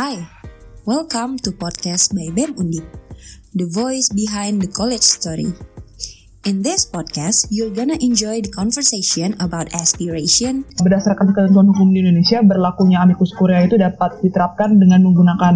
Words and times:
Hi, 0.00 0.24
welcome 0.88 1.36
to 1.44 1.52
podcast 1.52 2.16
by 2.16 2.32
BEM 2.32 2.56
Undip, 2.56 2.88
the 3.52 3.68
voice 3.68 4.08
behind 4.08 4.62
the 4.62 4.72
college 4.72 5.04
story. 5.04 5.52
In 6.50 6.66
this 6.66 6.82
podcast, 6.82 7.46
you're 7.54 7.70
gonna 7.70 7.94
enjoy 8.02 8.42
the 8.42 8.50
conversation 8.50 9.38
about 9.38 9.70
aspiration, 9.70 10.66
Berdasarkan 10.82 11.30
ketentuan 11.30 11.70
hukum 11.70 11.94
di 11.94 12.02
Indonesia, 12.02 12.42
berlakunya 12.42 12.98
amicus 13.06 13.30
curiae 13.38 13.70
itu 13.70 13.78
dapat 13.78 14.18
diterapkan 14.18 14.74
dengan 14.74 15.06
menggunakan 15.06 15.54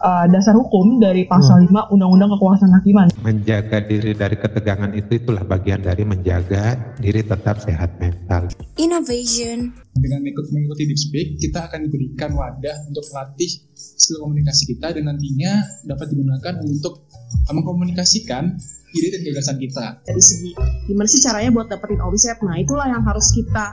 uh, 0.00 0.24
dasar 0.32 0.56
hukum 0.56 1.04
dari 1.04 1.28
pasal 1.28 1.68
5 1.68 1.92
Undang-Undang 1.92 2.32
Kekuasaan 2.32 2.72
Hakiman. 2.80 3.08
menjaga 3.20 3.84
diri 3.84 4.16
dari 4.16 4.40
ketegangan 4.40 4.96
itu 4.96 5.20
itulah 5.20 5.44
bagian 5.44 5.84
dari 5.84 6.00
menjaga 6.00 6.80
diri 6.96 7.20
tetap 7.20 7.60
sehat 7.60 8.00
mental. 8.00 8.48
innovation, 8.80 9.68
dengan 9.92 10.24
ikut 10.24 10.48
mengikuti 10.48 10.88
Deep 10.88 10.96
Speak, 10.96 11.28
kita 11.44 11.68
akan 11.68 11.84
diberikan 11.84 12.32
wadah 12.32 12.88
untuk 12.88 13.04
melatih 13.12 13.68
skill 13.76 14.24
komunikasi 14.24 14.64
kita 14.64 14.96
dan 14.96 15.12
nantinya 15.12 15.60
dapat 15.84 16.08
digunakan 16.08 16.56
untuk 16.64 17.04
mengkomunikasikan 17.52 18.56
ide 18.92 19.08
dan 19.12 19.20
gagasan 19.24 19.56
kita. 19.56 19.84
dari 20.04 20.22
segi 20.22 20.52
gimana 20.86 21.08
sih 21.08 21.20
caranya 21.24 21.50
buat 21.52 21.68
dapetin 21.72 22.00
omset 22.04 22.38
nah 22.44 22.56
itulah 22.60 22.86
yang 22.88 23.02
harus 23.02 23.32
kita 23.32 23.66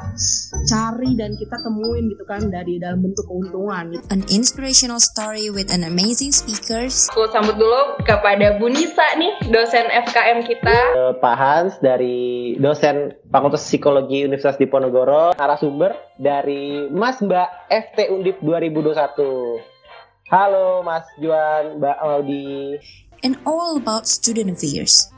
cari 0.66 1.14
dan 1.20 1.36
kita 1.36 1.56
temuin 1.60 2.08
gitu 2.08 2.24
kan 2.24 2.48
dari 2.48 2.80
dalam 2.80 3.04
bentuk 3.04 3.28
keuntungan 3.28 3.92
gitu. 3.94 4.04
an 4.10 4.24
inspirational 4.32 5.00
story 5.00 5.52
with 5.52 5.70
an 5.70 5.84
amazing 5.84 6.32
speakers, 6.32 7.12
Aku 7.12 7.28
sambut 7.34 7.58
dulu 7.58 8.00
kepada 8.06 8.58
Bu 8.62 8.70
Nisa 8.72 9.18
nih, 9.18 9.50
dosen 9.52 9.86
FKM 9.90 10.46
kita. 10.46 10.78
Eh, 10.96 11.14
Pak 11.20 11.36
Hans 11.36 11.74
dari 11.82 12.54
dosen 12.58 13.18
Fakultas 13.28 13.66
Psikologi 13.66 14.24
Universitas 14.24 14.58
Diponegoro, 14.62 15.36
narasumber 15.36 15.98
dari 16.16 16.88
Mas 16.94 17.20
Mbak 17.20 17.50
FT 17.70 17.98
Undip 18.14 18.38
2021. 18.42 19.60
Halo 20.30 20.86
Mas 20.86 21.06
Juan, 21.18 21.82
Mbak 21.82 21.98
Audi. 22.06 22.78
And 23.24 23.38
all 23.46 23.78
about 23.78 24.08
student 24.08 24.52
affairs. 24.52 25.10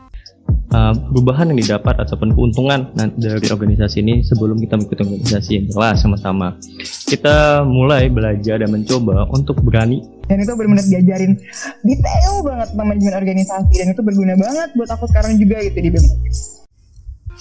uh, 0.73 0.93
perubahan 1.11 1.51
yang 1.51 1.59
didapat 1.59 1.95
ataupun 2.01 2.33
keuntungan 2.33 2.89
dari 2.95 3.47
organisasi 3.51 4.01
ini 4.01 4.23
sebelum 4.23 4.57
kita 4.59 4.79
mengikuti 4.79 5.03
organisasi 5.03 5.49
yang 5.59 5.65
jelas 5.69 5.95
sama-sama. 6.01 6.55
Kita 7.07 7.63
mulai 7.67 8.07
belajar 8.07 8.63
dan 8.63 8.71
mencoba 8.71 9.27
untuk 9.31 9.59
berani 9.61 10.01
Dan 10.31 10.47
itu 10.47 10.55
benar-benar 10.55 10.87
diajarin 10.87 11.35
detail 11.83 12.33
banget 12.39 12.67
tentang 12.71 12.87
manajemen 12.87 13.15
organisasi 13.19 13.73
dan 13.83 13.87
itu 13.91 14.01
berguna 14.01 14.33
banget 14.39 14.69
buat 14.79 14.89
aku 14.95 15.05
sekarang 15.11 15.35
juga 15.35 15.59
gitu 15.59 15.77
di 15.83 15.89
BEM. 15.91 16.05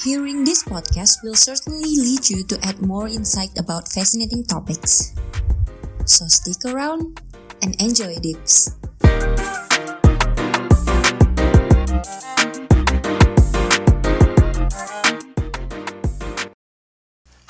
Hearing 0.01 0.49
this 0.49 0.65
podcast 0.65 1.21
will 1.23 1.37
certainly 1.37 1.93
lead 1.93 2.27
you 2.27 2.43
to 2.51 2.57
add 2.67 2.83
more 2.83 3.07
insight 3.07 3.53
about 3.61 3.87
fascinating 3.87 4.43
topics. 4.43 5.15
So 6.09 6.27
stick 6.27 6.67
around 6.67 7.21
and 7.63 7.79
enjoy 7.79 8.19
Dips. 8.19 8.75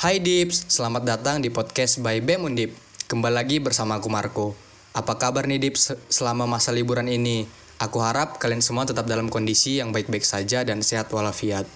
Hai 0.00 0.16
Dips, 0.16 0.64
selamat 0.72 1.04
datang 1.04 1.44
di 1.44 1.52
podcast 1.52 2.00
by 2.00 2.24
BEM 2.24 2.48
Undip. 2.48 2.72
Kembali 3.04 3.36
lagi 3.36 3.60
bersama 3.60 4.00
aku 4.00 4.08
Marco. 4.08 4.56
Apa 4.96 5.20
kabar 5.20 5.44
nih 5.44 5.60
Dips 5.60 5.92
selama 6.08 6.48
masa 6.48 6.72
liburan 6.72 7.04
ini? 7.04 7.44
Aku 7.76 8.00
harap 8.00 8.40
kalian 8.40 8.64
semua 8.64 8.88
tetap 8.88 9.04
dalam 9.04 9.28
kondisi 9.28 9.76
yang 9.76 9.92
baik-baik 9.92 10.24
saja 10.24 10.64
dan 10.64 10.80
sehat 10.80 11.12
walafiat. 11.12 11.68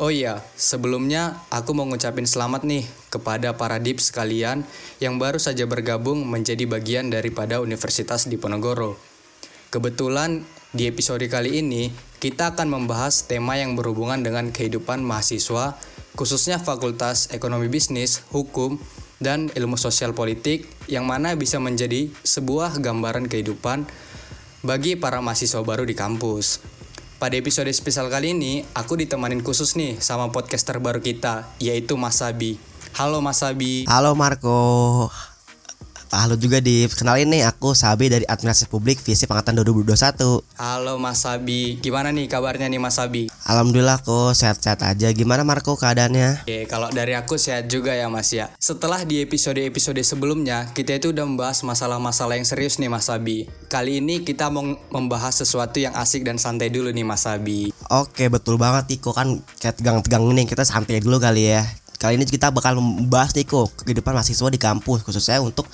Oh 0.00 0.08
iya, 0.08 0.40
sebelumnya 0.56 1.44
aku 1.52 1.76
mau 1.76 1.84
ngucapin 1.84 2.24
selamat 2.24 2.64
nih 2.64 2.88
kepada 3.12 3.52
para 3.52 3.76
Dips 3.76 4.08
sekalian 4.08 4.64
yang 4.96 5.20
baru 5.20 5.36
saja 5.36 5.68
bergabung 5.68 6.24
menjadi 6.24 6.64
bagian 6.64 7.12
daripada 7.12 7.60
Universitas 7.60 8.32
Diponegoro. 8.32 8.96
Kebetulan 9.68 10.40
di 10.72 10.88
episode 10.88 11.28
kali 11.28 11.60
ini 11.60 11.92
kita 12.16 12.56
akan 12.56 12.80
membahas 12.80 13.28
tema 13.28 13.60
yang 13.60 13.76
berhubungan 13.76 14.24
dengan 14.24 14.48
kehidupan 14.48 15.04
mahasiswa, 15.04 15.76
khususnya 16.14 16.60
Fakultas 16.60 17.32
Ekonomi 17.32 17.68
Bisnis, 17.72 18.24
Hukum, 18.32 18.76
dan 19.22 19.48
Ilmu 19.54 19.78
Sosial 19.78 20.12
Politik 20.12 20.66
yang 20.90 21.06
mana 21.06 21.38
bisa 21.38 21.62
menjadi 21.62 22.10
sebuah 22.26 22.82
gambaran 22.82 23.30
kehidupan 23.30 23.86
bagi 24.66 24.98
para 24.98 25.22
mahasiswa 25.22 25.62
baru 25.62 25.86
di 25.86 25.94
kampus. 25.94 26.62
Pada 27.22 27.38
episode 27.38 27.70
spesial 27.70 28.10
kali 28.10 28.34
ini, 28.34 28.66
aku 28.74 28.98
ditemanin 28.98 29.46
khusus 29.46 29.78
nih 29.78 30.02
sama 30.02 30.34
podcaster 30.34 30.82
baru 30.82 30.98
kita, 30.98 31.46
yaitu 31.62 31.94
Mas 31.94 32.18
Sabi. 32.18 32.58
Halo 32.98 33.22
Mas 33.22 33.38
Sabi. 33.38 33.86
Halo 33.86 34.18
Marco. 34.18 35.06
Halo 36.12 36.36
juga 36.36 36.60
di 36.60 36.84
kenalin 36.92 37.24
nih 37.32 37.48
aku 37.48 37.72
Sabi 37.72 38.12
dari 38.12 38.28
Administrasi 38.28 38.68
Publik 38.68 39.00
Visip 39.00 39.32
Angkatan 39.32 39.64
2021. 39.64 40.44
Halo 40.60 41.00
Mas 41.00 41.24
Sabi. 41.24 41.80
Gimana 41.80 42.12
nih 42.12 42.28
kabarnya 42.28 42.68
nih 42.68 42.76
Mas 42.76 43.00
Sabi? 43.00 43.32
Alhamdulillah 43.48 43.96
kok 44.04 44.36
sehat-sehat 44.36 44.84
aja. 44.84 45.08
Gimana 45.16 45.40
Marco 45.40 45.72
keadaannya? 45.72 46.44
Oke, 46.44 46.68
kalau 46.68 46.92
dari 46.92 47.16
aku 47.16 47.40
sehat 47.40 47.72
juga 47.72 47.96
ya 47.96 48.12
Mas 48.12 48.28
ya. 48.28 48.52
Setelah 48.60 49.08
di 49.08 49.24
episode-episode 49.24 50.04
sebelumnya, 50.04 50.68
kita 50.76 51.00
itu 51.00 51.16
udah 51.16 51.24
membahas 51.24 51.64
masalah-masalah 51.64 52.36
yang 52.36 52.44
serius 52.44 52.76
nih 52.76 52.92
Mas 52.92 53.08
Sabi. 53.08 53.48
Kali 53.72 54.04
ini 54.04 54.20
kita 54.20 54.52
mau 54.52 54.68
membahas 54.92 55.40
sesuatu 55.40 55.80
yang 55.80 55.96
asik 55.96 56.28
dan 56.28 56.36
santai 56.36 56.68
dulu 56.68 56.92
nih 56.92 57.08
Mas 57.08 57.24
Sabi. 57.24 57.72
Oke 57.88 58.28
betul 58.28 58.60
banget 58.60 59.00
Tiko 59.00 59.16
kan 59.16 59.40
kayak 59.56 59.80
tegang-tegang 59.80 60.28
ini 60.28 60.44
kita 60.44 60.60
santai 60.68 61.00
dulu 61.00 61.16
kali 61.16 61.56
ya. 61.56 61.64
Kali 62.02 62.18
ini 62.18 62.26
kita 62.26 62.50
bakal 62.50 62.82
membahas 62.82 63.30
Niko 63.30 63.70
kehidupan 63.86 64.10
mahasiswa 64.10 64.50
di 64.50 64.58
kampus 64.58 65.06
khususnya 65.06 65.38
untuk 65.38 65.70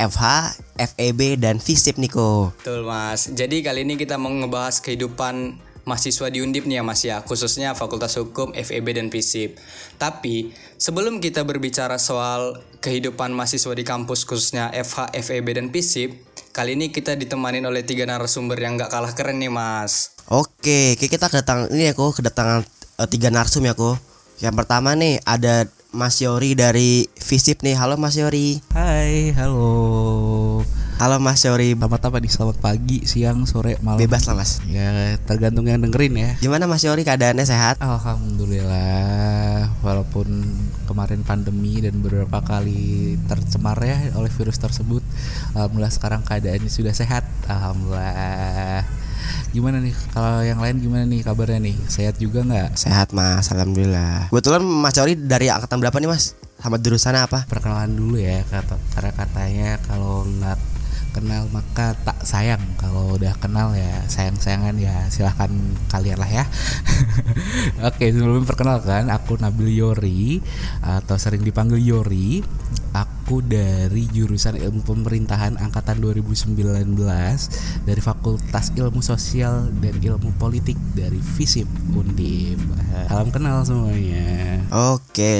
FH, 0.00 0.56
FEB 0.80 1.36
dan 1.36 1.60
FISIP 1.60 2.00
Niko. 2.00 2.56
Betul 2.56 2.88
Mas. 2.88 3.28
Jadi 3.28 3.60
kali 3.60 3.84
ini 3.84 4.00
kita 4.00 4.16
mau 4.16 4.32
ngebahas 4.32 4.80
kehidupan 4.80 5.60
mahasiswa 5.84 6.28
di 6.32 6.40
Undip 6.40 6.64
nih 6.64 6.80
ya 6.80 6.84
Mas 6.84 7.04
ya, 7.04 7.20
khususnya 7.20 7.76
Fakultas 7.76 8.16
Hukum, 8.16 8.56
FEB 8.56 8.96
dan 8.96 9.12
FISIP. 9.12 9.60
Tapi 10.00 10.56
sebelum 10.80 11.20
kita 11.20 11.44
berbicara 11.44 12.00
soal 12.00 12.60
kehidupan 12.80 13.32
mahasiswa 13.36 13.76
di 13.76 13.84
kampus 13.84 14.24
khususnya 14.24 14.72
FH, 14.72 15.12
FEB 15.12 15.46
dan 15.56 15.68
FISIP, 15.68 16.16
kali 16.56 16.76
ini 16.76 16.88
kita 16.88 17.16
ditemanin 17.16 17.64
oleh 17.68 17.84
tiga 17.84 18.08
narasumber 18.08 18.56
yang 18.56 18.80
gak 18.80 18.92
kalah 18.92 19.12
keren 19.12 19.36
nih 19.36 19.52
Mas. 19.52 20.16
Oke, 20.30 20.96
kita 20.96 21.28
kedatangan 21.28 21.68
ini 21.74 21.92
aku 21.92 22.16
kedatangan 22.16 22.64
eh, 23.02 23.08
tiga 23.10 23.28
narsum 23.28 23.66
ya 23.66 23.76
aku. 23.76 23.98
Yang 24.40 24.54
pertama 24.64 24.96
nih 24.96 25.20
ada 25.28 25.68
Mas 25.90 26.22
Yori 26.22 26.54
dari 26.54 27.10
FISIP 27.18 27.66
nih. 27.66 27.74
Halo 27.74 27.98
Mas 27.98 28.14
Yori. 28.14 28.62
Hai, 28.70 29.34
halo. 29.34 30.62
Halo 31.02 31.18
Mas 31.18 31.42
Yori. 31.42 31.74
Selamat 31.74 32.06
apa 32.06 32.22
nih? 32.22 32.30
Selamat 32.30 32.56
pagi, 32.62 33.02
siang, 33.10 33.42
sore, 33.42 33.74
malam. 33.82 33.98
Bebas 33.98 34.22
lah 34.30 34.38
Mas. 34.38 34.62
Ya, 34.70 35.18
tergantung 35.26 35.66
yang 35.66 35.82
dengerin 35.82 36.14
ya. 36.14 36.30
Gimana 36.38 36.70
Mas 36.70 36.86
Yori 36.86 37.02
keadaannya 37.02 37.42
sehat? 37.42 37.82
Alhamdulillah, 37.82 39.66
walaupun 39.82 40.30
kemarin 40.86 41.26
pandemi 41.26 41.82
dan 41.82 41.98
beberapa 41.98 42.38
kali 42.38 43.18
tercemar 43.26 43.82
ya 43.82 44.14
oleh 44.14 44.30
virus 44.30 44.62
tersebut, 44.62 45.02
alhamdulillah 45.58 45.90
sekarang 45.90 46.22
keadaannya 46.22 46.70
sudah 46.70 46.94
sehat. 46.94 47.26
Alhamdulillah. 47.50 48.86
Gimana 49.50 49.82
nih? 49.82 49.90
Kalau 50.14 50.46
yang 50.46 50.62
lain 50.62 50.78
gimana 50.78 51.02
nih 51.10 51.26
kabarnya 51.26 51.58
nih? 51.58 51.76
Sehat 51.90 52.22
juga 52.22 52.46
nggak? 52.46 52.78
Sehat 52.78 53.10
Mas, 53.10 53.50
alhamdulillah. 53.50 54.30
Kebetulan 54.30 54.62
Mas 54.62 54.94
Yori 54.94 55.18
dari 55.18 55.50
angkatan 55.50 55.82
berapa 55.82 55.98
nih 55.98 56.06
Mas? 56.06 56.38
Sama 56.62 56.78
jurusan 56.78 57.18
apa? 57.18 57.50
Perkenalan 57.50 57.90
dulu 57.90 58.14
ya, 58.22 58.46
kata 58.46 58.78
karena 58.94 59.10
katanya 59.10 59.70
kalau 59.90 60.22
nggak 60.22 60.58
kenal 61.10 61.50
maka 61.50 61.98
tak 62.06 62.09
sayang. 62.26 62.60
Kalau 62.76 63.16
udah 63.16 63.32
kenal 63.40 63.72
ya 63.72 64.04
sayang 64.06 64.36
sayangan 64.36 64.76
ya 64.76 65.08
silahkan 65.08 65.50
kalian 65.88 66.20
lah 66.20 66.30
ya. 66.30 66.44
Oke 67.88 68.12
sebelum 68.12 68.44
perkenalkan 68.44 69.08
aku 69.08 69.40
Nabil 69.40 69.72
Yori 69.72 70.44
atau 70.84 71.16
sering 71.16 71.40
dipanggil 71.46 71.80
Yori. 71.80 72.44
Aku 72.90 73.38
dari 73.38 74.10
jurusan 74.10 74.58
ilmu 74.58 74.82
pemerintahan 74.82 75.62
angkatan 75.62 76.02
2019 76.02 76.58
dari 77.86 78.02
Fakultas 78.02 78.74
Ilmu 78.74 78.98
Sosial 78.98 79.70
dan 79.78 79.94
Ilmu 79.94 80.34
Politik 80.34 80.74
dari 80.98 81.22
FISIP 81.22 81.70
Undip. 81.94 82.58
Salam 83.06 83.30
kenal 83.30 83.62
semuanya. 83.62 84.58
Oke, 84.74 85.34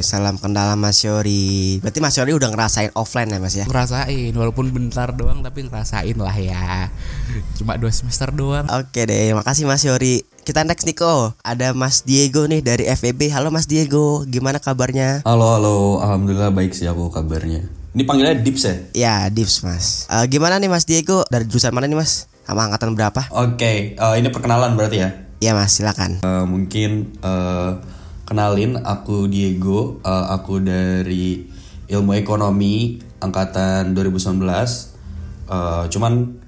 salam 0.00 0.40
kenal 0.40 0.72
Mas 0.80 1.04
Yori. 1.04 1.84
Berarti 1.84 2.00
Mas 2.00 2.16
Yori 2.16 2.32
udah 2.32 2.48
ngerasain 2.48 2.88
offline 2.96 3.28
ya 3.28 3.38
Mas 3.44 3.52
ya? 3.52 3.68
ngerasain 3.68 4.32
walaupun 4.32 4.72
bentar 4.72 5.12
doang 5.12 5.44
tapi 5.44 5.68
ngerasain 5.68 6.15
lah 6.16 6.36
ya 6.36 6.88
cuma 7.60 7.76
dua 7.76 7.92
semester 7.92 8.32
doang 8.32 8.64
Oke 8.72 9.04
deh, 9.04 9.32
makasih 9.36 9.68
Mas 9.68 9.84
Yori. 9.84 10.24
Kita 10.46 10.62
next 10.62 10.86
Niko, 10.86 11.34
ada 11.42 11.74
Mas 11.74 12.06
Diego 12.06 12.46
nih 12.46 12.62
dari 12.62 12.86
FEB. 12.86 13.28
Halo 13.34 13.50
Mas 13.50 13.66
Diego, 13.66 14.22
gimana 14.28 14.62
kabarnya? 14.62 15.26
Halo 15.26 15.58
halo, 15.58 15.76
alhamdulillah 16.00 16.54
baik 16.54 16.70
sih 16.72 16.86
aku 16.86 17.10
kabarnya. 17.10 17.66
Ini 17.96 18.02
panggilnya 18.06 18.36
Dips 18.40 18.62
ya? 18.62 18.74
Ya, 18.94 19.14
Dips 19.28 19.64
Mas. 19.66 20.06
Eh, 20.06 20.24
gimana 20.30 20.60
nih 20.62 20.70
Mas 20.70 20.86
Diego? 20.86 21.26
Dari 21.28 21.44
jurusan 21.50 21.74
mana 21.74 21.90
nih 21.90 21.98
Mas? 21.98 22.30
Sama 22.46 22.70
angkatan 22.70 22.94
berapa? 22.94 23.26
Oke, 23.34 23.98
eh, 23.98 24.14
ini 24.16 24.28
perkenalan 24.30 24.78
berarti 24.78 24.96
ya? 25.02 25.10
Iya 25.42 25.52
Mas, 25.52 25.76
silakan. 25.76 26.22
Eh, 26.22 26.44
mungkin 26.46 27.16
eh, 27.20 27.70
kenalin 28.24 28.80
aku 28.80 29.26
Diego, 29.26 29.98
eh, 30.06 30.24
aku 30.30 30.62
dari 30.62 31.42
Ilmu 31.90 32.14
Ekonomi 32.16 33.02
angkatan 33.18 33.92
2019 33.92 34.95
Eh, 35.46 35.84
cuman 35.90 36.42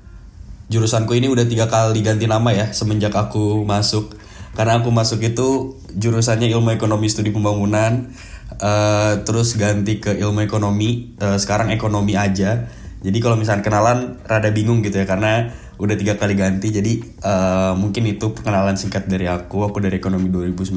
jurusanku 0.68 1.16
ini 1.16 1.30
udah 1.32 1.48
tiga 1.48 1.70
kali 1.70 2.04
ganti 2.04 2.28
nama 2.28 2.50
ya 2.52 2.66
semenjak 2.74 3.14
aku 3.14 3.62
masuk. 3.64 4.18
Karena 4.58 4.82
aku 4.82 4.90
masuk 4.90 5.22
itu 5.22 5.78
jurusannya 5.94 6.50
ilmu 6.50 6.74
ekonomi 6.74 7.06
studi 7.06 7.30
pembangunan, 7.30 8.10
eh, 8.58 9.12
terus 9.22 9.54
ganti 9.54 10.02
ke 10.02 10.18
ilmu 10.18 10.42
ekonomi, 10.42 11.14
eh, 11.14 11.38
sekarang 11.38 11.70
ekonomi 11.70 12.18
aja. 12.18 12.66
Jadi 12.98 13.18
kalau 13.22 13.38
misalnya 13.38 13.62
kenalan 13.62 14.18
rada 14.26 14.50
bingung 14.50 14.82
gitu 14.82 14.98
ya 14.98 15.06
karena 15.06 15.54
udah 15.78 15.94
tiga 15.94 16.18
kali 16.18 16.34
ganti. 16.34 16.74
Jadi 16.74 16.92
eh, 17.22 17.72
mungkin 17.78 18.02
itu 18.10 18.34
perkenalan 18.34 18.74
singkat 18.74 19.06
dari 19.06 19.30
aku. 19.30 19.62
Aku 19.70 19.78
dari 19.78 20.02
ekonomi 20.02 20.26
2019 20.26 20.74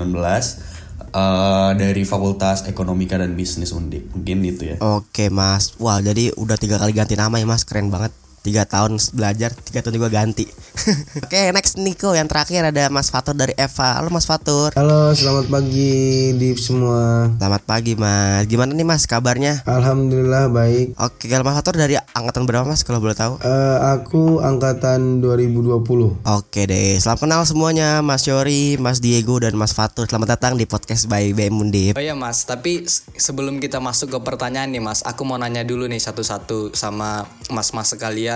eh, 1.12 1.72
dari 1.76 2.04
Fakultas 2.08 2.66
Ekonomika 2.66 3.20
dan 3.20 3.36
Bisnis 3.36 3.76
Undip. 3.76 4.12
Mungkin 4.16 4.44
itu 4.48 4.64
ya. 4.72 4.76
Oke 4.80 5.28
mas, 5.28 5.76
wah 5.78 6.00
jadi 6.00 6.32
udah 6.36 6.58
tiga 6.58 6.80
kali 6.80 6.96
ganti 6.96 7.20
nama 7.20 7.38
ya 7.38 7.46
mas, 7.46 7.68
keren 7.68 7.92
banget. 7.92 8.16
Tiga 8.42 8.66
tahun 8.66 8.98
belajar, 9.14 9.54
tiga 9.54 9.86
tahun 9.86 10.02
juga 10.02 10.10
ganti. 10.10 10.50
Oke 11.22 11.54
next 11.54 11.78
Niko 11.78 12.18
yang 12.18 12.26
terakhir 12.26 12.66
ada 12.66 12.90
Mas 12.90 13.14
Fatur 13.14 13.38
dari 13.38 13.54
Eva. 13.54 14.02
Halo 14.02 14.10
Mas 14.10 14.26
Fatur. 14.26 14.74
Halo, 14.74 15.14
selamat 15.14 15.46
pagi 15.46 16.34
di 16.34 16.50
semua. 16.58 17.30
Selamat 17.38 17.62
pagi 17.70 17.94
Mas. 17.94 18.50
Gimana 18.50 18.74
nih 18.74 18.82
Mas 18.82 19.06
kabarnya? 19.06 19.62
Alhamdulillah 19.70 20.50
baik. 20.50 20.98
Oke 20.98 21.30
kalau 21.30 21.46
Mas 21.46 21.54
Fatur 21.62 21.78
dari 21.78 22.02
angkatan 22.18 22.50
berapa 22.50 22.66
Mas 22.66 22.82
kalau 22.82 22.98
boleh 22.98 23.14
tahu? 23.14 23.38
Eh, 23.46 23.78
aku 23.94 24.42
angkatan 24.42 25.22
2020. 25.22 26.26
Oke 26.26 26.66
deh, 26.66 26.98
selamat 26.98 27.22
kenal 27.22 27.42
semuanya 27.46 28.02
Mas 28.02 28.26
Yori, 28.26 28.82
Mas 28.82 29.06
Diego 29.06 29.38
dan 29.38 29.54
Mas 29.54 29.78
Fatur. 29.78 30.10
Selamat 30.10 30.34
datang 30.40 30.58
di 30.58 30.66
podcast 30.66 31.06
by 31.06 31.38
BM 31.38 31.62
Undip. 31.62 31.94
Oh 31.94 32.02
iya 32.02 32.18
mas, 32.18 32.42
tapi 32.50 32.90
sebelum 33.14 33.62
kita 33.62 33.78
masuk 33.78 34.18
ke 34.18 34.20
pertanyaan 34.26 34.74
nih 34.74 34.82
mas, 34.82 35.06
aku 35.06 35.30
mau 35.30 35.38
nanya 35.38 35.62
dulu 35.62 35.86
nih 35.86 36.02
satu-satu 36.02 36.74
sama 36.74 37.30
mas-mas 37.54 37.94
sekalian. 37.94 38.31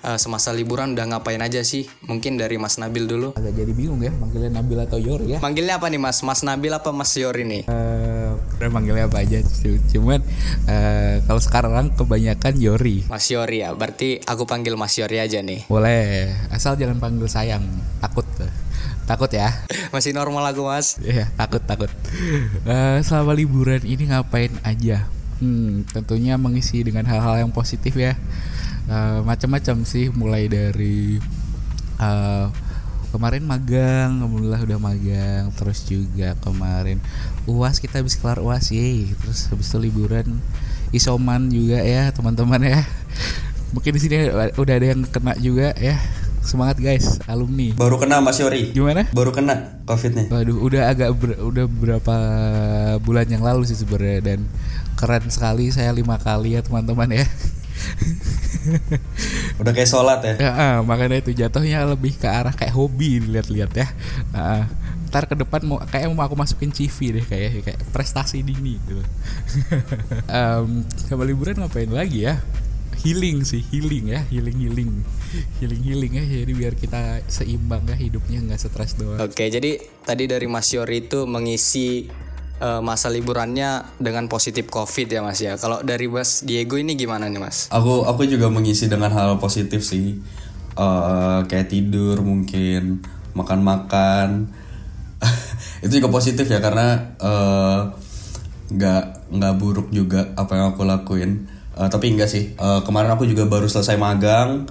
Eh, 0.00 0.16
semasa 0.16 0.48
liburan 0.50 0.92
udah 0.92 1.06
ngapain 1.10 1.38
aja 1.38 1.60
sih? 1.60 1.84
Mungkin 2.02 2.36
dari 2.36 2.54
Mas 2.54 2.76
Nabil 2.76 3.04
dulu. 3.04 3.32
Agak 3.32 3.52
jadi 3.52 3.72
bingung 3.72 3.98
ya 3.98 4.12
manggilnya 4.12 4.52
Nabil 4.54 4.78
atau 4.78 4.96
Yor 4.96 5.24
ya. 5.24 5.38
Manggilnya 5.38 5.76
apa 5.76 5.88
nih 5.88 5.98
mas? 5.98 6.20
Mas 6.20 6.40
Nabil 6.40 6.70
apa 6.70 6.90
Mas 6.90 7.12
Yori 7.14 7.42
nih? 7.42 7.62
Eh, 7.64 8.30
udah 8.54 8.70
manggilnya 8.70 9.04
apa 9.04 9.18
aja 9.18 9.40
cu- 9.40 9.82
cuman 9.90 10.20
eh, 10.64 11.18
kalau 11.22 11.38
sekarang 11.38 11.90
kebanyakan 11.90 12.54
Yori 12.56 13.02
Mas 13.04 13.26
Yori 13.26 13.60
ya, 13.60 13.72
berarti 13.72 14.20
aku 14.20 14.44
panggil 14.44 14.74
Mas 14.74 14.94
Yori 14.94 15.18
aja 15.18 15.40
nih. 15.40 15.66
boleh 15.66 16.30
asal 16.48 16.74
jangan 16.74 16.98
panggil 16.98 17.26
sayang 17.26 17.64
takut 17.98 18.22
takut 19.04 19.28
ya 19.28 19.50
Masih 19.94 20.10
normal 20.10 20.42
aku 20.46 20.64
mas. 20.64 20.96
Iya 20.98 21.28
takut 21.34 21.60
takut 21.62 21.90
Eh, 22.64 22.98
selama 23.00 23.32
liburan 23.32 23.82
ini 23.82 24.08
ngapain 24.08 24.50
aja 24.62 25.04
hmm, 25.38 25.90
tentunya 25.90 26.34
mengisi 26.34 26.80
dengan 26.80 27.04
hal-hal 27.04 27.38
yang 27.38 27.50
positif 27.50 27.94
ya 27.94 28.14
Eh, 28.84 29.20
macam-macam 29.24 29.80
sih 29.88 30.12
mulai 30.12 30.44
dari 30.44 31.16
eh, 31.96 32.46
kemarin 33.08 33.48
magang 33.48 34.20
alhamdulillah 34.20 34.60
udah 34.60 34.76
magang 34.76 35.48
terus 35.56 35.88
juga 35.88 36.36
kemarin 36.42 37.00
uas 37.48 37.80
kita 37.80 38.04
habis 38.04 38.18
kelar 38.18 38.44
uas 38.44 38.68
ye 38.68 39.08
terus 39.22 39.48
habis 39.48 39.70
itu 39.70 39.78
liburan 39.78 40.36
isoman 40.90 41.48
juga 41.48 41.80
ya 41.80 42.12
teman-teman 42.12 42.60
ya 42.60 42.82
mungkin 43.72 43.94
di 43.96 44.00
sini 44.02 44.16
udah 44.58 44.74
ada 44.76 44.86
yang 44.92 45.00
kena 45.06 45.32
juga 45.38 45.72
ya 45.78 45.96
semangat 46.44 46.76
guys 46.76 47.22
alumni 47.24 47.72
Baru 47.72 47.96
kena 47.96 48.20
Mas 48.20 48.36
Yori. 48.36 48.68
Gimana? 48.76 49.08
Baru 49.16 49.32
kena 49.32 49.80
COVID-nya. 49.88 50.28
Waduh, 50.28 50.60
udah 50.60 50.92
agak 50.92 51.16
ber- 51.16 51.40
udah 51.40 51.64
beberapa 51.64 52.14
bulan 53.00 53.24
yang 53.32 53.40
lalu 53.40 53.64
sih 53.64 53.80
sebenarnya 53.80 54.20
dan 54.20 54.40
keren 54.92 55.24
sekali 55.32 55.72
saya 55.72 55.88
lima 55.96 56.20
kali 56.20 56.52
ya 56.52 56.60
teman-teman 56.60 57.16
ya. 57.16 57.24
Udah 59.60 59.72
kayak 59.72 59.90
sholat 59.90 60.20
ya. 60.24 60.34
Ya, 60.40 60.52
ah, 60.52 60.76
makanya 60.80 61.20
itu 61.20 61.36
jatuhnya 61.36 61.84
lebih 61.84 62.16
ke 62.16 62.28
arah 62.28 62.54
kayak 62.54 62.74
hobi 62.74 63.20
dilihat-lihat 63.20 63.72
ya. 63.76 63.86
Ah, 64.32 64.64
ntar 65.12 65.30
ke 65.30 65.38
depan 65.38 65.62
mau 65.62 65.78
kayak 65.78 66.10
mau 66.10 66.26
aku 66.26 66.34
masukin 66.34 66.74
CV 66.74 67.20
deh 67.20 67.24
kayak 67.24 67.62
kayak 67.62 67.80
prestasi 67.94 68.42
dini 68.42 68.80
gitu. 68.82 68.98
Em, 70.30 70.82
sama 71.06 71.22
liburan 71.22 71.54
ngapain 71.60 71.90
lagi 71.90 72.26
ya? 72.26 72.40
Healing 73.04 73.44
sih, 73.44 73.60
healing 73.68 74.16
ya, 74.16 74.24
healing 74.32 74.56
healing, 74.56 74.90
healing 75.60 75.82
healing 75.84 76.12
ya. 76.16 76.24
Jadi 76.24 76.52
biar 76.56 76.74
kita 76.74 77.20
seimbang 77.28 77.84
ya 77.84 77.96
hidupnya 78.00 78.40
nggak 78.42 78.58
stres 78.58 78.96
doang. 78.96 79.20
Oke, 79.20 79.52
jadi 79.52 79.76
tadi 80.02 80.24
dari 80.24 80.48
Mas 80.48 80.72
Yori 80.72 81.04
itu 81.04 81.28
mengisi 81.28 82.08
eh, 82.60 82.80
masa 82.82 83.10
liburannya 83.10 83.98
dengan 83.98 84.30
positif 84.30 84.70
COVID 84.70 85.08
ya 85.10 85.20
Mas 85.24 85.40
ya. 85.42 85.58
Kalau 85.58 85.82
dari 85.82 86.06
Mas 86.06 86.46
Diego 86.46 86.78
ini 86.78 86.94
gimana 86.94 87.26
nih 87.26 87.40
Mas? 87.40 87.70
Aku 87.74 88.06
aku 88.06 88.26
juga 88.28 88.50
mengisi 88.50 88.86
dengan 88.86 89.10
hal 89.14 89.38
positif 89.42 89.82
sih. 89.82 90.18
Eh, 90.74 91.40
kayak 91.46 91.70
tidur 91.70 92.22
mungkin, 92.22 93.02
makan-makan. 93.34 94.50
itu 95.84 96.02
juga 96.02 96.10
positif 96.12 96.46
ya 96.50 96.60
karena 96.60 97.16
eh, 97.18 97.80
nggak 98.74 99.04
nggak 99.34 99.54
buruk 99.58 99.88
juga 99.90 100.34
apa 100.38 100.52
yang 100.58 100.66
aku 100.74 100.82
lakuin. 100.86 101.46
Eh, 101.74 101.88
tapi 101.90 102.14
enggak 102.14 102.30
sih. 102.30 102.54
Eh, 102.54 102.80
kemarin 102.86 103.14
aku 103.14 103.26
juga 103.26 103.46
baru 103.50 103.66
selesai 103.66 103.98
magang. 103.98 104.66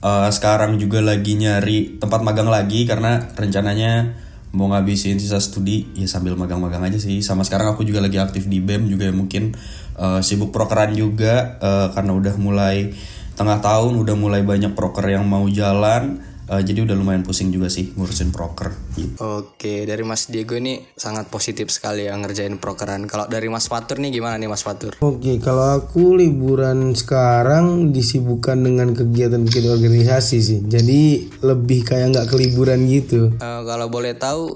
Eh, 0.00 0.30
sekarang 0.32 0.80
juga 0.80 1.04
lagi 1.04 1.36
nyari 1.36 2.00
tempat 2.00 2.24
magang 2.24 2.48
lagi 2.48 2.88
karena 2.88 3.20
rencananya 3.36 4.16
mau 4.50 4.66
ngabisin 4.66 5.22
sisa 5.22 5.38
studi 5.38 5.86
ya 5.94 6.10
sambil 6.10 6.34
magang-magang 6.34 6.82
aja 6.82 6.98
sih. 6.98 7.22
Sama 7.22 7.46
sekarang 7.46 7.74
aku 7.74 7.86
juga 7.86 8.02
lagi 8.02 8.18
aktif 8.18 8.50
di 8.50 8.58
BEM 8.58 8.90
juga 8.90 9.06
ya 9.06 9.14
mungkin 9.14 9.54
eh, 9.98 10.20
sibuk 10.22 10.50
prokeran 10.50 10.94
juga 10.98 11.60
eh, 11.62 11.88
karena 11.94 12.12
udah 12.14 12.34
mulai 12.38 12.90
tengah 13.38 13.62
tahun 13.62 13.96
udah 13.96 14.16
mulai 14.18 14.42
banyak 14.42 14.74
proker 14.74 15.06
yang 15.06 15.24
mau 15.24 15.46
jalan. 15.46 16.20
Eh, 16.50 16.66
jadi 16.66 16.82
udah 16.82 16.98
lumayan 16.98 17.22
pusing 17.22 17.54
juga 17.54 17.70
sih 17.70 17.94
ngurusin 17.94 18.34
proker 18.34 18.74
gitu. 18.98 19.14
Oke, 19.22 19.86
dari 19.86 20.02
Mas 20.02 20.26
Diego 20.26 20.58
ini 20.58 20.82
sangat 20.98 21.30
positif 21.30 21.70
sekali 21.70 22.10
ya 22.10 22.18
ngerjain 22.18 22.58
prokeran. 22.58 23.06
Kalau 23.06 23.30
dari 23.30 23.46
Mas 23.46 23.70
Fatur 23.70 24.02
nih 24.02 24.10
gimana 24.10 24.34
nih 24.34 24.50
Mas 24.50 24.66
Fatur? 24.66 24.98
Oke, 24.98 25.38
kalau 25.38 25.78
aku 25.78 26.18
liburan 26.18 26.90
sekarang 26.98 27.94
disibukkan 27.94 28.66
dengan 28.66 28.90
kegiatan-kegiatan 28.98 29.78
organisasi 29.78 30.36
sih. 30.42 30.58
Jadi 30.66 31.30
lebih 31.46 31.86
kayak 31.86 32.18
nggak 32.18 32.26
keliburan 32.26 32.82
gitu. 32.90 33.30
Eh, 33.38 33.60
kalau 33.62 33.86
boleh 33.86 34.18
tahu 34.18 34.50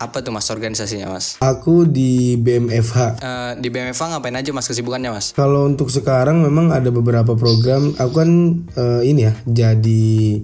apa 0.00 0.24
tuh 0.24 0.32
Mas 0.32 0.48
organisasinya 0.48 1.12
Mas? 1.12 1.36
Aku 1.44 1.84
di 1.84 2.40
BMFH. 2.40 3.20
Eh, 3.20 3.52
di 3.60 3.68
BMFA 3.68 4.16
ngapain 4.16 4.40
aja 4.40 4.56
Mas 4.56 4.64
kesibukannya 4.64 5.12
Mas? 5.12 5.36
Kalau 5.36 5.68
untuk 5.68 5.92
sekarang 5.92 6.40
memang 6.40 6.72
ada 6.72 6.88
beberapa 6.88 7.36
program. 7.36 7.92
Aku 8.00 8.24
kan 8.24 8.30
eh, 8.72 9.04
ini 9.04 9.28
ya 9.28 9.36
jadi 9.44 10.40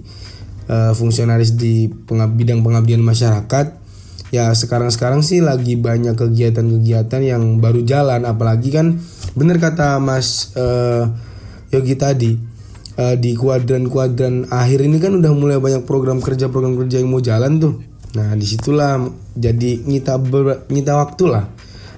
eh, 0.67 0.93
fungsionaris 0.93 1.55
di 1.55 1.87
pengab- 1.89 2.35
bidang 2.35 2.61
pengabdian 2.61 3.01
masyarakat. 3.01 3.87
Ya 4.27 4.51
sekarang-sekarang 4.51 5.23
sih 5.23 5.39
lagi 5.39 5.79
banyak 5.79 6.19
kegiatan-kegiatan 6.19 7.21
yang 7.23 7.63
baru 7.63 7.83
jalan. 7.87 8.27
Apalagi 8.27 8.75
kan 8.75 8.99
bener 9.33 9.57
kata 9.57 10.03
Mas 10.03 10.51
eh, 10.59 11.07
Yogi 11.71 11.95
tadi 11.95 12.31
eh, 12.99 13.15
di 13.15 13.31
kuadran-kuadran 13.39 14.51
akhir 14.51 14.83
ini 14.83 14.99
kan 14.99 15.15
udah 15.15 15.31
mulai 15.31 15.57
banyak 15.63 15.87
program 15.87 16.19
kerja 16.19 16.51
program 16.51 16.75
kerja 16.75 16.99
yang 16.99 17.07
mau 17.11 17.23
jalan 17.23 17.59
tuh. 17.59 17.73
Nah 18.19 18.35
di 18.35 18.43
situlah 18.43 18.99
jadi 19.35 19.83
nyita 19.83 20.19
ber- 20.19 20.67
nyita 20.71 20.95
waktu 20.99 21.23
lah. 21.31 21.45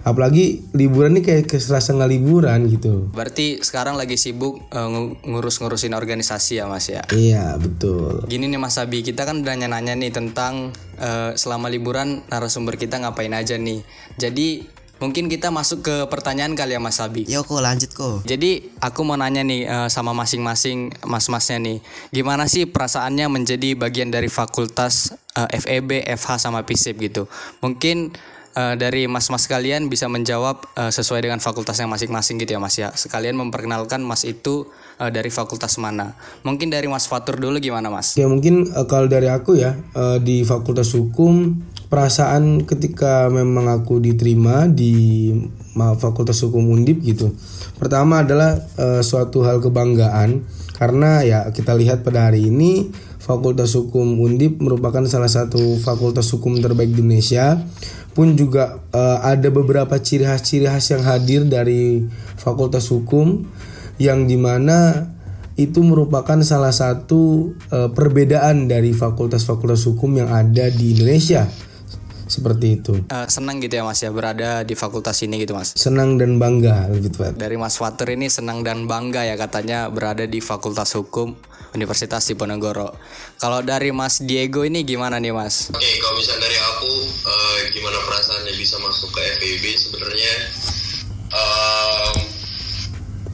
Apalagi 0.02 0.64
liburan 0.72 1.12
ini 1.12 1.22
kayak 1.22 1.46
keserasa 1.46 1.92
nggak 1.92 2.12
liburan 2.12 2.66
gitu. 2.68 3.12
Berarti 3.12 3.60
sekarang 3.60 4.00
lagi 4.00 4.16
sibuk 4.16 4.64
ngu- 4.70 5.20
ngurus-ngurusin 5.24 5.92
organisasi 5.92 6.58
ya 6.58 6.66
Mas 6.66 6.88
ya? 6.88 7.04
Iya 7.10 7.60
betul. 7.60 8.24
Gini 8.26 8.48
nih 8.48 8.58
Mas 8.58 8.80
Abi, 8.80 9.04
kita 9.04 9.24
kan 9.24 9.44
udah 9.44 9.54
nanya-nanya 9.54 10.00
nih 10.00 10.10
tentang 10.10 10.72
eh, 10.96 11.32
selama 11.36 11.68
liburan 11.68 12.24
narasumber 12.28 12.76
kita 12.76 12.96
ngapain 12.98 13.34
aja 13.34 13.60
nih. 13.60 13.84
Jadi 14.16 14.64
mungkin 15.00 15.28
kita 15.28 15.48
masuk 15.48 15.80
ke 15.80 15.96
pertanyaan 16.08 16.56
kali 16.56 16.76
ya 16.76 16.82
Mas 16.82 17.00
Abi. 17.00 17.24
Yo 17.24 17.44
kok 17.44 17.60
lanjut 17.60 17.92
kok. 17.92 18.24
Jadi 18.24 18.72
aku 18.80 19.04
mau 19.04 19.16
nanya 19.16 19.44
nih 19.44 19.68
eh, 19.68 19.90
sama 19.92 20.12
masing-masing 20.12 20.96
mas-masnya 21.04 21.60
nih, 21.60 21.78
gimana 22.10 22.48
sih 22.48 22.68
perasaannya 22.68 23.28
menjadi 23.28 23.76
bagian 23.76 24.10
dari 24.10 24.32
fakultas 24.32 25.12
eh, 25.36 25.60
FEB, 25.60 26.08
FH 26.16 26.40
sama 26.40 26.64
PISIP 26.64 26.96
gitu? 27.02 27.28
Mungkin 27.60 28.16
eh, 28.60 28.76
dari 28.76 29.08
mas-mas 29.08 29.48
kalian 29.48 29.88
bisa 29.88 30.12
menjawab 30.12 30.68
eh, 30.76 30.92
sesuai 30.92 31.24
dengan 31.24 31.40
fakultasnya 31.40 31.88
masing-masing 31.88 32.36
gitu 32.44 32.60
ya 32.60 32.60
Mas 32.60 32.76
ya. 32.76 32.92
Sekalian 32.92 33.40
memperkenalkan 33.40 34.04
Mas 34.04 34.28
itu 34.28 34.68
eh, 35.00 35.08
dari 35.08 35.32
fakultas 35.32 35.80
mana. 35.80 36.20
Mungkin 36.44 36.68
dari 36.68 36.92
Mas 36.92 37.08
Fatur 37.08 37.40
dulu 37.40 37.64
gimana 37.64 37.88
Mas? 37.88 38.20
Ya 38.20 38.28
mungkin 38.28 38.68
eh, 38.68 38.86
kalau 38.92 39.08
dari 39.08 39.32
aku 39.32 39.56
ya 39.56 39.80
eh, 39.96 40.20
di 40.20 40.44
Fakultas 40.44 40.92
Hukum 40.92 41.64
perasaan 41.90 42.70
ketika 42.70 43.32
memang 43.34 43.66
aku 43.72 43.98
diterima 43.98 44.70
di 44.70 45.34
Fakultas 45.74 46.38
Hukum 46.44 46.70
Undip 46.70 47.02
gitu. 47.02 47.34
Pertama 47.80 48.28
adalah 48.28 48.60
eh, 48.76 49.02
suatu 49.02 49.48
hal 49.48 49.64
kebanggaan 49.64 50.44
karena 50.76 51.24
ya 51.24 51.40
kita 51.52 51.76
lihat 51.76 52.04
pada 52.04 52.28
hari 52.28 52.52
ini 52.52 52.92
Fakultas 53.20 53.76
Hukum 53.76 54.18
Undip 54.20 54.58
merupakan 54.58 55.06
salah 55.06 55.30
satu 55.30 55.78
fakultas 55.84 56.26
hukum 56.34 56.58
terbaik 56.58 56.90
di 56.90 57.06
Indonesia 57.06 57.62
pun 58.20 58.36
juga 58.36 58.84
eh, 58.92 59.18
ada 59.24 59.48
beberapa 59.48 59.96
ciri 59.96 60.28
khas-ciri 60.28 60.68
khas 60.68 60.92
yang 60.92 61.08
hadir 61.08 61.48
dari 61.48 62.04
Fakultas 62.36 62.92
Hukum 62.92 63.48
yang 63.96 64.28
di 64.28 64.36
mana 64.36 65.08
itu 65.60 65.84
merupakan 65.84 66.40
salah 66.40 66.72
satu 66.72 67.52
uh, 67.76 67.92
perbedaan 67.92 68.72
dari 68.72 68.96
fakultas-fakultas 68.96 69.84
hukum 69.92 70.24
yang 70.24 70.32
ada 70.32 70.72
di 70.72 70.96
Indonesia 70.96 71.52
seperti 72.30 72.80
itu. 72.80 72.94
Uh, 73.10 73.26
senang 73.28 73.58
gitu 73.60 73.82
ya 73.82 73.84
mas 73.84 74.00
ya 74.00 74.14
berada 74.14 74.62
di 74.62 74.78
fakultas 74.78 75.20
ini 75.26 75.42
gitu 75.42 75.58
mas. 75.58 75.74
Senang 75.76 76.16
dan 76.22 76.38
bangga 76.38 76.88
lebih 76.88 77.12
tepat. 77.12 77.36
Dari 77.36 77.58
Mas 77.58 77.82
Fatur 77.82 78.14
ini 78.14 78.30
senang 78.30 78.62
dan 78.62 78.86
bangga 78.86 79.26
ya 79.26 79.36
katanya 79.36 79.90
berada 79.90 80.30
di 80.30 80.40
fakultas 80.40 80.94
hukum 80.94 81.34
Universitas 81.74 82.26
Diponegoro. 82.26 82.94
Kalau 83.42 83.62
dari 83.66 83.90
Mas 83.90 84.22
Diego 84.22 84.66
ini 84.66 84.86
gimana 84.86 85.18
nih 85.18 85.34
mas? 85.34 85.70
Oke 85.74 85.90
kalau 86.02 86.16
misalnya 86.18 86.46
dari 86.46 86.58
aku 86.58 86.92
uh, 87.26 87.60
gimana 87.74 87.98
perasaannya 88.06 88.54
bisa 88.58 88.78
masuk 88.82 89.10
ke 89.14 89.22
FEB 89.42 89.66
sebenarnya 89.78 90.34
um, 91.34 92.16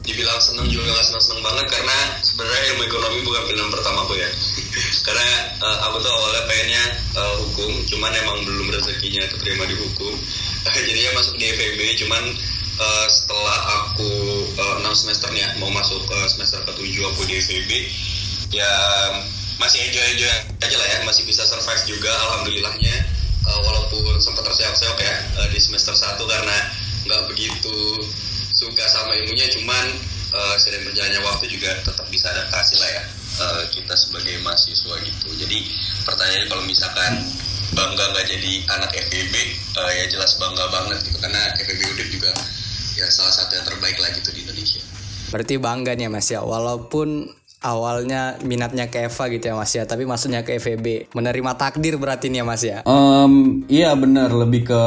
dibilang 0.06 0.38
senang 0.38 0.70
juga 0.70 0.94
nggak 0.94 1.06
senang 1.10 1.22
senang 1.22 1.42
banget 1.42 1.66
karena 1.66 1.98
sebenarnya 2.22 2.62
ilmu 2.72 2.82
ekonomi 2.86 3.18
bukan 3.26 3.42
pilihan 3.50 3.70
pertama 3.74 3.98
aku 4.06 4.14
ya. 4.14 4.30
Karena 5.06 5.26
uh, 5.60 5.78
aku 5.90 5.96
tuh 6.00 6.12
awalnya 6.14 6.42
pengennya 6.46 6.84
uh, 7.18 7.34
hukum 7.42 7.70
cuman 7.90 8.12
emang 8.14 8.38
belum 8.46 8.70
rezekinya 8.70 9.26
keterima 9.28 9.66
di 9.66 9.74
hukum. 9.74 10.14
Jadinya 10.86 11.10
masuk 11.18 11.34
di 11.36 11.50
FEB 11.50 11.80
cuman 12.06 12.22
uh, 12.78 13.06
setelah 13.10 13.58
aku 13.82 14.10
uh, 14.56 14.74
6 14.86 15.02
semester 15.02 15.28
nih 15.34 15.42
ya 15.42 15.50
mau 15.58 15.68
masuk 15.74 16.00
uh, 16.06 16.28
semester 16.30 16.62
ke-7 16.62 17.02
aku 17.02 17.20
di 17.26 17.34
FEB 17.42 17.70
ya 18.54 18.72
masih 19.58 19.82
enjoy 19.90 20.04
enjoy 20.14 20.30
aja 20.62 20.76
lah 20.78 20.88
ya 20.94 20.98
masih 21.02 21.26
bisa 21.26 21.42
survive 21.42 21.82
juga 21.98 22.14
alhamdulillahnya. 22.30 22.96
Uh, 23.46 23.60
walaupun 23.62 24.18
sempat 24.22 24.42
terseok-seok 24.46 24.98
ya 25.02 25.14
uh, 25.42 25.48
di 25.50 25.58
semester 25.58 25.94
1 25.94 26.18
karena 26.18 26.56
nggak 27.06 27.22
begitu 27.30 27.78
suka 28.56 28.84
sama 28.88 29.12
ilmunya 29.12 29.46
cuman 29.52 29.84
uh, 30.32 30.56
sering 30.56 30.82
berjalannya 30.88 31.20
waktu 31.22 31.44
juga 31.52 31.76
tetap 31.84 32.08
bisa 32.08 32.32
adaptasi 32.32 32.74
lah 32.80 32.90
ya 32.90 33.02
uh, 33.44 33.62
kita 33.70 33.94
sebagai 33.94 34.40
mahasiswa 34.40 34.94
gitu. 35.04 35.28
Jadi 35.36 35.58
pertanyaannya 36.08 36.48
kalau 36.48 36.64
misalkan 36.64 37.12
bangga 37.76 38.04
nggak 38.16 38.26
jadi 38.26 38.52
anak 38.72 38.90
FEB 38.96 39.34
uh, 39.76 39.92
ya 39.92 40.04
jelas 40.08 40.40
bangga 40.40 40.64
banget 40.72 40.98
gitu 41.04 41.18
karena 41.20 41.40
FEB 41.60 41.80
Udip 41.92 42.08
juga 42.08 42.30
ya 42.96 43.06
salah 43.12 43.34
satu 43.34 43.52
yang 43.60 43.66
terbaik 43.68 43.96
lah 44.00 44.10
gitu 44.16 44.32
di 44.32 44.40
Indonesia. 44.48 44.82
Berarti 45.28 45.54
bangga 45.60 45.92
nih 45.92 46.08
mas 46.08 46.28
ya. 46.32 46.40
Walaupun 46.40 47.28
awalnya 47.60 48.38
minatnya 48.46 48.86
ke 48.88 49.08
Eva 49.10 49.24
gitu 49.32 49.44
ya 49.52 49.54
mas 49.58 49.72
ya 49.74 49.84
tapi 49.88 50.06
maksudnya 50.06 50.46
ke 50.46 50.56
FEB 50.56 51.12
menerima 51.12 51.52
takdir 51.60 52.00
berarti 52.00 52.32
nih 52.32 52.40
ya 52.40 52.44
mas 52.46 52.62
ya? 52.64 52.78
Um, 52.88 53.66
iya 53.68 53.92
benar. 53.92 54.32
Lebih 54.32 54.70
ke 54.70 54.82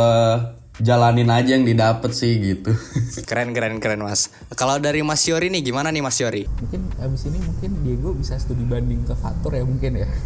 jalanin 0.79 1.27
aja 1.27 1.55
yang 1.59 1.67
didapat 1.67 2.11
sih 2.15 2.39
gitu. 2.39 2.71
keren 3.29 3.51
keren 3.51 3.83
keren 3.83 4.01
mas. 4.03 4.31
Kalau 4.55 4.79
dari 4.79 5.03
Mas 5.03 5.23
Yori 5.27 5.51
nih 5.51 5.61
gimana 5.63 5.91
nih 5.91 6.03
Mas 6.03 6.17
Yori? 6.19 6.47
Mungkin 6.47 6.81
abis 6.99 7.27
ini 7.27 7.39
mungkin 7.43 7.71
Diego 7.83 8.15
bisa 8.15 8.39
studi 8.39 8.63
banding 8.63 9.03
ke 9.03 9.13
Fatur 9.15 9.53
ya 9.55 9.63
mungkin 9.67 10.03
ya. 10.03 10.07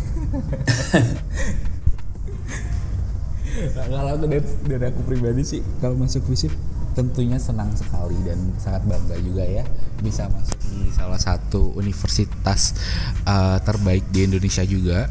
Nah, 3.53 3.85
kalau 3.85 4.17
aku 4.17 4.25
dari, 4.25 4.49
dari 4.65 4.85
aku 4.89 5.01
pribadi 5.05 5.45
sih 5.45 5.61
kalau 5.77 5.93
masuk 5.93 6.25
visip 6.25 6.49
tentunya 6.97 7.37
senang 7.37 7.73
sekali 7.73 8.17
dan 8.25 8.37
sangat 8.57 8.85
bangga 8.85 9.17
juga 9.21 9.45
ya 9.45 9.65
bisa 10.01 10.29
masuk 10.29 10.57
di 10.69 10.89
salah 10.93 11.21
satu 11.21 11.73
universitas 11.77 12.77
uh, 13.25 13.57
terbaik 13.61 14.05
di 14.09 14.25
Indonesia 14.29 14.65
juga. 14.65 15.09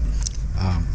Um, 0.58 0.91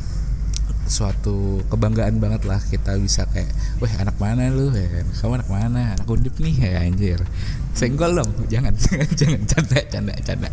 suatu 0.88 1.62
kebanggaan 1.68 2.18
banget 2.18 2.48
lah 2.48 2.60
kita 2.64 2.96
bisa 2.98 3.28
kayak 3.30 3.52
wah 3.84 3.92
anak 4.00 4.16
mana 4.18 4.48
lu? 4.50 4.72
Ya 4.72 5.04
kamu 5.20 5.44
anak 5.44 5.50
mana? 5.52 5.82
Anak 6.00 6.08
undip 6.08 6.36
nih. 6.40 6.56
Ya 6.56 6.82
anjir. 6.84 7.20
Senggol 7.76 8.18
dong. 8.18 8.32
Jangan 8.48 8.74
jangan 8.84 9.10
jangan. 9.14 9.42
Canda 9.46 9.80
canda 9.92 10.14
canda. 10.24 10.50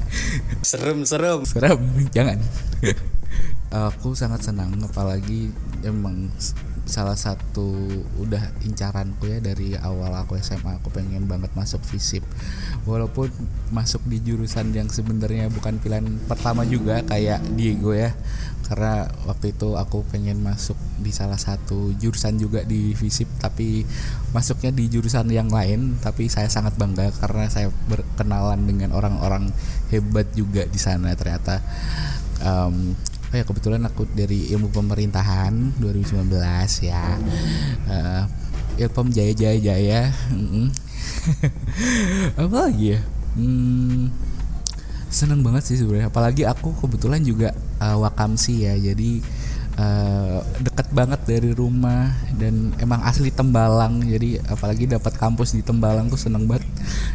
Serem 0.61 1.07
serem. 1.07 1.41
Serem. 1.47 1.81
Jangan. 2.11 2.39
Aku 3.95 4.15
sangat 4.15 4.47
senang 4.47 4.71
apalagi 4.87 5.51
emang 5.83 6.31
salah 6.85 7.17
satu 7.17 7.73
udah 8.21 8.61
incaranku 8.61 9.25
ya 9.29 9.41
dari 9.41 9.73
awal 9.81 10.13
aku 10.21 10.37
SMA 10.37 10.81
aku 10.81 10.93
pengen 10.93 11.25
banget 11.25 11.51
masuk 11.57 11.81
FISIP. 11.85 12.25
Walaupun 12.85 13.33
masuk 13.73 14.05
di 14.05 14.21
jurusan 14.21 14.71
yang 14.77 14.93
sebenarnya 14.93 15.49
bukan 15.49 15.81
pilihan 15.81 16.05
pertama 16.29 16.69
juga 16.69 17.01
kayak 17.09 17.41
Diego 17.57 17.97
ya 17.97 18.13
karena 18.65 19.05
waktu 19.29 19.53
itu 19.53 19.77
aku 19.77 20.09
pengen 20.09 20.41
masuk 20.41 20.77
di 20.97 21.13
salah 21.13 21.37
satu 21.37 21.93
jurusan 22.01 22.41
juga 22.41 22.65
di 22.65 22.97
FISIP 22.97 23.29
tapi 23.37 23.85
masuknya 24.33 24.73
di 24.73 24.89
jurusan 24.89 25.29
yang 25.29 25.53
lain 25.53 26.01
tapi 26.01 26.33
saya 26.33 26.49
sangat 26.49 26.73
bangga 26.81 27.13
karena 27.21 27.45
saya 27.53 27.69
berkenalan 27.93 28.65
dengan 28.65 28.97
orang-orang 28.97 29.53
hebat 29.93 30.29
juga 30.33 30.65
di 30.65 30.81
sana 30.81 31.13
ternyata. 31.13 31.61
Um, 32.45 32.93
oh 33.35 33.43
ya 33.43 33.43
kebetulan 33.43 33.83
aku 33.83 34.07
dari 34.15 34.47
ilmu 34.55 34.71
pemerintahan 34.71 35.83
2019 35.83 36.31
ya. 36.87 37.19
Uh, 37.91 38.23
Ilpom 38.79 39.11
Jaya 39.11 39.35
Jaya 39.35 39.59
Jaya 39.59 40.15
apa 42.39 42.57
lagi 42.71 42.95
ya? 42.95 43.01
Hmm, 43.35 44.15
seneng 45.11 45.43
banget 45.43 45.67
sih 45.67 45.83
sebenarnya. 45.83 46.15
Apalagi 46.15 46.47
aku 46.47 46.79
kebetulan 46.79 47.27
juga 47.27 47.51
uh, 47.83 47.99
wakamsi 48.07 48.71
ya. 48.71 48.79
Jadi 48.79 49.19
uh, 49.83 50.39
deket 50.63 50.95
banget 50.95 51.19
dari 51.27 51.51
rumah 51.51 52.15
dan 52.39 52.71
emang 52.79 53.03
asli 53.03 53.35
Tembalang. 53.35 53.99
Jadi 54.07 54.39
apalagi 54.47 54.87
dapat 54.87 55.19
kampus 55.19 55.59
di 55.59 55.67
Tembalang 55.67 56.07
tuh 56.07 56.23
seneng 56.23 56.47
banget. 56.47 56.63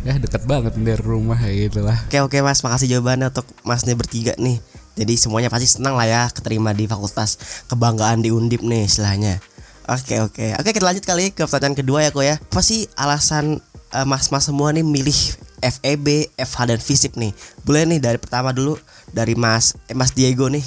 Ya 0.03 0.19
deket 0.19 0.43
banget 0.43 0.75
dari 0.75 0.99
rumah 0.99 1.39
kayak 1.39 1.71
gitu 1.71 1.79
lah. 1.87 1.95
Oke 2.11 2.19
oke 2.19 2.37
mas, 2.43 2.59
makasih 2.59 2.99
jawabannya 2.99 3.31
untuk 3.31 3.47
masnya 3.63 3.95
bertiga 3.95 4.35
nih. 4.35 4.59
Jadi 4.99 5.15
semuanya 5.15 5.47
pasti 5.47 5.79
senang 5.79 5.95
lah 5.95 6.03
ya 6.03 6.21
keterima 6.27 6.75
di 6.75 6.83
fakultas 6.83 7.39
kebanggaan 7.71 8.19
di 8.19 8.35
Undip 8.35 8.59
nih 8.59 8.83
istilahnya. 8.91 9.39
Oke 9.87 10.19
oke, 10.19 10.59
oke 10.59 10.69
kita 10.75 10.85
lanjut 10.85 11.07
kali 11.07 11.31
ke 11.31 11.47
pertanyaan 11.47 11.79
kedua 11.79 12.03
ya 12.03 12.09
kok 12.11 12.25
ya. 12.27 12.35
Apa 12.35 12.59
sih 12.59 12.91
alasan 12.99 13.63
eh, 13.95 14.05
mas-mas 14.05 14.51
semua 14.51 14.75
nih 14.75 14.83
milih 14.83 15.15
FEB, 15.63 16.35
FH 16.35 16.59
dan 16.67 16.79
FISIP 16.83 17.15
nih? 17.15 17.31
Boleh 17.63 17.87
nih 17.87 18.03
dari 18.03 18.19
pertama 18.19 18.51
dulu 18.51 18.75
dari 19.15 19.33
mas 19.39 19.79
eh, 19.87 19.95
Mas 19.95 20.11
Diego 20.11 20.51
nih. 20.51 20.61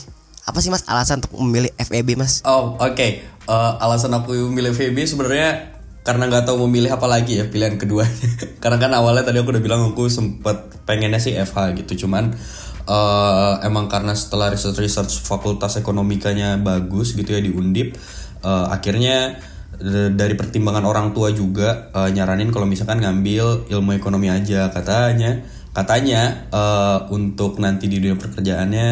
Apa 0.48 0.58
sih 0.58 0.72
mas 0.72 0.82
alasan 0.88 1.22
untuk 1.22 1.38
memilih 1.38 1.70
FEB 1.78 2.18
mas? 2.18 2.42
Oh 2.42 2.74
oke, 2.82 3.30
Eh, 3.42 3.72
alasan 3.82 4.14
aku 4.14 4.30
milih 4.54 4.70
FEB 4.70 5.02
sebenarnya 5.02 5.74
karena 6.06 6.30
nggak 6.30 6.46
tahu 6.46 6.66
memilih 6.66 6.94
apa 6.94 7.10
lagi 7.10 7.42
ya 7.42 7.50
pilihan 7.50 7.74
kedua. 7.74 8.06
karena 8.62 8.78
kan 8.78 8.94
awalnya 8.94 9.26
tadi 9.26 9.42
aku 9.42 9.50
udah 9.50 9.62
bilang 9.62 9.82
aku 9.90 10.06
sempet 10.06 10.70
pengennya 10.86 11.18
sih 11.18 11.34
FH 11.34 11.74
gitu, 11.82 12.06
cuman 12.06 12.38
eh, 12.86 13.54
emang 13.66 13.86
karena 13.90 14.14
setelah 14.14 14.50
research 14.50 14.78
research 14.82 15.22
fakultas 15.22 15.78
ekonomikanya 15.78 16.58
bagus 16.58 17.14
gitu 17.14 17.34
ya 17.34 17.40
di 17.40 17.50
Undip, 17.50 17.98
eh, 18.42 18.66
akhirnya 18.70 19.38
dari 20.12 20.38
pertimbangan 20.38 20.84
orang 20.86 21.10
tua 21.10 21.34
juga 21.34 21.90
eh, 21.90 22.10
nyaranin 22.14 22.54
kalau 22.54 22.68
misalkan 22.68 23.02
ngambil 23.02 23.66
ilmu 23.66 23.96
ekonomi 23.96 24.28
aja. 24.30 24.70
Katanya 24.70 25.42
katanya 25.72 26.46
eh, 26.52 26.98
untuk 27.10 27.58
nanti 27.58 27.88
di 27.88 27.98
dunia 27.98 28.16
pekerjaannya 28.20 28.88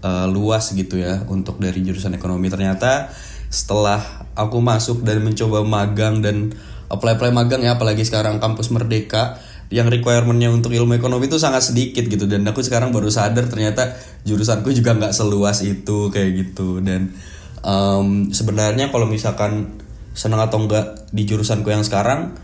eh, 0.00 0.26
luas 0.30 0.72
gitu 0.72 0.96
ya 0.96 1.28
untuk 1.28 1.60
dari 1.60 1.84
jurusan 1.84 2.16
ekonomi. 2.16 2.48
Ternyata 2.48 3.12
setelah 3.50 4.30
aku 4.38 4.62
masuk 4.62 5.02
dan 5.02 5.20
mencoba 5.20 5.66
magang 5.66 6.22
dan 6.22 6.54
apply 6.90 7.18
apply 7.18 7.30
magang 7.34 7.62
ya 7.66 7.74
apalagi 7.74 8.06
sekarang 8.06 8.38
kampus 8.38 8.70
merdeka 8.70 9.38
yang 9.70 9.86
requirementnya 9.86 10.50
untuk 10.50 10.74
ilmu 10.74 10.98
ekonomi 10.98 11.30
itu 11.30 11.38
sangat 11.38 11.70
sedikit 11.70 12.02
gitu. 12.10 12.26
Dan 12.26 12.42
aku 12.42 12.60
sekarang 12.60 12.90
baru 12.90 13.06
sadar 13.06 13.46
ternyata 13.46 13.94
jurusanku 14.26 14.74
juga 14.74 14.98
nggak 14.98 15.14
seluas 15.14 15.62
itu 15.62 16.10
kayak 16.10 16.30
gitu. 16.42 16.82
Dan 16.82 17.14
em, 17.62 18.34
sebenarnya 18.34 18.90
kalau 18.90 19.06
misalkan 19.06 19.78
senang 20.10 20.42
atau 20.42 20.58
enggak 20.58 21.06
di 21.14 21.22
jurusanku 21.22 21.70
yang 21.70 21.86
sekarang 21.86 22.34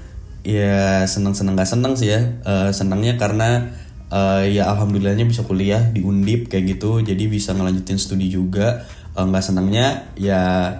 ya 0.47 1.03
seneng 1.11 1.35
seneng 1.35 1.59
nggak 1.59 1.67
seneng 1.67 1.99
sih 1.99 2.15
ya. 2.15 2.21
Eh, 2.47 2.71
senangnya 2.71 3.19
karena 3.19 3.75
eh, 4.07 4.55
ya 4.55 4.71
alhamdulillahnya 4.71 5.27
bisa 5.27 5.43
kuliah 5.43 5.83
di 5.83 6.07
undip 6.07 6.47
kayak 6.47 6.79
gitu. 6.79 7.03
Jadi 7.03 7.27
bisa 7.27 7.59
ngelanjutin 7.59 7.99
studi 7.99 8.31
juga. 8.31 8.87
Eh, 9.19 9.25
nggak 9.27 9.43
senangnya 9.43 10.15
ya 10.15 10.71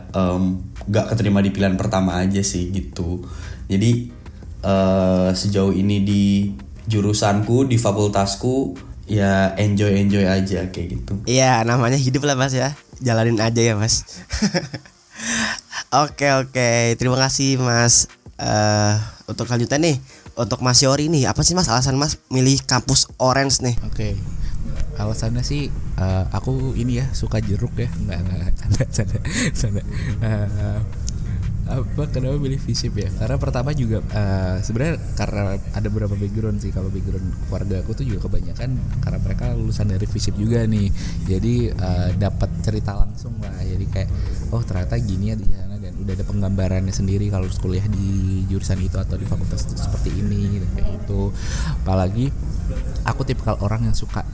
nggak 0.87 1.07
keterima 1.11 1.43
di 1.43 1.51
pilihan 1.51 1.75
pertama 1.75 2.23
aja 2.23 2.39
sih 2.47 2.71
gitu. 2.71 3.27
Jadi 3.67 4.15
eh, 4.67 5.29
sejauh 5.31 5.71
ini 5.71 6.03
di 6.03 6.25
jurusanku 6.87 7.67
di 7.71 7.79
fakultasku 7.79 8.75
ya 9.07 9.55
enjoy 9.55 9.95
enjoy 10.03 10.27
aja 10.27 10.67
kayak 10.71 10.99
gitu 10.99 11.15
Iya 11.27 11.63
namanya 11.63 11.99
hidup 11.99 12.27
lah 12.27 12.35
mas 12.35 12.55
ya 12.55 12.75
Jalanin 12.99 13.39
aja 13.39 13.63
ya 13.63 13.79
mas 13.79 14.03
Oke 16.07 16.27
oke 16.35 16.99
Terima 16.99 17.15
kasih 17.15 17.63
mas 17.63 18.11
eh 18.39 18.95
Untuk 19.31 19.47
selanjutnya 19.47 19.79
nih 19.79 19.97
Untuk 20.35 20.59
mas 20.63 20.83
Yori 20.83 21.07
nih 21.07 21.31
Apa 21.31 21.47
sih 21.47 21.55
mas 21.55 21.71
alasan 21.71 21.95
mas 21.95 22.19
milih 22.31 22.59
kampus 22.67 23.07
Orange 23.23 23.63
nih 23.63 23.79
Oke. 23.87 24.19
Alasannya 24.97 25.45
sih 25.45 25.69
eh, 26.01 26.25
aku 26.33 26.73
ini 26.73 27.05
ya 27.05 27.07
suka 27.13 27.37
jeruk 27.45 27.77
ya. 27.77 27.85
Enggak 28.01 28.19
enggak 28.25 28.53
canda 28.57 28.85
canda 28.97 29.19
canda. 29.53 29.83
Eh, 30.25 30.79
apa 31.67 32.07
kenapa 32.09 32.39
pilih 32.39 32.63
FISIP 32.63 32.95
ya? 33.03 33.11
Karena 33.11 33.37
pertama 33.43 33.75
juga 33.75 33.99
eh, 33.99 34.57
sebenarnya 34.63 34.97
karena 35.19 35.59
ada 35.75 35.89
beberapa 35.91 36.15
background 36.15 36.63
sih. 36.63 36.71
Kalau 36.71 36.89
background 36.95 37.27
keluarga 37.51 37.77
aku 37.83 37.91
tuh 37.99 38.05
juga 38.07 38.31
kebanyakan 38.31 38.71
karena 39.03 39.19
mereka 39.19 39.45
lulusan 39.59 39.91
dari 39.91 40.07
FISIP 40.07 40.39
juga 40.39 40.63
nih. 40.63 40.89
Jadi 41.27 41.55
eh, 41.75 42.11
dapat 42.15 42.51
cerita 42.63 42.95
langsung 42.95 43.35
lah. 43.43 43.59
Jadi 43.67 43.85
kayak 43.91 44.11
oh 44.55 44.63
ternyata 44.63 44.95
gini 45.03 45.35
ya 45.35 45.37
di 45.37 45.47
sana 45.51 45.75
dan 45.83 45.93
udah 45.99 46.15
ada 46.15 46.25
penggambarannya 46.27 46.95
sendiri 46.95 47.27
kalau 47.35 47.51
kuliah 47.59 47.87
di 47.91 48.43
jurusan 48.47 48.79
itu 48.79 48.97
atau 48.99 49.19
di 49.19 49.27
fakultas 49.27 49.67
itu 49.67 49.75
seperti 49.75 50.11
ini 50.15 50.63
dan 50.63 50.71
kayak 50.79 50.91
itu 51.03 51.21
apalagi 51.83 52.27
aku 53.07 53.23
tipikal 53.23 53.55
orang 53.63 53.87
yang 53.87 53.97
suka 53.97 54.27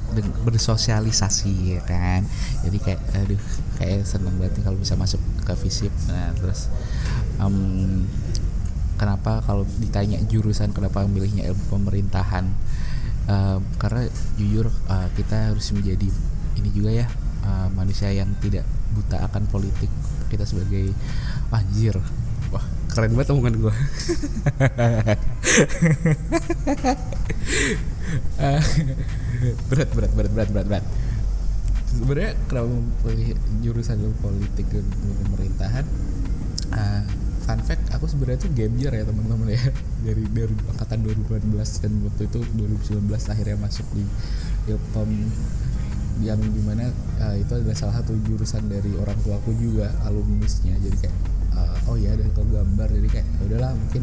bersosialisasi 0.48 1.76
ya 1.76 1.80
kan? 1.84 2.24
Jadi 2.64 2.78
kayak 2.80 3.00
aduh 3.12 3.42
kayak 3.76 4.08
seneng 4.08 4.34
banget 4.40 4.64
kalau 4.64 4.80
bisa 4.80 4.96
masuk 4.96 5.20
ke 5.44 5.52
FISIP. 5.52 5.92
Nah 6.08 6.32
terus 6.34 6.72
em, 7.36 8.08
kenapa 8.96 9.44
kalau 9.44 9.68
ditanya 9.76 10.18
jurusan 10.24 10.72
kenapa 10.72 11.04
milihnya 11.04 11.52
ilmu 11.52 11.64
pemerintahan? 11.68 12.48
Em, 13.28 13.60
karena 13.76 14.08
jujur 14.40 14.72
eh, 14.72 15.08
kita 15.20 15.52
harus 15.52 15.68
menjadi 15.76 16.08
ini 16.56 16.68
juga 16.72 16.90
ya 17.04 17.06
eh, 17.44 17.68
manusia 17.76 18.08
yang 18.08 18.32
tidak 18.40 18.64
buta 18.96 19.20
akan 19.28 19.48
politik 19.48 19.88
kita 20.32 20.48
sebagai 20.48 20.96
anjir 21.52 22.00
keren 22.92 23.12
banget 23.16 23.32
omongan 23.32 23.54
gue 23.56 23.72
berat 29.72 29.90
berat 29.94 30.12
berat 30.12 30.32
berat 30.32 30.48
berat 30.52 30.66
berat. 30.68 30.84
Sebenarnya 31.92 32.32
kenapa 32.48 32.72
memilih 33.04 33.36
jurusan 33.60 34.00
politik 34.24 34.64
dan 34.72 34.84
pemerintahan 35.28 35.84
Ah, 36.72 37.04
fun 37.44 37.60
fact 37.60 37.92
aku 37.92 38.08
sebenarnya 38.08 38.48
tuh 38.48 38.52
gamer 38.56 38.92
ya 38.96 39.04
teman-teman 39.04 39.52
ya. 39.52 39.60
Dari 40.08 40.24
dari 40.32 40.54
angkatan 40.72 40.98
2018 41.04 41.84
dan 41.84 41.92
waktu 42.08 42.22
itu 42.26 42.40
2019 42.56 43.12
akhirnya 43.12 43.56
masuk 43.60 43.86
di 43.92 44.04
ilkom 44.72 45.10
yang 46.24 46.40
di 46.40 46.62
mana 46.64 46.88
ah, 47.20 47.36
itu 47.36 47.52
adalah 47.52 47.76
salah 47.76 48.00
satu 48.00 48.16
jurusan 48.24 48.68
dari 48.72 48.94
orang 48.96 49.16
tuaku 49.20 49.52
juga 49.58 49.92
alumnisnya. 50.08 50.74
Jadi 50.80 50.96
kayak 51.06 51.16
oh 51.88 51.96
ya 51.96 52.14
ada 52.14 52.26
gambar. 52.28 52.88
Jadi 52.92 53.08
kayak 53.08 53.26
"Ya 53.38 53.42
udahlah 53.48 53.72
mungkin 53.74 54.02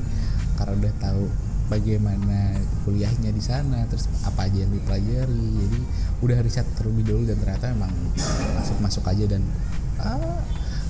karena 0.60 0.74
udah 0.76 0.94
tahu 1.00 1.24
bagaimana 1.70 2.58
kuliahnya 2.84 3.30
di 3.30 3.40
sana 3.40 3.86
terus 3.88 4.10
apa 4.26 4.50
aja 4.50 4.66
yang 4.66 4.74
dipelajari. 4.74 5.48
Jadi 5.64 5.80
udah 6.26 6.38
riset 6.42 6.66
terlebih 6.76 7.06
dahulu 7.06 7.26
dan 7.30 7.38
ternyata 7.40 7.72
emang 7.72 7.94
masuk 8.58 8.78
masuk 8.82 9.04
aja 9.06 9.26
dan 9.30 9.46
ah, 10.02 10.42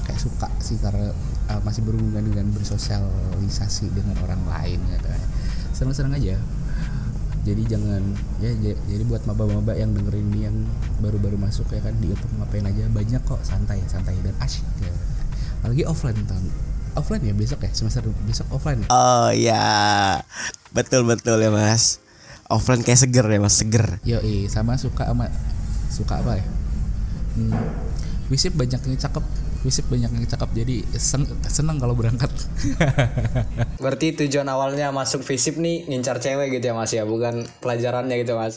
kayak 0.07 0.19
suka 0.23 0.47
sih 0.63 0.79
karena 0.79 1.11
uh, 1.51 1.61
masih 1.61 1.85
berhubungan 1.85 2.25
dengan 2.25 2.49
bersosialisasi 2.55 3.91
dengan 3.93 4.15
orang 4.23 4.41
lain 4.47 4.79
ya. 4.89 4.97
Kayak 5.03 5.25
seneng-seneng 5.75 6.15
aja. 6.17 6.35
Jadi 7.39 7.61
jangan 7.71 8.03
ya 8.43 8.51
jadi 8.87 9.03
buat 9.07 9.23
maba-maba 9.23 9.71
yang 9.75 9.95
dengerin 9.95 10.27
ini 10.35 10.39
yang 10.47 10.57
baru-baru 10.99 11.39
masuk 11.39 11.71
ya 11.71 11.79
kan 11.79 11.95
di 11.97 12.11
ngapain 12.11 12.67
aja 12.67 12.83
banyak 12.91 13.21
kok 13.23 13.39
santai 13.47 13.79
santai 13.87 14.15
dan 14.23 14.35
asyik 14.43 14.65
ya. 14.83 14.91
Apalagi 15.59 15.83
offline 15.87 16.19
tahun 16.27 16.68
offline 16.95 17.23
ya 17.25 17.33
besok 17.33 17.65
ya 17.65 17.71
semester 17.73 18.05
besok 18.25 18.47
offline 18.49 18.85
ya? 18.85 18.87
Oh 18.89 19.29
ya, 19.29 19.67
betul 20.71 21.05
betul 21.05 21.37
ya 21.37 21.49
mas. 21.49 21.99
Offline 22.49 22.81
kayak 22.81 22.97
seger 22.97 23.25
ya 23.25 23.37
mas, 23.37 23.57
seger. 23.57 24.01
Yo 24.01 24.17
sama 24.49 24.73
suka 24.77 25.05
sama 25.05 25.29
suka 25.89 26.21
apa 26.21 26.41
ya? 26.41 26.45
Hmm, 27.37 27.53
Wisip 28.29 28.53
banyak 28.53 28.77
yang 28.77 28.97
cakep, 28.97 29.25
Wisip 29.65 29.85
banyak 29.89 30.09
yang 30.09 30.25
cakep 30.25 30.49
jadi 30.53 30.75
sen- 30.97 31.29
seneng 31.45 31.77
kalau 31.77 31.93
berangkat. 31.97 32.29
Berarti 33.83 34.13
tujuan 34.25 34.45
awalnya 34.49 34.89
masuk 34.89 35.21
FISIP 35.21 35.57
nih 35.57 35.89
ngincar 35.89 36.21
cewek 36.21 36.53
gitu 36.57 36.69
ya 36.69 36.75
Mas 36.77 36.93
ya, 36.93 37.05
bukan 37.05 37.45
pelajarannya 37.61 38.21
gitu 38.21 38.33
Mas. 38.37 38.53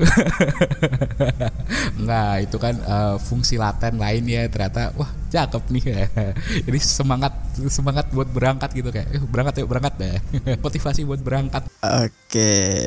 Enggak, 1.99 2.35
itu 2.49 2.57
kan 2.59 2.75
eh, 2.77 3.17
fungsi 3.23 3.57
laten 3.57 3.97
lain 3.97 4.25
ya 4.29 4.49
ternyata 4.49 4.93
wah 4.95 5.09
cakep 5.33 5.63
nih 5.73 5.83
jadi 6.69 6.79
semangat 6.79 7.33
semangat 7.69 8.09
buat 8.15 8.29
berangkat 8.31 8.73
gitu 8.73 8.89
kayak 8.89 9.13
eh, 9.13 9.23
berangkat 9.23 9.63
yuk 9.63 9.69
berangkat 9.69 9.95
deh 9.99 10.19
motivasi 10.65 11.05
buat 11.05 11.21
berangkat 11.21 11.69
Oke, 11.83 12.87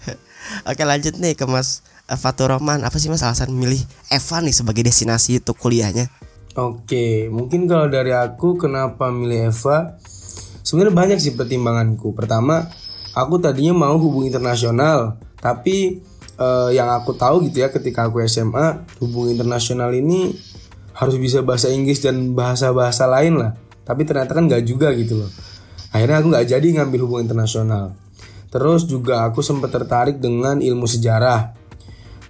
oke 0.70 0.82
lanjut 0.84 1.16
nih 1.16 1.32
ke 1.32 1.48
mas 1.48 1.80
Fatur 2.04 2.52
Roman. 2.52 2.84
Apa 2.84 3.00
sih 3.00 3.08
mas 3.08 3.24
alasan 3.24 3.56
milih 3.56 3.80
Eva 4.12 4.44
nih 4.44 4.52
sebagai 4.52 4.84
destinasi 4.84 5.40
untuk 5.40 5.56
kuliahnya? 5.56 6.12
Oke, 6.54 7.32
mungkin 7.32 7.64
kalau 7.64 7.88
dari 7.88 8.12
aku 8.12 8.60
kenapa 8.60 9.08
milih 9.08 9.48
Eva? 9.48 9.96
Sebenarnya 10.60 10.92
banyak 10.92 11.18
sih 11.24 11.32
pertimbanganku. 11.32 12.12
Pertama, 12.12 12.68
aku 13.16 13.40
tadinya 13.40 13.72
mau 13.88 13.96
hubungan 13.96 14.28
internasional, 14.28 15.16
tapi 15.40 16.04
eh, 16.36 16.70
yang 16.76 16.92
aku 16.92 17.16
tahu 17.16 17.48
gitu 17.48 17.64
ya 17.64 17.72
ketika 17.72 18.12
aku 18.12 18.20
SMA, 18.28 18.84
hubungan 19.00 19.40
internasional 19.40 19.88
ini 19.96 20.36
harus 20.92 21.16
bisa 21.16 21.40
bahasa 21.40 21.72
Inggris 21.72 22.04
dan 22.04 22.36
bahasa-bahasa 22.36 23.08
lain 23.08 23.40
lah. 23.40 23.52
Tapi 23.84 24.02
ternyata 24.08 24.32
kan 24.32 24.48
nggak 24.48 24.64
juga 24.64 24.90
gitu 24.96 25.24
loh. 25.24 25.30
Akhirnya 25.92 26.24
aku 26.24 26.28
nggak 26.32 26.46
jadi 26.50 26.66
ngambil 26.80 26.98
hubungan 27.06 27.30
internasional. 27.30 27.94
Terus 28.48 28.88
juga 28.88 29.28
aku 29.28 29.44
sempat 29.44 29.70
tertarik 29.70 30.18
dengan 30.18 30.58
ilmu 30.58 30.88
sejarah 30.88 31.64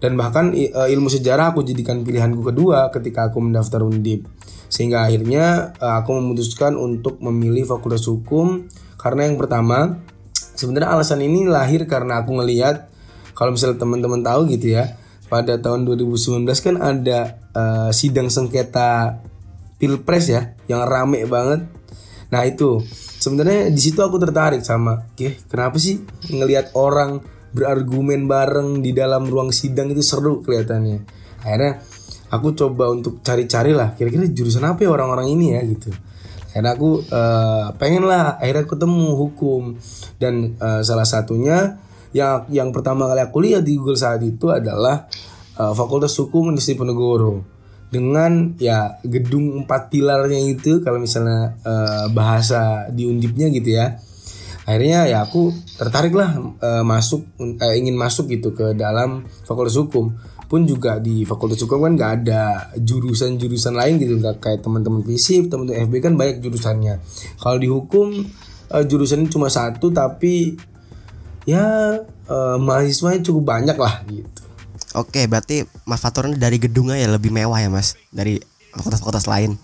dan 0.05 0.21
bahkan 0.21 0.53
eh, 0.53 0.69
ilmu 0.69 1.09
sejarah 1.09 1.57
aku 1.57 1.65
jadikan 1.65 2.05
pilihanku 2.05 2.45
kedua 2.45 2.93
ketika 2.93 3.33
aku 3.33 3.41
mendaftar 3.41 3.81
Undip 3.81 4.29
sehingga 4.69 5.09
akhirnya 5.09 5.73
eh, 5.81 5.95
aku 5.97 6.13
memutuskan 6.21 6.77
untuk 6.77 7.25
memilih 7.25 7.65
Fakultas 7.65 8.05
Hukum 8.05 8.69
karena 9.01 9.25
yang 9.25 9.41
pertama 9.41 10.05
sebenarnya 10.37 10.93
alasan 10.93 11.25
ini 11.25 11.49
lahir 11.49 11.89
karena 11.89 12.21
aku 12.21 12.37
ngelihat 12.37 12.93
kalau 13.33 13.57
misalnya 13.57 13.81
teman-teman 13.81 14.21
tahu 14.21 14.45
gitu 14.53 14.77
ya 14.77 14.93
pada 15.33 15.57
tahun 15.57 15.89
2019 15.89 16.45
kan 16.61 16.77
ada 16.85 17.41
eh, 17.57 17.91
sidang 17.97 18.29
sengketa 18.29 19.25
pilpres 19.77 20.31
ya 20.31 20.55
yang 20.71 20.85
rame 20.87 21.27
banget 21.29 21.67
Nah 22.35 22.43
itu 22.43 22.83
sebenarnya 23.23 23.71
di 23.71 23.79
situ 23.79 24.03
aku 24.03 24.19
tertarik 24.19 24.67
sama, 24.67 25.07
oke 25.15 25.47
kenapa 25.47 25.79
sih 25.79 26.03
ngelihat 26.35 26.75
orang 26.75 27.23
berargumen 27.55 28.27
bareng 28.27 28.83
di 28.83 28.91
dalam 28.91 29.31
ruang 29.31 29.55
sidang 29.55 29.95
itu 29.95 30.03
seru 30.03 30.43
kelihatannya. 30.43 31.07
Akhirnya 31.47 31.79
aku 32.35 32.59
coba 32.59 32.91
untuk 32.91 33.23
cari-cari 33.23 33.71
lah, 33.71 33.95
kira-kira 33.95 34.27
jurusan 34.27 34.67
apa 34.67 34.83
ya 34.83 34.91
orang-orang 34.91 35.31
ini 35.31 35.55
ya 35.55 35.63
gitu. 35.63 35.95
Akhirnya 36.51 36.75
aku 36.75 36.91
eh, 37.07 37.67
pengen 37.79 38.11
lah, 38.11 38.35
akhirnya 38.43 38.67
ketemu 38.67 39.07
hukum 39.15 39.63
dan 40.19 40.59
eh, 40.59 40.83
salah 40.83 41.07
satunya 41.07 41.79
yang 42.11 42.51
yang 42.51 42.75
pertama 42.75 43.07
kali 43.07 43.23
aku 43.23 43.39
lihat 43.47 43.63
di 43.63 43.79
Google 43.79 43.99
saat 43.99 44.19
itu 44.27 44.51
adalah 44.51 45.07
eh, 45.55 45.73
Fakultas 45.79 46.19
Hukum 46.19 46.51
Universitas 46.51 46.75
Diponegoro 46.75 47.54
dengan 47.95 48.59
ya 48.59 48.99
gedung 49.07 49.63
empat 49.63 49.95
pilarnya 49.95 50.43
itu 50.43 50.83
kalau 50.83 50.99
misalnya 50.99 51.55
eh, 51.63 52.07
bahasa 52.11 52.91
di 52.91 53.07
undipnya 53.07 53.47
gitu 53.55 53.79
ya. 53.79 53.95
Akhirnya 54.67 55.07
ya 55.07 55.23
aku 55.23 55.55
tertarik 55.79 56.11
lah 56.11 56.35
eh, 56.59 56.83
masuk 56.83 57.23
eh, 57.39 57.75
ingin 57.79 57.95
masuk 57.95 58.27
gitu 58.35 58.51
ke 58.51 58.75
dalam 58.75 59.23
fakultas 59.47 59.79
hukum. 59.79 60.11
Pun 60.51 60.67
juga 60.67 60.99
di 60.99 61.23
fakultas 61.23 61.63
hukum 61.63 61.87
kan 61.87 61.93
nggak 61.95 62.13
ada 62.23 62.43
jurusan-jurusan 62.75 63.79
lain 63.79 64.03
gitu 64.03 64.19
nggak 64.19 64.43
kayak 64.43 64.61
teman-teman 64.61 65.07
fisip 65.07 65.47
teman-teman 65.47 65.87
FB 65.87 65.95
kan 66.03 66.13
banyak 66.19 66.43
jurusannya. 66.43 66.99
Kalau 67.39 67.59
di 67.63 67.69
hukum 67.71 68.27
eh, 68.75 68.85
jurusannya 68.85 69.31
cuma 69.31 69.47
satu 69.47 69.95
tapi 69.95 70.59
ya 71.47 71.97
eh, 72.03 72.57
mahasiswanya 72.59 73.23
cukup 73.23 73.43
banyak 73.55 73.79
lah 73.79 74.03
gitu 74.11 74.44
Oke, 74.95 75.27
berarti 75.27 75.67
Mas 75.85 75.99
Fatur 75.99 76.31
ini 76.31 76.39
dari 76.39 76.63
gedungnya 76.63 76.95
ya 76.95 77.11
lebih 77.11 77.35
mewah 77.35 77.59
ya 77.59 77.67
mas 77.67 77.99
dari 78.15 78.39
fakultas-fakultas 78.73 79.27
lain. 79.27 79.59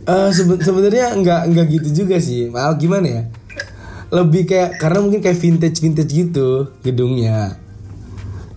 Eh 0.00 0.28
seben- 0.32 0.60
sebenarnya 0.64 1.12
nggak 1.20 1.40
nggak 1.52 1.66
gitu 1.68 1.88
juga 2.04 2.16
sih. 2.16 2.48
Maaf 2.48 2.80
gimana 2.80 3.06
ya? 3.06 3.22
Lebih 4.10 4.48
kayak 4.48 4.80
karena 4.80 4.98
mungkin 5.04 5.20
kayak 5.20 5.38
vintage 5.38 5.78
vintage 5.84 6.10
gitu 6.10 6.72
gedungnya. 6.80 7.60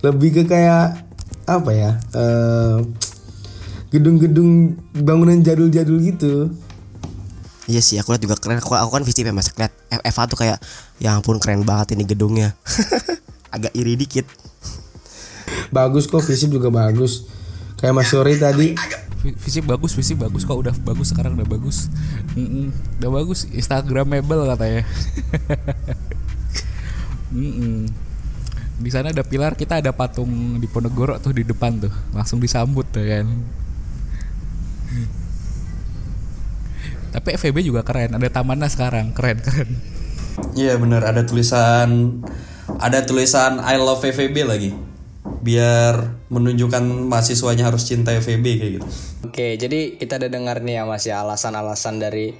Lebih 0.00 0.40
ke 0.40 0.42
kayak 0.48 1.04
apa 1.44 1.70
ya? 1.76 1.90
eh, 2.16 2.76
gedung-gedung 3.92 4.74
bangunan 4.96 5.38
jadul-jadul 5.38 6.00
gitu. 6.02 6.50
Iya 7.64 7.80
sih, 7.80 7.96
aku 7.96 8.12
lihat 8.12 8.24
juga 8.24 8.36
keren. 8.36 8.58
Aku, 8.60 8.74
aku 8.74 8.90
kan 8.90 9.04
visip 9.06 9.24
ya 9.24 9.32
mas. 9.32 9.48
Lihat 9.54 9.72
F- 9.88 10.04
Eva 10.04 10.22
tuh 10.26 10.36
kayak, 10.36 10.58
ya 11.02 11.18
ampun 11.18 11.42
keren 11.42 11.66
banget 11.66 11.98
ini 11.98 12.04
gedungnya. 12.06 12.54
Agak 13.54 13.74
iri 13.74 13.94
dikit. 13.94 14.26
Bagus 15.70 16.06
kok 16.06 16.22
visip 16.22 16.50
juga 16.50 16.70
bagus. 16.70 17.26
Kayak 17.78 17.94
Mas 17.94 18.08
Sori 18.10 18.34
tadi. 18.38 18.74
Visip 19.24 19.64
bagus, 19.64 19.96
visip 19.96 20.20
bagus 20.20 20.44
kok 20.44 20.58
udah 20.58 20.74
bagus 20.84 21.14
sekarang 21.14 21.38
udah 21.38 21.48
bagus. 21.48 21.88
Mm-mm, 22.36 22.74
udah 23.00 23.10
bagus 23.10 23.48
Instagramable 23.48 24.44
katanya. 24.52 24.82
Mm-mm. 27.34 27.88
Di 28.74 28.90
sana 28.90 29.14
ada 29.14 29.22
pilar, 29.22 29.54
kita 29.54 29.78
ada 29.78 29.94
patung 29.94 30.58
di 30.58 30.66
Ponegoro 30.66 31.16
tuh 31.22 31.30
di 31.30 31.46
depan 31.46 31.78
tuh, 31.78 31.94
langsung 32.10 32.42
disambut 32.42 32.84
tuh 32.90 33.06
kan. 33.06 33.26
Tapi 37.14 37.28
FEB 37.38 37.62
juga 37.62 37.86
keren, 37.86 38.18
ada 38.18 38.26
tamannya 38.26 38.66
sekarang, 38.66 39.14
keren 39.14 39.38
keren. 39.38 39.70
Iya 40.54 40.78
bener 40.78 41.02
ada 41.02 41.22
tulisan 41.26 42.22
ada 42.80 43.04
tulisan 43.06 43.62
I 43.62 43.78
love 43.78 44.02
FEB 44.02 44.46
lagi 44.46 44.70
biar 45.44 46.24
menunjukkan 46.32 47.08
mahasiswanya 47.08 47.68
harus 47.68 47.84
cinta 47.84 48.16
FEB 48.16 48.44
kayak 48.44 48.72
gitu. 48.80 48.88
Oke, 49.28 49.60
jadi 49.60 50.00
kita 50.00 50.16
udah 50.16 50.30
dengar 50.32 50.56
nih 50.64 50.80
ya 50.80 50.82
Mas 50.88 51.04
ya 51.04 51.20
alasan-alasan 51.20 52.00
dari 52.00 52.32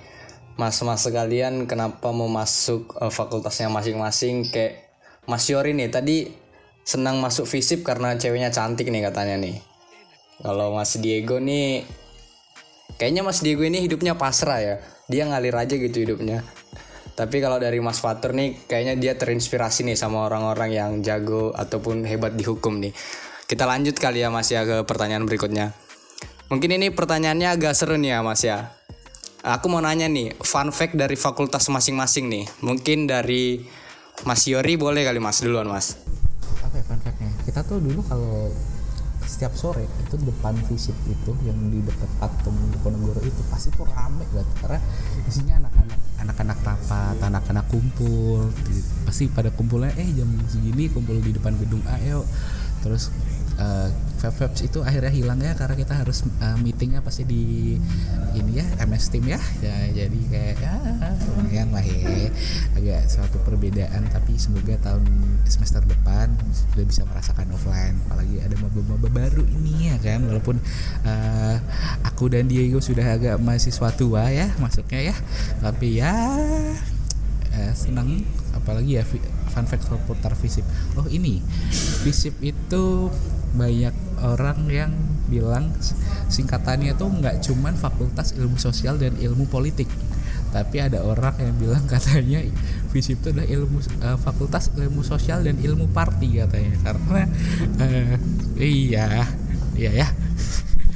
mas-mas 0.54 1.02
sekalian 1.02 1.66
kenapa 1.66 2.14
mau 2.14 2.30
masuk 2.30 2.96
eh, 3.02 3.12
fakultasnya 3.12 3.68
masing-masing 3.68 4.48
kayak 4.48 4.86
Mas 5.26 5.48
Yori 5.48 5.76
nih 5.76 5.90
tadi 5.90 6.30
senang 6.84 7.18
masuk 7.18 7.48
FISIP 7.48 7.80
karena 7.84 8.16
ceweknya 8.16 8.52
cantik 8.52 8.88
nih 8.92 9.08
katanya 9.08 9.40
nih. 9.40 9.56
Kalau 10.40 10.76
Mas 10.76 10.96
Diego 11.00 11.40
nih 11.40 11.84
kayaknya 13.00 13.24
Mas 13.24 13.40
Diego 13.40 13.64
ini 13.64 13.80
hidupnya 13.84 14.16
pasrah 14.16 14.60
ya. 14.60 14.76
Dia 15.08 15.28
ngalir 15.28 15.56
aja 15.56 15.76
gitu 15.76 16.04
hidupnya. 16.04 16.44
Tapi 17.14 17.38
kalau 17.38 17.62
dari 17.62 17.78
Mas 17.78 18.02
Fatur 18.02 18.34
nih 18.34 18.66
kayaknya 18.66 18.94
dia 18.98 19.14
terinspirasi 19.14 19.86
nih 19.86 19.94
sama 19.94 20.26
orang-orang 20.26 20.70
yang 20.74 20.90
jago 20.98 21.54
ataupun 21.54 22.02
hebat 22.02 22.34
di 22.34 22.42
hukum 22.42 22.82
nih. 22.82 22.90
Kita 23.46 23.70
lanjut 23.70 23.94
kali 23.94 24.26
ya 24.26 24.34
Mas 24.34 24.50
ya 24.50 24.66
ke 24.66 24.82
pertanyaan 24.82 25.22
berikutnya. 25.22 25.70
Mungkin 26.50 26.74
ini 26.74 26.90
pertanyaannya 26.90 27.54
agak 27.54 27.78
seru 27.78 27.94
nih 27.94 28.18
ya 28.18 28.20
Mas 28.26 28.42
ya. 28.42 28.74
Aku 29.44 29.68
mau 29.68 29.78
nanya 29.78 30.08
nih, 30.08 30.34
fun 30.40 30.72
fact 30.72 30.96
dari 30.96 31.14
fakultas 31.14 31.68
masing-masing 31.68 32.32
nih. 32.32 32.44
Mungkin 32.64 33.06
dari 33.06 33.62
Mas 34.24 34.48
Yori 34.48 34.74
boleh 34.74 35.04
kali 35.04 35.20
Mas 35.20 35.44
duluan 35.44 35.68
Mas. 35.68 36.00
Apa 36.64 36.80
ya 36.80 36.84
fun 36.88 36.98
fact-nya? 36.98 37.30
Kita 37.44 37.60
tuh 37.62 37.78
dulu 37.78 38.00
kalau 38.08 38.48
setiap 39.24 39.52
sore 39.56 39.88
itu 40.04 40.14
depan 40.20 40.54
visip 40.68 40.94
itu 41.08 41.32
yang 41.48 41.56
di 41.72 41.80
dekat 41.80 42.10
patung 42.20 42.54
Diponegoro 42.70 43.20
itu 43.24 43.40
pasti 43.50 43.72
tuh 43.72 43.88
rame 43.88 44.24
banget. 44.30 44.48
Karena 44.60 44.78
isinya 45.26 45.54
anak-anak 45.64 45.98
anak-anak 46.24 46.58
rapat 46.64 47.16
anak-anak 47.20 47.64
kumpul 47.68 48.48
pasti 49.04 49.28
pada 49.28 49.52
kumpulnya 49.52 49.92
eh 49.98 50.08
jam 50.16 50.28
segini 50.48 50.88
kumpul 50.88 51.20
di 51.20 51.32
depan 51.34 51.56
gedung 51.58 51.82
A 51.88 51.98
yuk. 52.00 52.24
Terus 52.84 53.08
uh, 53.58 53.88
Vapes 54.24 54.64
itu 54.64 54.80
akhirnya 54.80 55.12
hilang 55.12 55.36
ya 55.36 55.52
karena 55.52 55.76
kita 55.76 56.00
harus 56.00 56.24
uh, 56.40 56.56
meetingnya 56.56 57.04
pasti 57.04 57.28
di 57.28 57.76
ini 58.32 58.56
ya 58.56 58.64
MS 58.88 59.12
Team 59.12 59.28
ya, 59.28 59.36
ya 59.60 59.76
jadi 59.92 60.20
kayak 60.32 60.54
ya 60.64 60.72
lumayan 61.36 61.68
lah 61.68 61.84
ya. 61.84 62.32
Agak 62.72 63.04
suatu 63.12 63.36
perbedaan 63.44 64.08
tapi 64.08 64.40
semoga 64.40 64.80
tahun 64.80 65.04
semester 65.44 65.84
depan 65.84 66.32
sudah 66.72 66.84
bisa 66.88 67.02
merasakan 67.04 67.52
offline. 67.52 68.00
Apalagi 68.08 68.40
ada 68.40 68.56
maba-maba 68.64 69.08
baru 69.12 69.44
ini 69.44 69.92
ya 69.92 70.00
kan 70.00 70.24
walaupun 70.24 70.56
uh, 71.04 71.56
aku 72.08 72.32
dan 72.32 72.48
Diego 72.48 72.80
sudah 72.80 73.04
agak 73.04 73.36
mahasiswa 73.44 73.92
tua 73.92 74.32
ya 74.32 74.48
masuknya 74.56 75.12
ya. 75.12 75.16
Tapi 75.60 76.00
ya 76.00 76.16
eh, 77.52 77.72
senang. 77.76 78.24
Apalagi 78.56 78.96
ya 78.96 79.04
fun 79.54 79.70
fact 79.70 79.86
seputar 79.86 80.34
FISIP 80.34 80.66
oh 80.98 81.06
ini 81.06 81.38
FISIP 82.02 82.34
itu 82.42 83.12
banyak 83.54 83.94
orang 84.22 84.58
yang 84.68 84.92
bilang 85.30 85.72
singkatannya 86.28 86.92
tuh 86.98 87.08
nggak 87.08 87.40
cuman 87.42 87.74
fakultas 87.78 88.36
ilmu 88.36 88.60
sosial 88.60 89.00
dan 89.00 89.16
ilmu 89.16 89.48
politik. 89.48 89.88
Tapi 90.54 90.78
ada 90.78 91.02
orang 91.02 91.34
yang 91.42 91.54
bilang 91.58 91.82
katanya 91.90 92.38
FISIP 92.94 93.18
itu 93.22 93.28
adalah 93.34 93.48
ilmu 93.50 93.78
eh, 93.82 94.18
fakultas 94.22 94.70
ilmu 94.78 95.02
sosial 95.02 95.42
dan 95.42 95.58
ilmu 95.58 95.90
party 95.90 96.46
katanya. 96.46 96.74
Karena 96.82 97.22
eh, 97.82 98.14
iya 98.58 99.08
iya 99.74 99.90
ya. 100.04 100.08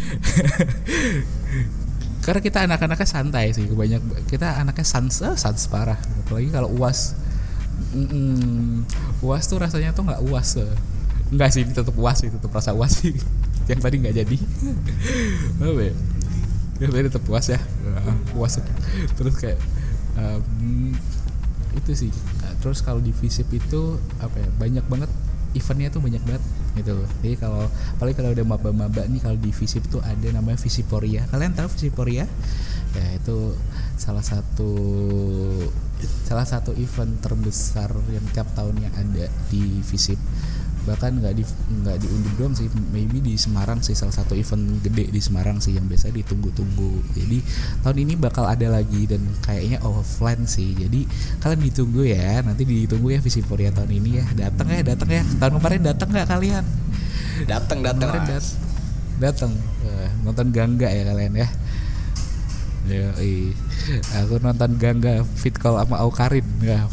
Karena 2.25 2.41
kita 2.45 2.59
anak-anaknya 2.69 3.09
santai 3.09 3.57
sih 3.57 3.65
banyak 3.67 4.29
kita 4.29 4.61
anaknya 4.61 4.87
sans 4.87 5.15
eh, 5.25 5.35
sans 5.35 5.59
parah. 5.71 5.99
Apalagi 6.27 6.51
kalau 6.55 6.71
uas. 6.79 7.19
Mm-mm. 7.95 8.83
uas 9.23 9.47
tuh 9.47 9.63
rasanya 9.63 9.95
tuh 9.95 10.03
nggak 10.03 10.19
uas 10.27 10.59
eh. 10.59 10.67
Nggak 11.29 11.51
sih 11.53 11.63
tetap 11.69 11.95
uas 11.97 12.17
sih 12.21 12.31
tetap 12.33 12.51
rasa 12.53 12.73
uas 12.73 12.93
sih. 12.93 13.15
Yang 13.71 13.81
tadi 13.85 13.97
nggak 14.01 14.15
jadi. 14.25 14.37
Apa 15.61 15.81
ya? 15.83 15.95
Yang 16.81 16.91
tadi 16.95 17.05
tetap 17.13 17.25
uas 17.29 17.47
ya. 17.53 17.61
Ah, 17.93 18.17
uas 18.39 18.53
terus 19.19 19.35
kayak 19.37 19.61
em, 20.17 20.97
itu 21.77 21.91
sih. 21.93 22.11
Terus 22.65 22.81
kalau 22.81 22.99
di 23.05 23.13
visip 23.13 23.47
itu 23.53 24.01
apa 24.19 24.41
ya 24.41 24.49
banyak 24.57 24.85
banget 24.89 25.11
eventnya 25.57 25.89
tuh 25.89 26.03
banyak 26.05 26.23
banget 26.25 26.45
gitu 26.77 26.95
jadi 27.25 27.35
kalau 27.41 27.65
apalagi 27.97 28.15
kalau 28.21 28.31
udah 28.37 28.47
maba-maba 28.47 29.03
nih 29.09 29.19
kalau 29.19 29.39
di 29.41 29.51
visip 29.51 29.83
tuh 29.89 30.05
ada 30.05 30.29
namanya 30.31 30.61
visiporia 30.61 31.25
kalian 31.33 31.57
tahu 31.57 31.69
visiporia 31.73 32.29
ya 32.95 33.07
itu 33.17 33.57
salah 33.99 34.23
satu 34.23 34.71
salah 36.29 36.47
satu 36.47 36.77
event 36.79 37.19
terbesar 37.19 37.91
yang 38.13 38.23
tiap 38.31 38.47
tahunnya 38.55 38.93
ada 38.95 39.27
di 39.51 39.83
visip 39.83 40.21
bahkan 40.89 41.21
nggak 41.21 41.37
di 41.37 41.45
nggak 41.85 41.97
di 42.01 42.07
Undip 42.09 42.35
doang 42.41 42.57
sih 42.57 42.73
maybe 42.89 43.21
di 43.21 43.37
Semarang 43.37 43.85
sih 43.85 43.93
salah 43.93 44.17
satu 44.17 44.33
event 44.33 44.81
gede 44.81 45.13
di 45.13 45.21
Semarang 45.21 45.61
sih 45.61 45.77
yang 45.77 45.85
biasa 45.85 46.09
ditunggu-tunggu. 46.09 47.05
Jadi 47.13 47.45
tahun 47.85 47.97
ini 48.09 48.15
bakal 48.17 48.49
ada 48.49 48.73
lagi 48.73 49.05
dan 49.05 49.21
kayaknya 49.45 49.85
offline 49.85 50.49
sih. 50.49 50.73
Jadi 50.73 51.05
kalian 51.45 51.61
ditunggu 51.61 52.09
ya 52.09 52.41
nanti 52.41 52.65
ditunggu 52.65 53.13
ya 53.13 53.21
Visiporia 53.21 53.69
tahun 53.69 53.93
ini 53.93 54.11
ya. 54.17 54.25
Datang 54.49 54.73
ya 54.73 54.81
datang 54.81 55.11
ya. 55.13 55.23
Tahun 55.37 55.53
kemarin 55.61 55.81
datang 55.85 56.09
nggak 56.09 56.29
kalian? 56.33 56.65
Datang 57.45 57.79
datang 57.85 58.09
kemarin 58.09 58.25
Mas. 58.25 58.33
dat 58.33 58.47
datang 59.19 59.53
Eh, 59.89 60.11
nonton 60.23 60.51
Gangga 60.51 60.89
ya 60.91 61.03
kalian 61.07 61.35
ya. 61.39 61.49
Ya, 62.89 63.13
aku 64.25 64.41
nonton 64.41 64.81
Gangga 64.81 65.21
fit 65.37 65.53
call 65.57 65.77
sama 65.77 66.01
Aukarin. 66.01 66.47
Ya. 66.65 66.89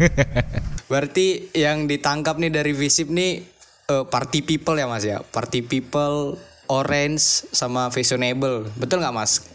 Berarti 0.90 1.54
yang 1.54 1.86
ditangkap 1.86 2.36
nih 2.42 2.50
dari 2.50 2.74
Visip 2.74 3.06
nih 3.08 3.46
eh, 3.86 4.04
party 4.04 4.42
people 4.42 4.74
ya 4.74 4.90
Mas 4.90 5.06
ya. 5.06 5.22
Party 5.22 5.62
people 5.62 6.34
orange 6.66 7.46
sama 7.54 7.88
fashionable. 7.94 8.66
Betul 8.74 9.00
nggak 9.00 9.14
Mas? 9.14 9.46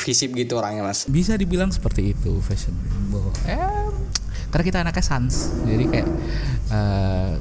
Visip 0.00 0.32
gitu 0.32 0.56
orangnya 0.56 0.80
Mas. 0.80 1.04
bisa 1.04 1.36
dibilang 1.36 1.68
seperti 1.68 2.16
itu 2.16 2.40
fashionable 2.40 3.28
eh, 3.44 3.92
karena 4.48 4.64
kita 4.64 4.78
anaknya 4.80 5.04
sans 5.04 5.52
jadi 5.68 5.84
kayak 5.92 6.08
eh, 6.72 7.32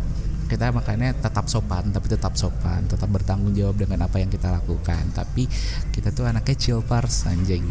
kita 0.51 0.75
makanya 0.75 1.15
tetap 1.15 1.47
sopan 1.47 1.87
tapi 1.95 2.11
tetap 2.11 2.35
sopan 2.35 2.83
tetap 2.85 3.07
bertanggung 3.07 3.55
jawab 3.55 3.79
dengan 3.79 4.05
apa 4.05 4.19
yang 4.19 4.27
kita 4.27 4.51
lakukan 4.51 5.01
tapi 5.15 5.47
kita 5.95 6.11
tuh 6.11 6.27
anaknya 6.27 6.55
chill 6.59 6.83
pars 6.83 7.23
anjing 7.31 7.63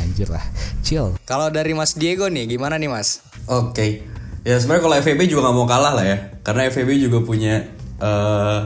anjir 0.00 0.32
lah 0.32 0.42
chill 0.80 1.12
Kalau 1.28 1.52
dari 1.52 1.76
Mas 1.76 1.92
Diego 1.92 2.32
nih 2.32 2.48
gimana 2.48 2.80
nih 2.80 2.88
Mas? 2.88 3.20
Oke. 3.46 4.00
Ya 4.46 4.62
sebenarnya 4.62 4.82
kalau 4.86 4.96
FEB 5.02 5.20
juga 5.26 5.50
nggak 5.50 5.56
mau 5.58 5.66
kalah 5.66 5.98
lah 5.98 6.06
ya. 6.06 6.18
Karena 6.46 6.70
FEB 6.70 7.02
juga 7.02 7.18
punya 7.26 7.66
eh, 7.98 8.60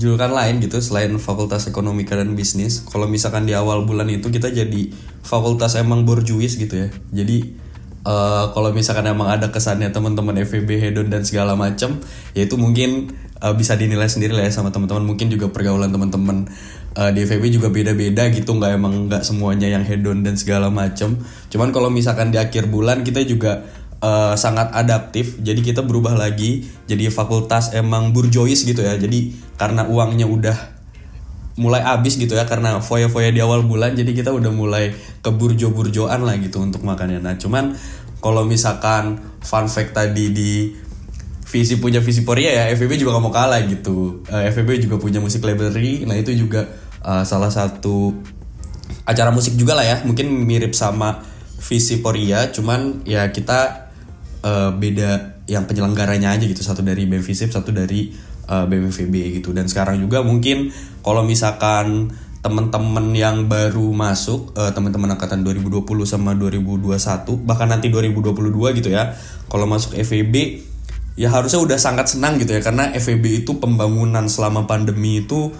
julukan 0.00 0.32
lain 0.32 0.64
gitu 0.64 0.80
selain 0.80 1.12
Fakultas 1.20 1.68
Ekonomika 1.68 2.16
dan 2.16 2.32
Bisnis. 2.32 2.80
Kalau 2.88 3.04
misalkan 3.04 3.44
di 3.44 3.52
awal 3.52 3.84
bulan 3.84 4.08
itu 4.08 4.32
kita 4.32 4.48
jadi 4.48 4.88
fakultas 5.20 5.76
emang 5.76 6.08
borjuis 6.08 6.56
gitu 6.56 6.72
ya. 6.72 6.88
Jadi 7.12 7.52
eh, 8.00 8.44
kalau 8.56 8.72
misalkan 8.72 9.12
emang 9.12 9.28
ada 9.28 9.52
kesannya 9.52 9.92
teman-teman 9.92 10.40
FEB 10.40 10.80
hedon 10.80 11.12
dan 11.12 11.28
segala 11.28 11.52
macam, 11.52 12.00
ya 12.32 12.48
itu 12.48 12.56
mungkin 12.56 13.12
eh, 13.44 13.52
bisa 13.52 13.76
dinilai 13.76 14.08
sendiri 14.08 14.32
lah 14.32 14.48
ya 14.48 14.52
sama 14.56 14.72
teman-teman. 14.72 15.04
Mungkin 15.04 15.28
juga 15.28 15.52
pergaulan 15.52 15.92
teman-teman 15.92 16.48
eh, 16.96 17.10
di 17.12 17.28
FEB 17.28 17.52
juga 17.52 17.68
beda-beda 17.68 18.24
gitu. 18.32 18.56
Nggak 18.56 18.72
emang 18.80 19.12
nggak 19.12 19.20
semuanya 19.20 19.68
yang 19.68 19.84
hedon 19.84 20.24
dan 20.24 20.40
segala 20.40 20.72
macam. 20.72 21.20
Cuman 21.52 21.76
kalau 21.76 21.92
misalkan 21.92 22.32
di 22.32 22.40
akhir 22.40 22.72
bulan 22.72 23.04
kita 23.04 23.20
juga 23.28 23.81
eh, 24.02 24.34
sangat 24.34 24.74
adaptif 24.74 25.38
jadi 25.38 25.62
kita 25.62 25.86
berubah 25.86 26.18
lagi 26.18 26.66
jadi 26.90 27.08
fakultas 27.08 27.72
emang 27.72 28.10
burjois 28.10 28.66
gitu 28.66 28.82
ya. 28.82 28.98
Jadi 28.98 29.32
karena 29.56 29.86
uangnya 29.86 30.26
udah 30.26 30.58
mulai 31.56 31.84
habis 31.84 32.16
gitu 32.16 32.32
ya 32.32 32.48
karena 32.48 32.80
foya-foya 32.80 33.28
di 33.28 33.40
awal 33.44 33.60
bulan 33.64 33.92
jadi 33.92 34.08
kita 34.16 34.32
udah 34.32 34.48
mulai 34.48 34.96
ke 35.20 35.30
burjo-burjoan 35.30 36.24
lah 36.24 36.36
gitu 36.40 36.64
untuk 36.64 36.80
makannya. 36.84 37.20
Nah 37.20 37.36
cuman 37.36 37.76
kalau 38.24 38.46
misalkan 38.46 39.20
fun 39.44 39.66
fact 39.68 39.92
tadi 39.92 40.32
di 40.32 40.52
visi 41.44 41.76
punya 41.76 42.00
visi 42.00 42.24
Poria 42.24 42.48
ya 42.48 42.64
FEB 42.72 42.96
juga 42.96 43.20
gak 43.20 43.24
mau 43.24 43.34
kalah 43.34 43.60
gitu. 43.68 44.24
Eh, 44.32 44.48
FEB 44.48 44.88
juga 44.88 44.96
punya 44.96 45.20
musik 45.20 45.44
library 45.44 46.08
nah 46.08 46.16
itu 46.16 46.32
juga 46.32 46.64
eh, 47.04 47.24
salah 47.28 47.52
satu 47.52 48.16
acara 49.04 49.28
musik 49.28 49.52
juga 49.58 49.76
lah 49.76 49.84
ya. 49.84 49.96
Mungkin 50.08 50.32
mirip 50.48 50.72
sama 50.72 51.20
visi 51.60 52.00
Poria 52.00 52.48
cuman 52.48 53.04
ya 53.04 53.28
kita 53.28 53.81
eh, 54.42 54.70
beda 54.74 55.42
yang 55.46 55.64
penyelenggaranya 55.64 56.34
aja 56.34 56.44
gitu. 56.44 56.62
Satu 56.62 56.82
dari 56.84 57.06
BEM 57.06 57.22
Visip 57.22 57.50
satu 57.50 57.72
dari 57.72 58.12
eh, 58.50 58.64
BMFB 58.68 59.42
gitu. 59.42 59.54
Dan 59.56 59.66
sekarang 59.70 59.98
juga 60.02 60.20
mungkin 60.22 60.70
kalau 61.00 61.24
misalkan 61.24 62.12
teman-teman 62.42 63.14
yang 63.14 63.46
baru 63.46 63.94
masuk 63.94 64.54
eh, 64.58 64.70
teman-teman 64.74 65.14
angkatan 65.14 65.46
2020 65.46 65.86
sama 66.04 66.34
2021 66.34 67.46
bahkan 67.46 67.70
nanti 67.70 67.86
2022 67.86 68.82
gitu 68.82 68.90
ya 68.90 69.14
kalau 69.46 69.70
masuk 69.70 69.94
FEB 69.94 70.66
ya 71.14 71.28
harusnya 71.28 71.60
udah 71.60 71.78
sangat 71.78 72.12
senang 72.12 72.40
gitu 72.40 72.56
ya. 72.56 72.60
Karena 72.64 72.92
FEB 72.92 73.44
itu 73.44 73.60
pembangunan 73.60 74.24
selama 74.28 74.64
pandemi 74.64 75.24
itu 75.24 75.52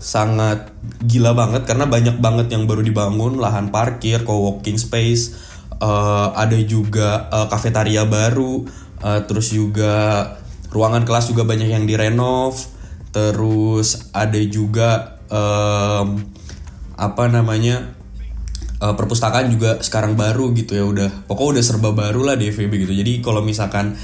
sangat 0.00 0.72
gila 1.04 1.36
banget. 1.36 1.68
Karena 1.68 1.88
banyak 1.88 2.20
banget 2.20 2.46
yang 2.52 2.64
baru 2.64 2.80
dibangun 2.84 3.40
lahan 3.40 3.68
parkir, 3.68 4.24
co-working 4.24 4.80
space, 4.80 5.36
eh, 5.80 6.28
ada 6.34 6.58
juga 6.64 7.28
eh, 7.30 7.46
kafetaria 7.48 8.04
baru, 8.06 8.66
eh, 9.02 9.20
terus 9.26 9.50
juga 9.54 9.94
ruangan 10.74 11.06
kelas 11.06 11.30
juga 11.30 11.46
banyak 11.46 11.70
yang 11.70 11.86
direnov, 11.86 12.58
terus 13.14 14.10
ada 14.10 14.40
juga 14.42 15.22
em, 15.30 16.08
apa 16.98 17.24
namanya 17.30 17.94
eh, 18.82 18.94
perpustakaan 18.98 19.54
juga 19.54 19.78
sekarang 19.78 20.18
baru 20.18 20.50
gitu 20.58 20.74
ya 20.74 20.84
udah 20.86 21.10
pokoknya 21.30 21.50
udah 21.58 21.62
serba 21.62 21.90
baru 21.94 22.26
lah 22.26 22.34
di 22.34 22.50
FEB 22.50 22.72
gitu. 22.86 22.94
Jadi 22.94 23.22
kalau 23.22 23.40
misalkan 23.46 23.94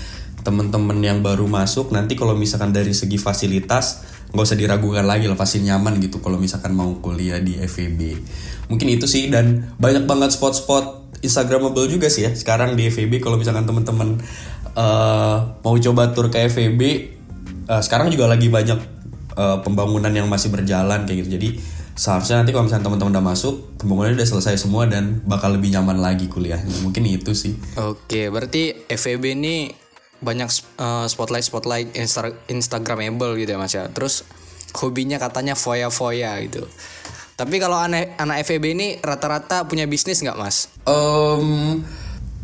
temen-temen 0.41 0.99
yang 1.05 1.21
baru 1.21 1.45
masuk 1.45 1.93
nanti 1.93 2.17
kalau 2.17 2.33
misalkan 2.33 2.73
dari 2.73 2.97
segi 2.97 3.21
fasilitas 3.21 4.05
nggak 4.31 4.47
usah 4.47 4.59
diragukan 4.59 5.05
lagi 5.05 5.27
lah 5.27 5.37
pasti 5.37 5.61
nyaman 5.61 5.99
gitu 5.99 6.23
kalau 6.23 6.39
misalkan 6.39 6.73
mau 6.73 7.03
kuliah 7.03 7.43
di 7.43 7.59
FEB 7.59 8.15
mungkin 8.71 8.89
itu 8.89 9.11
sih 9.11 9.27
dan 9.27 9.75
banyak 9.77 10.07
banget 10.07 10.31
spot-spot 10.31 11.00
instagramable 11.21 11.87
juga 11.89 12.09
sih 12.09 12.27
ya 12.29 12.33
sekarang 12.33 12.77
di 12.77 12.89
FEB 12.89 13.21
kalau 13.21 13.37
misalkan 13.37 13.65
temen-temen 13.65 14.21
eh, 14.77 15.37
mau 15.61 15.77
coba 15.77 16.13
tur 16.13 16.33
ke 16.33 16.49
FEB 16.49 16.81
eh, 17.69 17.83
sekarang 17.85 18.09
juga 18.13 18.29
lagi 18.29 18.49
banyak 18.49 18.79
eh, 19.37 19.59
pembangunan 19.65 20.13
yang 20.13 20.27
masih 20.27 20.49
berjalan 20.53 21.05
kayak 21.05 21.25
gitu 21.25 21.31
jadi 21.41 21.49
seharusnya 22.01 22.41
nanti 22.41 22.57
kalau 22.57 22.65
misalnya 22.65 22.89
teman-teman 22.89 23.13
udah 23.21 23.25
masuk 23.25 23.55
pembangunannya 23.77 24.17
udah 24.25 24.29
selesai 24.29 24.57
semua 24.57 24.89
dan 24.89 25.21
bakal 25.29 25.53
lebih 25.53 25.69
nyaman 25.77 26.01
lagi 26.01 26.33
kuliahnya 26.33 26.81
mungkin 26.81 27.05
itu 27.05 27.37
sih 27.37 27.53
Oke, 27.77 28.33
berarti 28.33 28.73
FEB 28.89 29.37
ini 29.37 29.69
banyak 30.21 30.49
spotlight 31.09 31.45
spotlight 31.45 31.89
insta 31.97 32.33
instagramable 32.47 33.35
gitu 33.41 33.57
ya 33.57 33.59
mas 33.59 33.73
ya. 33.73 33.89
Terus 33.89 34.29
hobinya 34.77 35.17
katanya 35.17 35.57
foya-foya 35.57 36.37
gitu. 36.47 36.69
Tapi 37.41 37.57
kalau 37.57 37.81
anak 37.81 38.21
anak 38.21 38.45
FEB 38.45 38.77
ini 38.77 39.01
rata-rata 39.01 39.65
punya 39.65 39.89
bisnis 39.89 40.21
nggak 40.21 40.37
mas? 40.37 40.69
Em, 40.85 41.81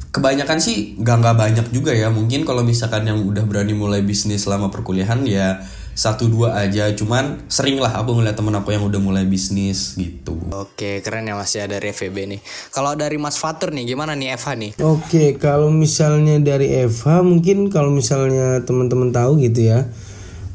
kebanyakan 0.09 0.57
sih 0.57 0.97
nggak 0.97 1.17
nggak 1.21 1.37
banyak 1.37 1.67
juga 1.69 1.93
ya 1.93 2.09
mungkin 2.09 2.49
kalau 2.49 2.65
misalkan 2.65 3.05
yang 3.05 3.21
udah 3.21 3.45
berani 3.45 3.77
mulai 3.77 4.01
bisnis 4.01 4.49
selama 4.49 4.73
perkuliahan 4.73 5.21
ya 5.29 5.61
satu 5.93 6.33
dua 6.33 6.57
aja 6.57 6.89
cuman 6.97 7.45
sering 7.53 7.77
lah 7.77 7.93
aku 7.93 8.17
ngeliat 8.17 8.41
temen 8.41 8.57
aku 8.57 8.73
yang 8.73 8.89
udah 8.89 8.97
mulai 8.97 9.29
bisnis 9.29 10.01
gitu 10.01 10.41
Oke, 10.57 11.05
keren 11.05 11.29
ya 11.29 11.37
mas 11.37 11.53
ya 11.53 11.69
dari 11.69 11.93
FEB 11.93 12.17
nih. 12.33 12.41
Kalau 12.73 12.97
dari 12.97 13.21
Mas 13.21 13.37
Fatur 13.37 13.77
nih, 13.77 13.85
gimana 13.93 14.17
nih 14.17 14.33
FH 14.41 14.49
nih? 14.57 14.71
Oke, 14.81 15.37
kalau 15.37 15.69
misalnya 15.69 16.41
dari 16.41 16.73
FH 16.89 17.21
mungkin 17.21 17.69
kalau 17.69 17.93
misalnya 17.93 18.65
teman-teman 18.65 19.13
tahu 19.13 19.43
gitu 19.43 19.69
ya, 19.69 19.91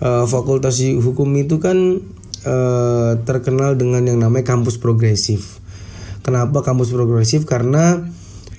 eh, 0.02 0.26
Fakultas 0.26 0.82
Hukum 0.82 1.30
itu 1.38 1.62
kan 1.62 2.02
eh, 2.46 3.12
terkenal 3.24 3.78
dengan 3.78 4.06
yang 4.06 4.20
namanya 4.22 4.46
kampus 4.54 4.78
progresif. 4.78 5.60
Kenapa 6.22 6.62
kampus 6.62 6.94
progresif? 6.94 7.50
Karena 7.50 8.06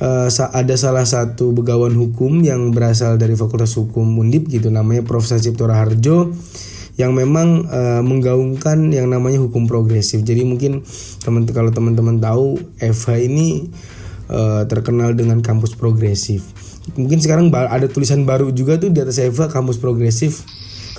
sa- 0.03 0.51
ada 0.51 0.75
salah 0.75 1.07
satu 1.07 1.55
begawan 1.55 1.95
hukum 1.95 2.43
yang 2.43 2.75
berasal 2.75 3.23
dari 3.23 3.39
Fakultas 3.39 3.79
Hukum 3.79 4.19
Undip 4.19 4.51
gitu, 4.51 4.67
namanya 4.67 5.07
Profesor 5.07 5.39
Cipto 5.39 5.71
Raharjo 5.71 6.35
yang 7.01 7.17
memang 7.17 7.65
eh, 7.73 8.03
menggaungkan 8.05 8.93
yang 8.93 9.09
namanya 9.09 9.41
hukum 9.41 9.65
progresif. 9.65 10.21
Jadi 10.21 10.45
mungkin 10.45 10.85
teman 11.25 11.49
kalau 11.49 11.73
teman-teman 11.73 12.21
tahu 12.21 12.61
FH 12.77 13.09
ini 13.33 13.73
eh, 14.29 14.63
terkenal 14.69 15.17
dengan 15.17 15.41
kampus 15.41 15.73
progresif. 15.73 16.45
Mungkin 16.99 17.23
sekarang 17.23 17.49
ada 17.55 17.87
tulisan 17.89 18.27
baru 18.29 18.51
juga 18.53 18.77
tuh 18.77 18.93
di 18.93 19.01
atas 19.01 19.23
FH 19.23 19.49
kampus 19.49 19.81
progresif. 19.81 20.45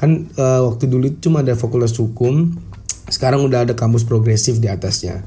Kan 0.02 0.34
eh, 0.34 0.62
waktu 0.66 0.90
dulu 0.90 1.14
cuma 1.22 1.46
ada 1.46 1.54
fakultas 1.54 1.94
hukum, 2.02 2.58
sekarang 3.12 3.44
udah 3.44 3.68
ada 3.68 3.74
kampus 3.76 4.08
progresif 4.08 4.64
di 4.64 4.72
atasnya. 4.72 5.24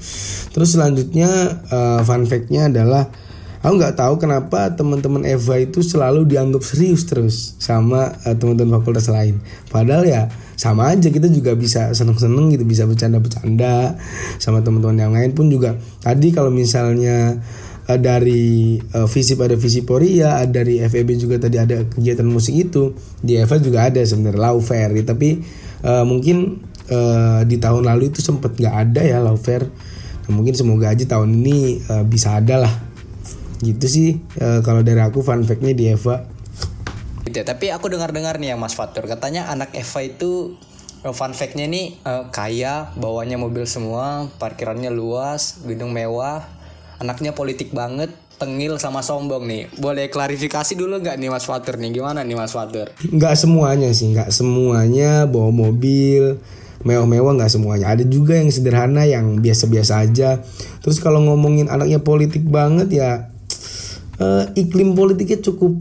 Terus 0.53 0.77
selanjutnya 0.77 1.29
eh, 1.69 2.01
fun 2.07 2.25
fact-nya 2.25 2.73
adalah 2.73 3.13
aku 3.61 3.83
nggak 3.83 3.97
tahu 3.99 4.15
kenapa 4.23 4.73
teman-teman 4.79 5.27
Eva 5.27 5.59
itu 5.59 5.83
selalu 5.83 6.23
dianggap 6.25 6.63
serius 6.63 7.03
terus 7.05 7.59
sama 7.61 8.15
eh, 8.25 8.37
teman-teman 8.39 8.81
fakultas 8.81 9.11
lain. 9.13 9.43
Padahal 9.69 10.07
ya 10.07 10.23
sama 10.57 10.89
aja 10.89 11.13
kita 11.13 11.29
juga 11.29 11.53
bisa 11.53 11.93
seneng-seneng 11.93 12.49
gitu, 12.57 12.65
bisa 12.65 12.89
bercanda-bercanda 12.89 14.01
sama 14.41 14.65
teman-teman 14.65 14.97
yang 14.97 15.13
lain 15.13 15.37
pun 15.37 15.53
juga. 15.53 15.77
Tadi 16.01 16.33
kalau 16.33 16.49
misalnya 16.49 17.37
eh, 17.85 18.01
dari 18.01 18.81
eh, 18.81 19.07
Visip 19.11 19.37
ada 19.45 19.59
Visiporia, 19.59 20.41
ada 20.41 20.65
dari 20.65 20.81
FEB 20.81 21.09
juga 21.21 21.37
tadi 21.37 21.61
ada 21.61 21.85
kegiatan 21.85 22.25
musik 22.25 22.57
itu. 22.57 22.97
Di 23.21 23.37
Eva 23.37 23.61
juga 23.61 23.85
ada 23.85 24.01
sebenarnya 24.01 24.57
Fair, 24.65 24.97
tapi 25.05 25.45
eh, 25.85 26.05
mungkin 26.09 26.65
eh, 26.91 27.41
di 27.47 27.57
tahun 27.59 27.87
lalu 27.87 28.15
itu 28.15 28.21
sempat 28.23 28.55
nggak 28.59 28.75
ada 28.75 29.03
ya 29.03 29.19
Law 29.23 29.39
Fair. 29.39 29.67
Nah, 30.27 30.33
mungkin 30.35 30.59
semoga 30.59 30.91
aja 30.91 31.05
tahun 31.07 31.43
ini 31.43 31.83
eh, 31.87 32.05
bisa 32.07 32.39
ada 32.39 32.67
lah. 32.67 32.75
Gitu 33.63 33.87
sih 33.87 34.09
eh, 34.39 34.61
kalau 34.63 34.83
dari 34.83 35.01
aku 35.01 35.23
fun 35.23 35.43
fact-nya 35.43 35.73
di 35.73 35.91
Eva. 35.91 36.27
Gitu 37.27 37.37
ya. 37.43 37.47
Tapi 37.47 37.75
aku 37.75 37.91
dengar-dengar 37.91 38.39
nih 38.39 38.55
ya 38.55 38.57
Mas 38.59 38.75
Fatur, 38.75 39.07
katanya 39.07 39.51
anak 39.51 39.75
Eva 39.75 40.01
itu 40.03 40.55
fun 41.07 41.33
fact-nya 41.35 41.67
nih 41.71 41.99
eh, 42.03 42.25
kaya, 42.31 42.91
bawanya 42.99 43.39
mobil 43.39 43.67
semua, 43.67 44.31
parkirannya 44.39 44.91
luas, 44.91 45.63
gedung 45.63 45.95
mewah, 45.95 46.43
anaknya 46.99 47.35
politik 47.35 47.71
banget, 47.71 48.11
tengil 48.37 48.77
sama 48.77 49.01
sombong 49.01 49.49
nih. 49.49 49.73
Boleh 49.81 50.13
klarifikasi 50.13 50.77
dulu 50.77 51.01
nggak 51.01 51.17
nih 51.17 51.31
Mas 51.33 51.49
Fatur 51.49 51.81
nih? 51.81 51.91
Gimana 51.97 52.21
nih 52.21 52.37
Mas 52.37 52.53
Fatur? 52.53 52.93
nggak 53.01 53.35
semuanya 53.35 53.89
sih 53.97 54.13
nggak 54.13 54.29
semuanya 54.29 55.25
bawa 55.25 55.49
mobil 55.49 56.37
mewah-mewah 56.83 57.39
nggak 57.39 57.53
semuanya. 57.53 57.95
Ada 57.95 58.05
juga 58.05 58.37
yang 58.37 58.51
sederhana 58.53 59.07
yang 59.09 59.41
biasa-biasa 59.41 60.05
aja. 60.05 60.43
Terus 60.85 61.01
kalau 61.01 61.23
ngomongin 61.25 61.73
anaknya 61.73 62.03
politik 62.03 62.45
banget 62.45 62.89
ya 62.93 63.31
eh, 64.21 64.45
iklim 64.59 64.93
politiknya 64.93 65.41
cukup 65.41 65.79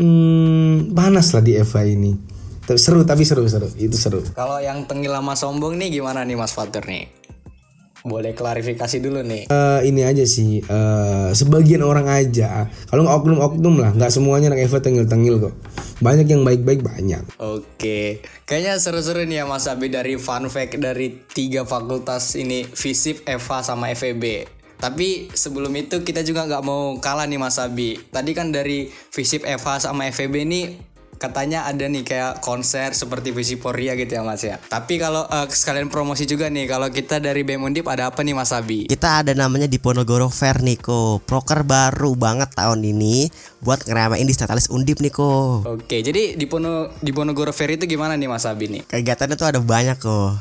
hmm, 0.00 0.96
panas 0.96 1.30
lah 1.36 1.42
di 1.44 1.54
Eva 1.54 1.80
ini. 1.86 2.12
Seru 2.72 3.04
tapi 3.04 3.26
seru 3.26 3.44
seru. 3.50 3.68
Itu 3.76 3.98
seru. 3.98 4.24
Kalau 4.32 4.56
yang 4.62 4.88
tengil 4.88 5.12
sama 5.12 5.34
sombong 5.36 5.76
nih 5.76 6.00
gimana 6.00 6.24
nih 6.24 6.38
Mas 6.38 6.56
Fatur 6.56 6.86
nih? 6.86 7.10
Boleh 8.02 8.34
klarifikasi 8.34 8.98
dulu 8.98 9.22
nih. 9.22 9.46
Eh, 9.46 9.80
ini 9.86 10.02
aja 10.02 10.26
sih 10.26 10.58
eh, 10.58 11.30
sebagian 11.32 11.86
orang 11.86 12.10
aja 12.10 12.66
kalau 12.90 13.06
nggak 13.06 13.16
oknum-oknum 13.22 13.74
lah 13.78 13.90
nggak 13.94 14.12
semuanya 14.12 14.52
anak 14.52 14.66
Eva 14.66 14.78
tengil-tengil 14.82 15.38
kok 15.38 15.54
banyak 16.02 16.26
yang 16.26 16.42
baik-baik 16.42 16.82
banyak 16.82 17.22
Oke, 17.38 18.22
kayaknya 18.44 18.78
seru-seru 18.82 19.22
nih 19.22 19.42
ya 19.42 19.44
Mas 19.46 19.70
Abi 19.70 19.86
dari 19.86 20.18
fun 20.18 20.50
fact 20.50 20.78
dari 20.78 21.22
tiga 21.30 21.62
fakultas 21.62 22.34
ini 22.34 22.66
FISIP, 22.66 23.26
EVA, 23.26 23.62
sama 23.62 23.90
FEB. 23.94 24.46
Tapi 24.82 25.30
sebelum 25.30 25.70
itu 25.78 26.02
kita 26.02 26.26
juga 26.26 26.42
nggak 26.42 26.64
mau 26.66 26.98
kalah 26.98 27.26
nih 27.30 27.38
Mas 27.38 27.62
Abi. 27.62 27.94
Tadi 28.10 28.34
kan 28.34 28.50
dari 28.50 28.90
FISIP, 28.90 29.46
EVA, 29.46 29.78
sama 29.78 30.10
FEB 30.10 30.42
ini 30.42 30.91
katanya 31.22 31.70
ada 31.70 31.86
nih 31.86 32.02
kayak 32.02 32.42
konser 32.42 32.90
seperti 32.98 33.30
Visiporia 33.30 33.94
gitu 33.94 34.18
ya 34.18 34.26
Mas 34.26 34.42
ya. 34.42 34.58
Tapi 34.58 34.98
kalau 34.98 35.22
eh, 35.30 35.46
sekalian 35.46 35.86
promosi 35.86 36.26
juga 36.26 36.50
nih, 36.50 36.66
kalau 36.66 36.90
kita 36.90 37.22
dari 37.22 37.46
BEM 37.46 37.62
Undip 37.62 37.86
ada 37.86 38.10
apa 38.10 38.26
nih 38.26 38.34
Mas 38.34 38.50
Abi? 38.50 38.90
Kita 38.90 39.22
ada 39.22 39.30
namanya 39.38 39.70
Diponegoro 39.70 40.26
Fair 40.26 40.58
Niko 40.66 41.22
Proker 41.22 41.62
baru 41.62 42.18
banget 42.18 42.50
tahun 42.58 42.82
ini 42.82 43.30
Buat 43.62 43.86
ngeramain 43.86 44.26
di 44.26 44.34
Statalis 44.34 44.66
Undip 44.66 44.98
Niko 44.98 45.62
Oke, 45.62 46.02
jadi 46.02 46.34
di 46.34 46.46
Pono 46.50 46.90
di 46.98 47.14
Ponorogo 47.14 47.54
Fair 47.54 47.78
itu 47.78 47.86
gimana 47.86 48.18
nih 48.18 48.26
Mas 48.26 48.42
Abi 48.42 48.66
nih? 48.66 48.82
Kegiatannya 48.90 49.38
tuh 49.38 49.46
ada 49.46 49.60
banyak 49.62 50.02
kok 50.02 50.34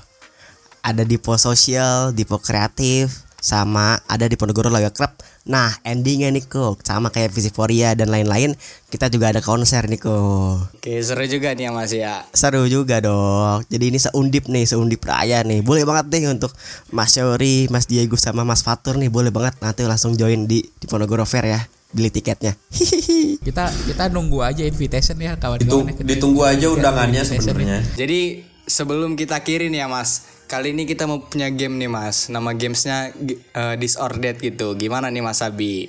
Ada 0.81 1.05
Dipo 1.05 1.37
Sosial, 1.37 2.15
Dipo 2.17 2.41
Kreatif 2.41 3.30
Sama 3.41 3.97
ada 4.05 4.29
di 4.29 4.37
Ponegoro 4.37 4.69
Laga 4.69 4.93
Club 4.93 5.09
Nah 5.49 5.73
endingnya 5.81 6.29
nih 6.29 6.45
kok 6.45 6.85
Sama 6.85 7.09
kayak 7.09 7.33
Visiporia 7.33 7.97
dan 7.97 8.13
lain-lain 8.13 8.53
Kita 8.93 9.09
juga 9.09 9.33
ada 9.33 9.41
konser 9.41 9.89
nih 9.89 9.97
kok 9.97 10.77
Oke, 10.77 11.01
seru 11.01 11.25
juga 11.25 11.57
nih 11.57 11.65
ya 11.67 11.71
Mas 11.73 11.91
ya. 11.91 12.21
Seru 12.37 12.69
juga 12.69 13.01
dong 13.01 13.65
Jadi 13.65 13.89
ini 13.89 13.97
seundip 13.97 14.45
nih 14.45 14.69
Seundip 14.69 15.01
raya 15.01 15.41
nih. 15.41 15.65
Boleh 15.65 15.81
banget 15.83 16.13
deh 16.13 16.29
untuk 16.29 16.53
Mas 16.93 17.17
Syori 17.17 17.65
Mas 17.73 17.89
Diego 17.89 18.13
sama 18.15 18.45
Mas 18.45 18.61
Fatur 18.61 19.01
nih 19.01 19.09
Boleh 19.09 19.33
banget. 19.33 19.57
Nanti 19.57 19.83
langsung 19.89 20.13
join 20.13 20.45
di, 20.45 20.61
di 20.61 20.85
Ponegoro 20.85 21.25
Fair 21.25 21.49
ya 21.49 21.61
Beli 21.91 22.07
tiketnya. 22.07 22.55
Kita 23.47 23.67
kita 23.67 24.07
nunggu 24.07 24.39
aja 24.45 24.63
invitation 24.63 25.19
ya 25.19 25.35
kawan-kawan. 25.35 25.91
ditunggu 26.07 26.45
aja 26.47 26.71
undangannya 26.71 27.25
sebenarnya. 27.25 27.83
Jadi 27.99 28.47
sebelum 28.69 29.19
kita 29.19 29.41
kirim 29.43 29.73
ya 29.75 29.91
Mas, 29.91 30.23
kali 30.51 30.75
ini 30.75 30.83
kita 30.83 31.07
mau 31.07 31.23
punya 31.23 31.47
game 31.47 31.79
nih 31.79 31.87
Mas. 31.87 32.27
Nama 32.27 32.51
gamesnya 32.51 33.15
uh, 33.55 33.79
That 34.19 34.37
gitu. 34.43 34.75
Gimana 34.75 35.07
nih 35.07 35.23
Mas 35.23 35.39
Abi? 35.39 35.87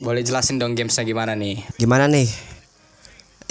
Boleh 0.00 0.24
jelasin 0.24 0.56
dong 0.56 0.72
gamesnya 0.72 1.04
gimana 1.04 1.36
nih? 1.36 1.60
Gimana 1.76 2.08
nih? 2.08 2.24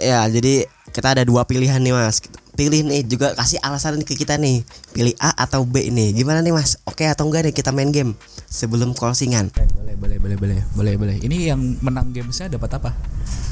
Ya 0.01 0.25
jadi 0.25 0.65
kita 0.89 1.13
ada 1.13 1.21
dua 1.27 1.43
pilihan 1.43 1.77
nih 1.83 1.91
mas 1.91 2.23
Pilih 2.55 2.87
nih 2.87 3.03
juga 3.03 3.35
kasih 3.35 3.59
alasan 3.59 3.99
ke 3.99 4.15
kita 4.15 4.39
nih 4.39 4.63
Pilih 4.95 5.11
A 5.19 5.35
atau 5.35 5.67
B 5.67 5.91
nih 5.91 6.15
Gimana 6.15 6.39
nih 6.39 6.55
mas? 6.55 6.79
Oke 6.87 7.03
atau 7.03 7.27
enggak 7.27 7.51
nih 7.51 7.53
kita 7.53 7.75
main 7.75 7.91
game 7.91 8.15
Sebelum 8.47 8.95
closingan 8.95 9.51
Boleh 9.53 9.99
boleh 9.99 10.17
boleh 10.17 10.37
boleh 10.39 10.59
boleh 10.79 10.93
boleh. 10.95 11.15
Ini 11.19 11.51
yang 11.51 11.59
menang 11.83 12.15
gamesnya 12.15 12.47
dapat 12.47 12.79
apa? 12.79 12.95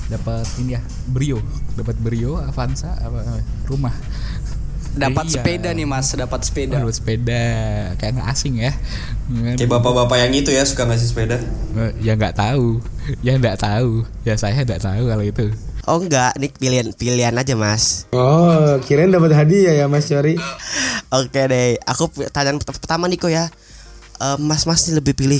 Dapat 0.08 0.48
ini 0.64 0.80
ya 0.80 0.82
Brio, 1.12 1.44
dapat 1.76 2.00
Brio, 2.00 2.40
Avanza, 2.40 2.96
apa 2.96 3.44
rumah. 3.68 3.92
Dapat 4.98 5.26
Iya. 5.26 5.34
sepeda 5.34 5.70
nih 5.72 5.86
mas 5.86 6.10
dapat 6.10 6.42
sepeda 6.42 6.76
Dapat 6.78 6.94
sepeda 6.94 7.44
kayak 7.96 8.12
nggak 8.14 8.30
asing 8.30 8.54
ya. 8.58 8.72
Kayak 9.54 9.70
bapak-bapak 9.70 10.18
yang 10.20 10.34
itu 10.34 10.50
ya 10.50 10.64
suka 10.64 10.84
ngasih 10.84 11.08
sepeda. 11.08 11.38
Eh, 11.74 11.92
Ya 12.02 12.14
nggak 12.14 12.34
tahu, 12.34 12.82
ya 13.20 13.36
nggak 13.36 13.58
tahu, 13.58 14.02
ya 14.22 14.34
saya 14.34 14.58
nggak 14.58 14.80
tahu 14.80 15.04
kalau 15.06 15.22
itu. 15.22 15.46
Oh 15.84 15.98
enggak, 15.98 16.36
ini 16.36 16.48
pilihan 16.50 16.88
pilihan 16.92 17.32
aja 17.32 17.54
mas. 17.54 18.12
Oh, 18.12 18.76
kirain 18.82 19.08
dapat 19.08 19.32
hadiah 19.32 19.72
ya 19.74 19.86
Mas 19.88 20.12
Yori. 20.12 20.36
Oke 21.10 21.42
deh, 21.44 21.80
aku 21.82 22.12
pert- 22.12 22.60
pertama 22.76 23.08
nih 23.08 23.16
kok 23.16 23.32
ya. 23.32 23.48
Eh, 24.18 24.38
mas 24.38 24.68
Mas 24.68 24.84
nih 24.84 25.00
lebih 25.00 25.16
pilih 25.16 25.40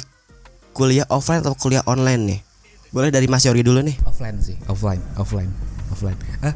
kuliah 0.72 1.04
offline 1.08 1.42
atau 1.42 1.52
kuliah 1.52 1.84
online 1.84 2.22
nih? 2.24 2.40
Boleh 2.88 3.12
dari 3.12 3.28
Mas 3.28 3.44
Yori 3.44 3.60
dulu 3.60 3.84
nih. 3.84 4.00
Offline 4.06 4.40
sih, 4.40 4.56
offline, 4.66 5.04
offline, 5.16 5.52
offline. 5.90 6.16
Eh, 6.40 6.54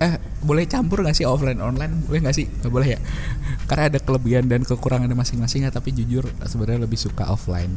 eh 0.00 0.12
boleh 0.44 0.68
campur 0.68 1.00
nggak 1.00 1.16
sih 1.16 1.24
offline 1.24 1.58
online? 1.58 2.04
Boleh 2.04 2.20
nggak 2.28 2.36
sih? 2.36 2.46
Nggak 2.46 2.72
boleh 2.72 2.88
ya? 2.94 3.00
Karena 3.68 3.88
ada 3.88 3.98
kelebihan 3.98 4.44
dan 4.44 4.60
kekurangannya 4.62 5.16
masing-masing 5.16 5.64
ya. 5.64 5.72
Tapi 5.72 5.96
jujur 5.96 6.28
sebenarnya 6.44 6.84
lebih 6.84 7.00
suka 7.00 7.32
offline 7.32 7.72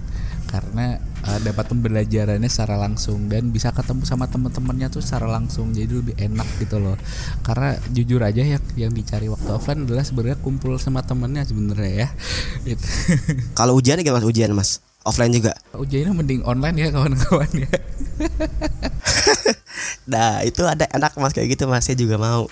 karena 0.48 0.96
eh, 1.00 1.40
dapat 1.44 1.68
pembelajarannya 1.72 2.48
secara 2.48 2.80
langsung 2.80 3.28
dan 3.28 3.52
bisa 3.52 3.76
ketemu 3.76 4.04
sama 4.04 4.28
teman-temannya 4.28 4.92
tuh 4.92 5.00
secara 5.00 5.32
langsung. 5.32 5.72
Jadi 5.72 5.92
lebih 5.92 6.16
enak 6.20 6.48
gitu 6.60 6.84
loh. 6.84 7.00
Karena 7.42 7.80
jujur 7.92 8.20
aja 8.20 8.44
yang 8.44 8.64
yang 8.76 8.92
dicari 8.92 9.32
waktu 9.32 9.48
offline 9.48 9.88
adalah 9.88 10.04
sebenarnya 10.04 10.38
kumpul 10.44 10.76
sama 10.76 11.04
temennya 11.08 11.48
sebenarnya 11.48 11.92
ya. 12.06 12.10
Gitu. 12.68 12.84
Kalau 13.56 13.80
ujian 13.80 13.96
gimana 14.04 14.20
mas? 14.20 14.28
Ujian 14.28 14.52
mas? 14.52 14.70
Offline 15.08 15.32
juga? 15.32 15.56
Ujiannya 15.72 16.12
mending 16.12 16.44
online 16.44 16.76
ya 16.84 16.88
kawan-kawan 16.92 17.48
ya. 17.56 17.72
Nah 20.08 20.42
itu 20.48 20.64
ada 20.64 20.88
enak 20.88 21.20
mas. 21.20 21.36
Kayak 21.36 21.60
gitu 21.60 21.64
mas. 21.68 21.84
Saya 21.84 22.00
juga 22.00 22.16
mau. 22.16 22.48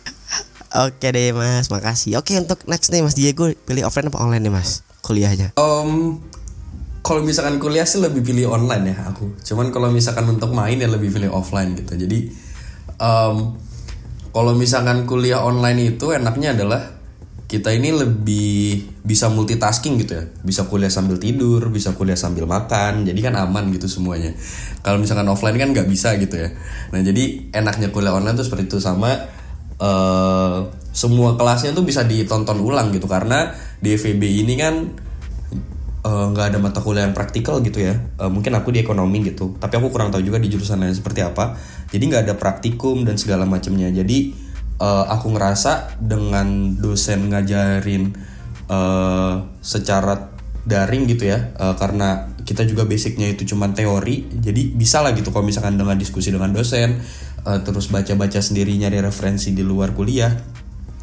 Oke 0.88 1.08
deh 1.12 1.30
mas. 1.36 1.68
Makasih. 1.68 2.16
Oke 2.18 2.34
untuk 2.40 2.64
next 2.66 2.88
nih 2.88 3.04
mas 3.04 3.14
Diego 3.14 3.52
Pilih 3.68 3.84
offline 3.86 4.08
apa 4.08 4.18
online 4.18 4.42
nih 4.48 4.52
mas? 4.52 4.80
Kuliahnya. 5.04 5.56
Om, 5.60 6.20
kalau 7.00 7.24
misalkan 7.24 7.56
kuliah 7.60 7.88
sih 7.88 8.00
lebih 8.00 8.24
pilih 8.24 8.52
online 8.52 8.96
ya 8.96 8.96
aku. 9.12 9.36
Cuman 9.44 9.72
kalau 9.72 9.92
misalkan 9.92 10.28
untuk 10.28 10.52
main 10.56 10.76
ya 10.80 10.88
lebih 10.88 11.12
pilih 11.12 11.32
offline 11.32 11.76
gitu. 11.76 11.96
Jadi 11.96 12.32
em, 13.00 13.36
kalau 14.30 14.52
misalkan 14.56 15.04
kuliah 15.08 15.42
online 15.42 15.96
itu 15.96 16.12
enaknya 16.12 16.56
adalah 16.56 16.99
kita 17.50 17.74
ini 17.74 17.90
lebih 17.90 18.86
bisa 19.02 19.26
multitasking 19.26 19.98
gitu 19.98 20.22
ya. 20.22 20.24
Bisa 20.46 20.70
kuliah 20.70 20.86
sambil 20.86 21.18
tidur, 21.18 21.66
bisa 21.74 21.98
kuliah 21.98 22.14
sambil 22.14 22.46
makan. 22.46 23.02
Jadi 23.02 23.18
kan 23.18 23.34
aman 23.34 23.74
gitu 23.74 23.90
semuanya. 23.90 24.30
Kalau 24.86 25.02
misalkan 25.02 25.26
offline 25.26 25.58
kan 25.58 25.74
nggak 25.74 25.90
bisa 25.90 26.14
gitu 26.22 26.38
ya. 26.38 26.54
Nah 26.94 27.02
jadi 27.02 27.50
enaknya 27.50 27.90
kuliah 27.90 28.14
online 28.14 28.38
tuh 28.38 28.46
seperti 28.46 28.70
itu 28.70 28.78
sama 28.78 29.10
eh 29.80 30.58
semua 30.94 31.34
kelasnya 31.34 31.74
tuh 31.74 31.82
bisa 31.82 32.06
ditonton 32.06 32.62
ulang 32.62 32.94
gitu 32.94 33.10
karena 33.10 33.50
di 33.82 33.94
FEB 33.94 34.22
ini 34.22 34.54
kan 34.54 34.74
eh, 36.06 36.26
nggak 36.30 36.46
ada 36.54 36.58
mata 36.60 36.84
kuliah 36.84 37.08
yang 37.08 37.16
praktikal 37.16 37.62
gitu 37.64 37.80
ya 37.80 37.94
Eh, 38.20 38.28
mungkin 38.28 38.52
aku 38.52 38.68
di 38.68 38.84
ekonomi 38.84 39.24
gitu 39.24 39.56
tapi 39.56 39.80
aku 39.80 39.88
kurang 39.88 40.12
tahu 40.12 40.20
juga 40.20 40.36
di 40.36 40.52
jurusan 40.52 40.84
lain 40.84 40.92
seperti 40.92 41.24
apa 41.24 41.56
jadi 41.88 42.04
nggak 42.04 42.22
ada 42.28 42.34
praktikum 42.36 43.08
dan 43.08 43.16
segala 43.16 43.48
macamnya 43.48 43.88
jadi 43.88 44.36
eh, 44.80 45.04
aku 45.12 45.36
ngerasa 45.36 46.00
dengan 46.00 46.74
dosen 46.80 47.28
ngajarin 47.28 48.16
eh, 48.66 49.34
secara 49.60 50.32
daring 50.64 51.04
gitu 51.06 51.30
ya 51.30 51.52
eh, 51.54 51.74
karena 51.76 52.32
kita 52.40 52.66
juga 52.66 52.82
basicnya 52.88 53.30
itu 53.30 53.46
cuma 53.46 53.70
teori 53.70 54.26
jadi 54.32 54.74
bisa 54.74 55.04
lah 55.04 55.14
gitu 55.14 55.30
kalau 55.30 55.46
misalkan 55.46 55.78
dengan 55.78 55.94
diskusi 56.00 56.32
dengan 56.32 56.50
dosen 56.50 56.98
eh, 57.44 57.58
terus 57.62 57.92
baca-baca 57.92 58.40
sendiri 58.40 58.74
nyari 58.80 58.98
referensi 59.04 59.52
di 59.52 59.62
luar 59.62 59.92
kuliah 59.92 60.60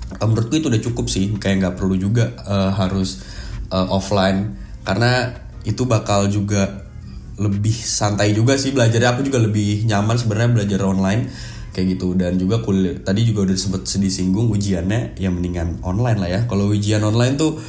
Eh, 0.07 0.23
menurutku 0.23 0.55
itu 0.55 0.71
udah 0.71 0.81
cukup 0.81 1.05
sih 1.11 1.35
kayak 1.35 1.55
nggak 1.59 1.75
perlu 1.75 1.99
juga 1.99 2.31
eh, 2.47 2.71
harus 2.73 3.21
eh, 3.69 3.87
offline 3.91 4.55
karena 4.87 5.35
itu 5.67 5.83
bakal 5.83 6.31
juga 6.31 6.87
lebih 7.37 7.75
santai 7.75 8.31
juga 8.31 8.55
sih 8.55 8.71
belajarnya 8.71 9.13
aku 9.13 9.27
juga 9.27 9.43
lebih 9.43 9.83
nyaman 9.83 10.15
sebenarnya 10.15 10.51
belajar 10.57 10.79
online 10.87 11.27
kayak 11.77 12.01
gitu. 12.01 12.17
Dan 12.17 12.41
juga 12.41 12.65
kuliah 12.65 12.97
tadi 12.97 13.21
juga 13.21 13.45
udah 13.45 13.53
sempet 13.53 13.85
disinggung 13.85 14.49
ujiannya 14.49 15.21
ya 15.21 15.29
mendingan 15.29 15.85
online 15.85 16.17
lah 16.17 16.29
ya. 16.33 16.41
Kalau 16.49 16.73
ujian 16.73 17.05
online 17.05 17.37
tuh 17.37 17.61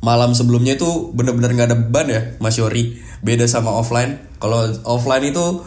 malam 0.00 0.32
sebelumnya 0.32 0.80
itu 0.80 1.12
bener-bener 1.12 1.52
nggak 1.52 1.68
ada 1.68 1.76
beban 1.76 2.08
ya 2.08 2.20
Mas 2.40 2.56
Yori. 2.56 2.96
Beda 3.20 3.44
sama 3.44 3.76
offline. 3.76 4.16
Kalau 4.40 4.64
offline 4.88 5.28
itu 5.28 5.60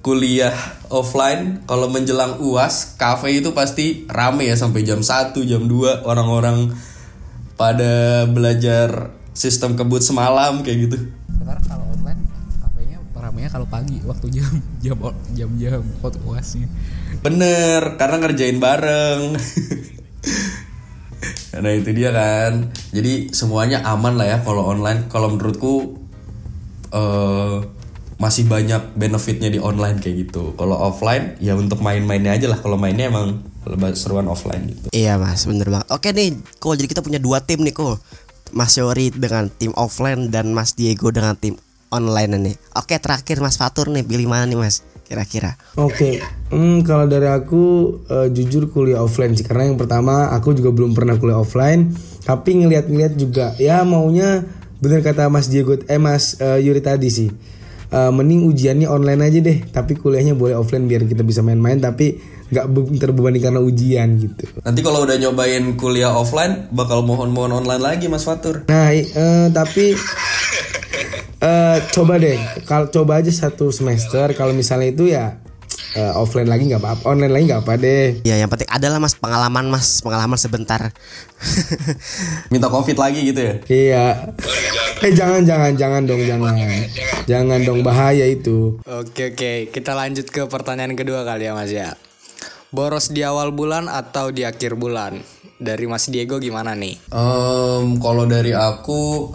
kuliah 0.00 0.54
offline 0.88 1.66
kalau 1.66 1.90
menjelang 1.90 2.38
UAS 2.38 2.94
kafe 2.96 3.42
itu 3.42 3.50
pasti 3.52 4.06
rame 4.06 4.46
ya 4.48 4.56
sampai 4.56 4.86
jam 4.86 5.02
1 5.02 5.34
jam 5.44 5.66
2 5.66 6.06
orang-orang 6.06 6.72
pada 7.58 8.24
belajar 8.30 9.12
sistem 9.34 9.74
kebut 9.74 10.00
semalam 10.00 10.62
kayak 10.64 10.78
gitu. 10.88 10.96
Sekarang 11.28 11.64
kalau 11.66 11.84
online 11.90 12.22
ramenya 13.36 13.52
kalau 13.52 13.68
pagi 13.68 14.00
waktu 14.08 14.32
jam 14.32 14.48
jam 14.84 14.96
jam 15.36 15.50
jam 15.60 15.84
waktu 16.00 16.16
uasnya. 16.24 16.64
bener 17.20 18.00
karena 18.00 18.16
ngerjain 18.24 18.56
bareng. 18.56 19.20
Nah 21.56 21.72
itu 21.72 21.88
dia 21.96 22.12
kan. 22.12 22.68
Jadi 22.92 23.32
semuanya 23.32 23.80
aman 23.80 24.20
lah 24.20 24.28
ya 24.28 24.38
kalau 24.44 24.68
online. 24.68 25.08
Kalau 25.08 25.32
menurutku 25.32 25.96
eh 26.92 27.64
masih 28.20 28.44
banyak 28.44 28.92
benefitnya 28.92 29.48
di 29.48 29.56
online 29.56 29.96
kayak 29.96 30.28
gitu. 30.28 30.52
Kalau 30.60 30.76
offline 30.76 31.40
ya 31.40 31.56
untuk 31.56 31.80
main-mainnya 31.80 32.36
aja 32.36 32.52
lah. 32.52 32.60
Kalau 32.60 32.76
mainnya 32.76 33.08
emang 33.08 33.40
lebih 33.64 33.96
seruan 33.96 34.28
offline 34.28 34.68
gitu. 34.68 34.92
Iya 34.92 35.16
mas. 35.16 35.48
Bener 35.48 35.72
banget. 35.72 35.88
Oke 35.96 36.12
nih 36.12 36.36
Ko 36.60 36.76
jadi 36.76 36.92
kita 36.92 37.00
punya 37.00 37.16
dua 37.16 37.40
tim 37.40 37.64
nih 37.64 37.72
Ko 37.72 37.96
Mas 38.52 38.76
Yori 38.76 39.08
dengan 39.08 39.48
tim 39.48 39.72
offline 39.80 40.28
Dan 40.28 40.52
Mas 40.52 40.76
Diego 40.76 41.08
dengan 41.08 41.40
tim 41.40 41.56
online 41.90 42.32
nih 42.38 42.56
Oke 42.74 42.98
terakhir 42.98 43.38
Mas 43.40 43.56
Fatur 43.56 43.90
nih 43.90 44.02
Pilih 44.06 44.26
mana 44.26 44.46
nih 44.46 44.58
mas? 44.58 44.82
Kira-kira. 45.06 45.54
Oke, 45.78 46.18
hmm, 46.50 46.82
kalau 46.82 47.06
dari 47.06 47.30
aku 47.30 47.62
eh, 48.10 48.26
jujur 48.34 48.74
kuliah 48.74 48.98
offline 49.06 49.38
sih. 49.38 49.46
Karena 49.46 49.70
yang 49.70 49.78
pertama 49.78 50.34
aku 50.34 50.50
juga 50.50 50.74
belum 50.74 50.98
pernah 50.98 51.14
kuliah 51.14 51.38
offline, 51.38 51.94
tapi 52.26 52.58
ngeliat-ngeliat 52.58 53.14
juga 53.14 53.54
ya 53.54 53.86
maunya 53.86 54.42
bener 54.82 55.06
kata 55.06 55.30
Mas 55.30 55.46
Diego 55.46 55.78
eh 55.78 56.00
Mas 56.02 56.42
eh, 56.42 56.58
Yuri 56.58 56.82
tadi 56.82 57.06
sih, 57.06 57.30
Eh, 57.86 58.10
mending 58.10 58.50
ujiannya 58.50 58.90
online 58.90 59.30
aja 59.30 59.38
deh, 59.38 59.62
tapi 59.70 59.94
kuliahnya 59.94 60.34
boleh 60.34 60.58
offline 60.58 60.90
biar 60.90 61.06
kita 61.06 61.22
bisa 61.22 61.38
main-main 61.38 61.78
tapi 61.78 62.18
nggak 62.46 62.66
be- 62.66 62.98
terbebani 62.98 63.38
karena 63.38 63.62
ujian 63.62 64.18
gitu. 64.18 64.46
nanti 64.62 64.78
kalau 64.82 65.02
udah 65.02 65.14
nyobain 65.18 65.74
kuliah 65.78 66.10
offline 66.10 66.66
bakal 66.70 67.06
mohon-mohon 67.06 67.62
online 67.62 67.82
lagi 67.82 68.10
Mas 68.10 68.26
Fatur. 68.26 68.66
Nah, 68.66 68.90
eh, 68.90 69.46
tapi 69.54 69.94
eh 71.36 71.78
coba 71.92 72.16
deh, 72.16 72.38
kalau 72.64 72.88
coba 72.88 73.20
aja 73.20 73.28
satu 73.28 73.68
semester. 73.68 74.32
Kalau 74.32 74.56
misalnya 74.56 74.88
itu 74.88 75.10
ya 75.10 75.36
eh, 75.92 76.12
offline 76.16 76.48
lagi 76.48 76.68
nggak 76.68 76.80
apa-apa, 76.80 77.02
online 77.08 77.32
lagi 77.32 77.44
nggak 77.52 77.62
apa 77.64 77.72
deh. 77.76 78.06
Ya 78.24 78.36
yang 78.40 78.48
penting 78.48 78.68
adalah 78.68 79.00
mas 79.00 79.16
pengalaman 79.16 79.68
mas 79.68 80.00
Pengalaman 80.00 80.36
sebentar 80.36 80.92
minta 82.52 82.68
covid 82.68 82.96
lagi 82.96 83.20
gitu 83.32 83.40
ya 83.40 83.54
Iya. 83.68 84.04
Eh 85.04 85.12
jangan 85.12 85.44
jangan 85.44 85.72
jangan 85.76 86.02
dong 86.04 86.22
jangan. 86.24 86.56
Jangan 87.28 87.60
dong 87.64 87.80
bahaya 87.84 88.24
itu. 88.24 88.80
Oke 88.84 89.36
oke, 89.36 89.52
kita 89.72 89.92
lanjut 89.92 90.28
ke 90.28 90.48
pertanyaan 90.48 90.96
kedua 90.96 91.24
kali 91.24 91.48
ya 91.48 91.52
Mas 91.52 91.72
ya. 91.72 91.96
Boros 92.72 93.12
di 93.12 93.22
awal 93.22 93.52
bulan 93.52 93.88
atau 93.88 94.32
di 94.32 94.44
akhir 94.44 94.76
bulan? 94.76 95.20
Dari 95.56 95.88
Mas 95.88 96.12
Diego 96.12 96.36
gimana 96.36 96.76
nih? 96.76 97.00
Em, 97.08 97.96
kalau 97.96 98.28
dari 98.28 98.52
aku 98.52 99.32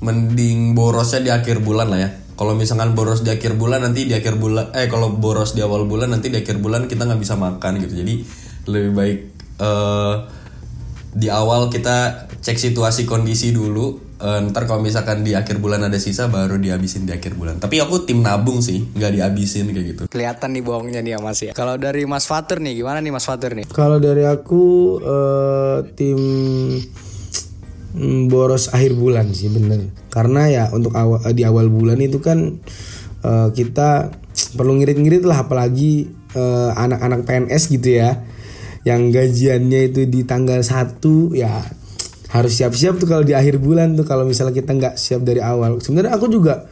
mending 0.00 0.72
borosnya 0.72 1.20
di 1.20 1.30
akhir 1.32 1.60
bulan 1.60 1.88
lah 1.92 2.00
ya. 2.00 2.10
Kalau 2.40 2.56
misalkan 2.56 2.96
boros 2.96 3.20
di 3.20 3.28
akhir 3.28 3.60
bulan 3.60 3.84
nanti 3.84 4.08
di 4.08 4.16
akhir 4.16 4.40
bulan 4.40 4.72
eh 4.72 4.88
kalau 4.88 5.12
boros 5.12 5.52
di 5.52 5.60
awal 5.60 5.84
bulan 5.84 6.08
nanti 6.08 6.32
di 6.32 6.40
akhir 6.40 6.56
bulan 6.56 6.88
kita 6.88 7.04
nggak 7.04 7.20
bisa 7.20 7.36
makan 7.36 7.84
gitu. 7.84 8.00
Jadi 8.00 8.14
lebih 8.64 8.92
baik 8.96 9.18
eh 9.60 10.14
di 11.10 11.28
awal 11.28 11.68
kita 11.68 12.30
cek 12.40 12.56
situasi 12.56 13.04
kondisi 13.04 13.52
dulu. 13.52 14.08
Eh, 14.20 14.40
ntar 14.52 14.68
kalau 14.68 14.84
misalkan 14.84 15.24
di 15.24 15.32
akhir 15.32 15.64
bulan 15.64 15.80
ada 15.80 15.96
sisa 15.96 16.28
baru 16.28 16.60
dihabisin 16.60 17.08
di 17.08 17.12
akhir 17.16 17.40
bulan. 17.40 17.56
Tapi 17.56 17.80
aku 17.80 18.04
tim 18.04 18.20
nabung 18.20 18.60
sih, 18.60 18.84
nggak 18.92 19.16
dihabisin 19.16 19.72
kayak 19.72 19.86
gitu. 19.96 20.02
Kelihatan 20.12 20.52
nih 20.52 20.60
bohongnya 20.60 21.00
nih 21.00 21.16
ya 21.16 21.18
Mas 21.24 21.40
ya. 21.40 21.52
Kalau 21.56 21.80
dari 21.80 22.04
Mas 22.04 22.28
Fatur 22.28 22.60
nih, 22.60 22.76
gimana 22.76 23.00
nih 23.00 23.12
Mas 23.16 23.24
Fatur 23.24 23.56
nih? 23.56 23.64
Kalau 23.72 23.96
dari 23.96 24.28
aku 24.28 24.64
eh, 25.00 25.78
tim 25.96 26.20
boros 28.30 28.70
akhir 28.70 28.94
bulan 28.94 29.34
sih 29.34 29.50
bener. 29.50 29.90
Karena 30.10 30.46
ya 30.46 30.64
untuk 30.70 30.94
awal 30.94 31.22
di 31.34 31.42
awal 31.42 31.66
bulan 31.70 31.98
itu 31.98 32.22
kan 32.22 32.58
eh, 33.24 33.48
kita 33.54 34.14
perlu 34.54 34.78
ngirit-ngirit 34.78 35.26
lah 35.26 35.46
apalagi 35.46 36.10
eh, 36.34 36.70
anak-anak 36.74 37.26
PNS 37.26 37.62
gitu 37.70 37.98
ya. 38.00 38.22
Yang 38.80 39.02
gajiannya 39.12 39.80
itu 39.92 40.08
di 40.08 40.24
tanggal 40.24 40.64
1 40.64 41.04
ya 41.36 41.52
harus 42.30 42.52
siap-siap 42.54 42.96
tuh 42.96 43.10
kalau 43.10 43.26
di 43.26 43.34
akhir 43.34 43.58
bulan 43.58 43.98
tuh 43.98 44.06
kalau 44.06 44.22
misalnya 44.22 44.54
kita 44.54 44.72
nggak 44.72 44.94
siap 44.96 45.26
dari 45.26 45.42
awal. 45.42 45.82
Sebenarnya 45.82 46.14
aku 46.14 46.30
juga 46.30 46.70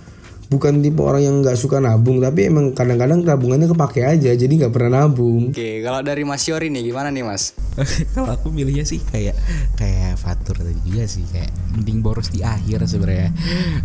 bukan 0.49 0.81
tipe 0.81 1.05
orang 1.05 1.23
yang 1.23 1.37
nggak 1.45 1.61
suka 1.61 1.77
nabung 1.77 2.25
tapi 2.25 2.49
emang 2.49 2.73
kadang-kadang 2.73 3.21
tabungannya 3.21 3.69
kepake 3.69 4.01
aja 4.01 4.33
jadi 4.33 4.49
nggak 4.49 4.73
pernah 4.73 5.05
nabung 5.05 5.53
Oke, 5.53 5.85
kalau 5.85 6.01
dari 6.01 6.25
Mas 6.25 6.49
Yori 6.49 6.73
nih 6.73 6.89
gimana 6.89 7.13
nih 7.13 7.21
Mas? 7.21 7.53
kalau 8.17 8.33
aku 8.33 8.49
milihnya 8.49 8.89
sih 8.89 8.97
kayak 9.13 9.37
kayak 9.77 10.17
Fatur 10.17 10.57
tadi 10.57 10.81
juga 10.89 11.05
sih 11.05 11.29
kayak 11.29 11.53
mending 11.77 12.01
boros 12.01 12.33
di 12.33 12.41
akhir 12.41 12.89
sebenarnya 12.89 13.31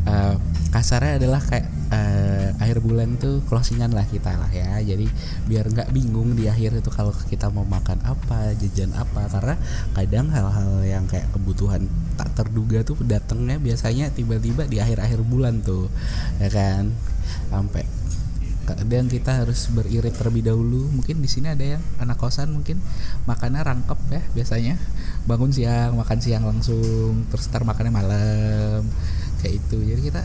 Eh, 0.03 0.36
kasarnya 0.72 1.20
adalah 1.20 1.43
kayak 1.43 1.68
eh, 1.93 2.49
akhir 2.57 2.81
bulan 2.81 3.15
tuh 3.21 3.45
closingan 3.45 3.93
lah 3.93 4.05
kita 4.09 4.33
lah 4.33 4.49
ya. 4.49 4.81
Jadi 4.81 5.05
biar 5.45 5.69
nggak 5.69 5.93
bingung 5.93 6.33
di 6.33 6.49
akhir 6.49 6.81
itu 6.81 6.89
kalau 6.89 7.13
kita 7.29 7.53
mau 7.53 7.63
makan 7.63 8.01
apa 8.01 8.57
jajan 8.57 8.91
apa. 8.97 9.29
Karena 9.29 9.55
kadang 9.93 10.27
hal-hal 10.33 10.81
yang 10.83 11.05
kayak 11.05 11.29
kebutuhan 11.31 11.85
tak 12.17 12.33
terduga 12.33 12.81
tuh 12.81 12.97
datangnya 13.05 13.61
biasanya 13.61 14.09
tiba-tiba 14.09 14.65
di 14.65 14.81
akhir-akhir 14.81 15.21
bulan 15.21 15.61
tuh 15.61 15.87
ya 16.41 16.49
kan? 16.49 16.89
Sampai 17.53 17.85
kadang 18.63 19.11
kita 19.11 19.43
harus 19.43 19.67
beririt 19.69 20.15
terlebih 20.15 20.47
dahulu. 20.47 20.87
Mungkin 20.95 21.19
di 21.19 21.27
sini 21.27 21.51
ada 21.51 21.77
yang 21.77 21.83
anak 21.99 22.15
kosan 22.15 22.55
mungkin 22.55 22.79
makannya 23.27 23.61
rangkep 23.61 23.99
ya 24.09 24.21
biasanya. 24.33 24.75
Bangun 25.27 25.51
siang 25.51 25.99
makan 25.99 26.19
siang 26.19 26.43
langsung 26.47 27.27
terus 27.31 27.47
ntar 27.51 27.67
makannya 27.67 27.91
malam 27.91 28.81
kayak 29.43 29.59
itu. 29.59 29.77
Jadi 29.83 30.01
kita 30.07 30.21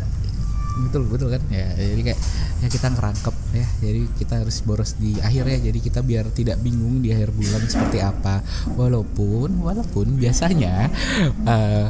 betul 0.86 1.02
betul 1.10 1.28
kan? 1.34 1.42
Ya 1.50 1.74
jadi 1.74 2.02
kayak 2.12 2.20
ya 2.62 2.68
kita 2.70 2.86
ngerangkep 2.94 3.36
ya. 3.54 3.66
Jadi 3.82 4.02
kita 4.18 4.34
harus 4.42 4.56
boros 4.62 4.94
di 4.96 5.18
akhir 5.18 5.44
ya. 5.46 5.58
Jadi 5.70 5.78
kita 5.82 6.00
biar 6.02 6.30
tidak 6.30 6.62
bingung 6.62 7.02
di 7.02 7.10
akhir 7.10 7.34
bulan 7.34 7.62
seperti 7.66 7.98
apa. 7.98 8.40
Walaupun 8.78 9.62
walaupun 9.62 10.14
biasanya 10.14 10.88
eh, 11.46 11.86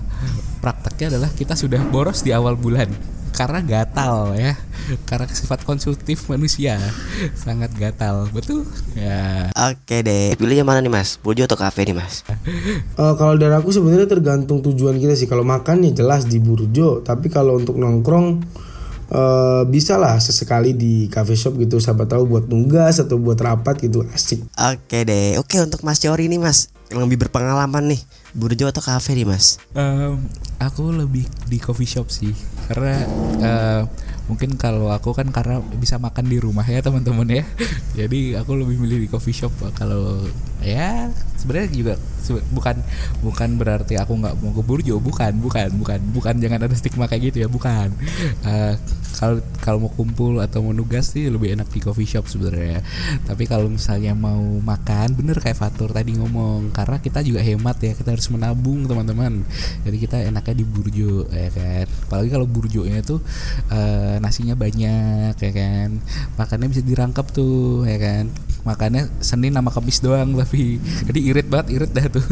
prakteknya 0.65 1.17
adalah 1.17 1.31
kita 1.33 1.55
sudah 1.55 1.81
boros 1.89 2.25
di 2.25 2.33
awal 2.33 2.57
bulan. 2.57 2.89
Karena 3.29 3.61
gatal 3.63 4.35
ya. 4.35 4.57
Karena 5.05 5.29
sifat 5.29 5.63
konsumtif 5.63 6.27
manusia. 6.33 6.81
Sangat 7.37 7.71
gatal. 7.77 8.27
Betul? 8.33 8.65
Ya. 8.97 9.53
Oke 9.53 10.01
deh, 10.01 10.35
pilih 10.35 10.65
yang 10.65 10.67
mana 10.67 10.81
nih 10.81 10.91
mas? 10.91 11.21
Burjo 11.21 11.45
atau 11.45 11.61
kafe 11.61 11.87
nih 11.87 11.95
mas? 11.95 12.25
Eh, 12.99 13.15
kalau 13.15 13.37
dari 13.37 13.53
aku 13.53 13.69
sebenarnya 13.71 14.09
tergantung 14.09 14.65
tujuan 14.65 14.97
kita 14.97 15.15
sih. 15.15 15.29
Kalau 15.29 15.45
makan 15.45 15.87
ya 15.87 15.93
jelas 16.03 16.25
di 16.27 16.41
burjo, 16.41 17.05
tapi 17.05 17.29
kalau 17.29 17.61
untuk 17.61 17.77
nongkrong 17.77 18.43
eh 19.09 19.63
bisa 19.69 19.97
lah 19.97 20.21
sesekali 20.21 20.77
di 20.77 21.09
cafe 21.09 21.35
shop 21.35 21.57
gitu. 21.61 21.81
Siapa 21.81 22.05
tahu 22.05 22.29
buat 22.29 22.45
nugas 22.47 23.01
atau 23.01 23.17
buat 23.17 23.41
rapat 23.41 23.81
gitu 23.81 24.05
asik. 24.13 24.45
Oke 24.57 25.05
deh, 25.09 25.41
oke 25.41 25.57
untuk 25.61 25.81
mas 25.85 26.01
Yori 26.05 26.29
nih 26.29 26.41
mas 26.41 26.69
yang 26.89 27.05
lebih 27.05 27.29
berpengalaman 27.29 27.93
nih 27.93 28.01
Burjo 28.33 28.69
atau 28.69 28.81
kafe 28.81 29.13
nih 29.13 29.29
mas? 29.29 29.61
Em, 29.77 30.17
aku 30.57 30.89
lebih 30.93 31.29
di 31.49 31.61
coffee 31.61 31.89
shop 31.89 32.09
sih 32.09 32.33
karena 32.69 33.05
eh, 33.41 33.83
mungkin 34.29 34.57
kalau 34.61 34.93
aku 34.93 35.17
kan 35.17 35.29
karena 35.33 35.61
bisa 35.81 35.97
makan 35.97 36.29
di 36.29 36.37
rumah 36.37 36.65
ya 36.65 36.85
teman-teman 36.85 37.29
ya 37.29 37.45
jadi 37.99 38.41
aku 38.41 38.61
lebih 38.61 38.77
milih 38.77 39.05
di 39.05 39.09
coffee 39.09 39.37
shop 39.37 39.53
kalau 39.77 40.21
ya 40.63 41.11
sebenarnya 41.39 41.71
juga 41.71 41.95
bukan 42.53 42.77
bukan 43.25 43.57
berarti 43.57 43.97
aku 43.97 44.13
nggak 44.19 44.35
mau 44.43 44.53
ke 44.53 44.63
burjo. 44.67 45.01
Bukan 45.01 45.41
bukan 45.41 45.73
bukan 45.81 46.01
bukan. 46.13 46.35
Jangan 46.37 46.69
ada 46.69 46.75
stigma 46.77 47.09
kayak 47.09 47.33
gitu 47.33 47.47
ya 47.47 47.49
bukan. 47.49 47.89
Eh, 48.45 48.75
kalau 49.17 49.43
kalau 49.65 49.79
mau 49.89 49.93
kumpul 49.93 50.39
atau 50.39 50.63
mau 50.63 50.75
nugas 50.77 51.11
sih 51.17 51.27
lebih 51.27 51.57
enak 51.57 51.73
di 51.73 51.81
coffee 51.81 52.07
shop 52.07 52.29
sebenarnya. 52.29 52.85
Tapi 53.25 53.49
kalau 53.49 53.71
misalnya 53.71 54.13
mau 54.13 54.41
makan 54.61 55.17
bener 55.17 55.41
kayak 55.41 55.59
Fatur 55.59 55.91
tadi 55.91 56.15
ngomong 56.19 56.71
karena 56.71 57.01
kita 57.01 57.25
juga 57.25 57.41
hemat 57.43 57.81
ya 57.83 57.93
kita 57.97 58.13
harus 58.15 58.29
menabung 58.31 58.85
teman-teman. 58.85 59.43
Jadi 59.87 59.97
kita 59.97 60.17
enaknya 60.23 60.55
di 60.63 60.65
burjo 60.67 61.27
ya 61.33 61.51
kan. 61.51 61.87
Apalagi 62.09 62.31
kalau 62.31 62.47
burjonya 62.47 63.01
tuh 63.03 63.23
eh, 63.73 64.21
nasinya 64.21 64.55
banyak 64.55 65.35
ya 65.35 65.53
kan. 65.55 65.89
Makannya 66.37 66.69
bisa 66.71 66.83
dirangkap 66.85 67.27
tuh 67.33 67.89
ya 67.89 67.99
kan. 67.99 68.31
Makannya 68.67 69.09
Senin 69.25 69.57
sama 69.57 69.73
Kamis 69.73 70.03
doang 70.05 70.35
tapi 70.49 70.81
jadi 70.81 71.21
irit 71.29 71.47
banget 71.53 71.77
irit 71.77 71.93
dah 71.93 72.09
tuh 72.09 72.25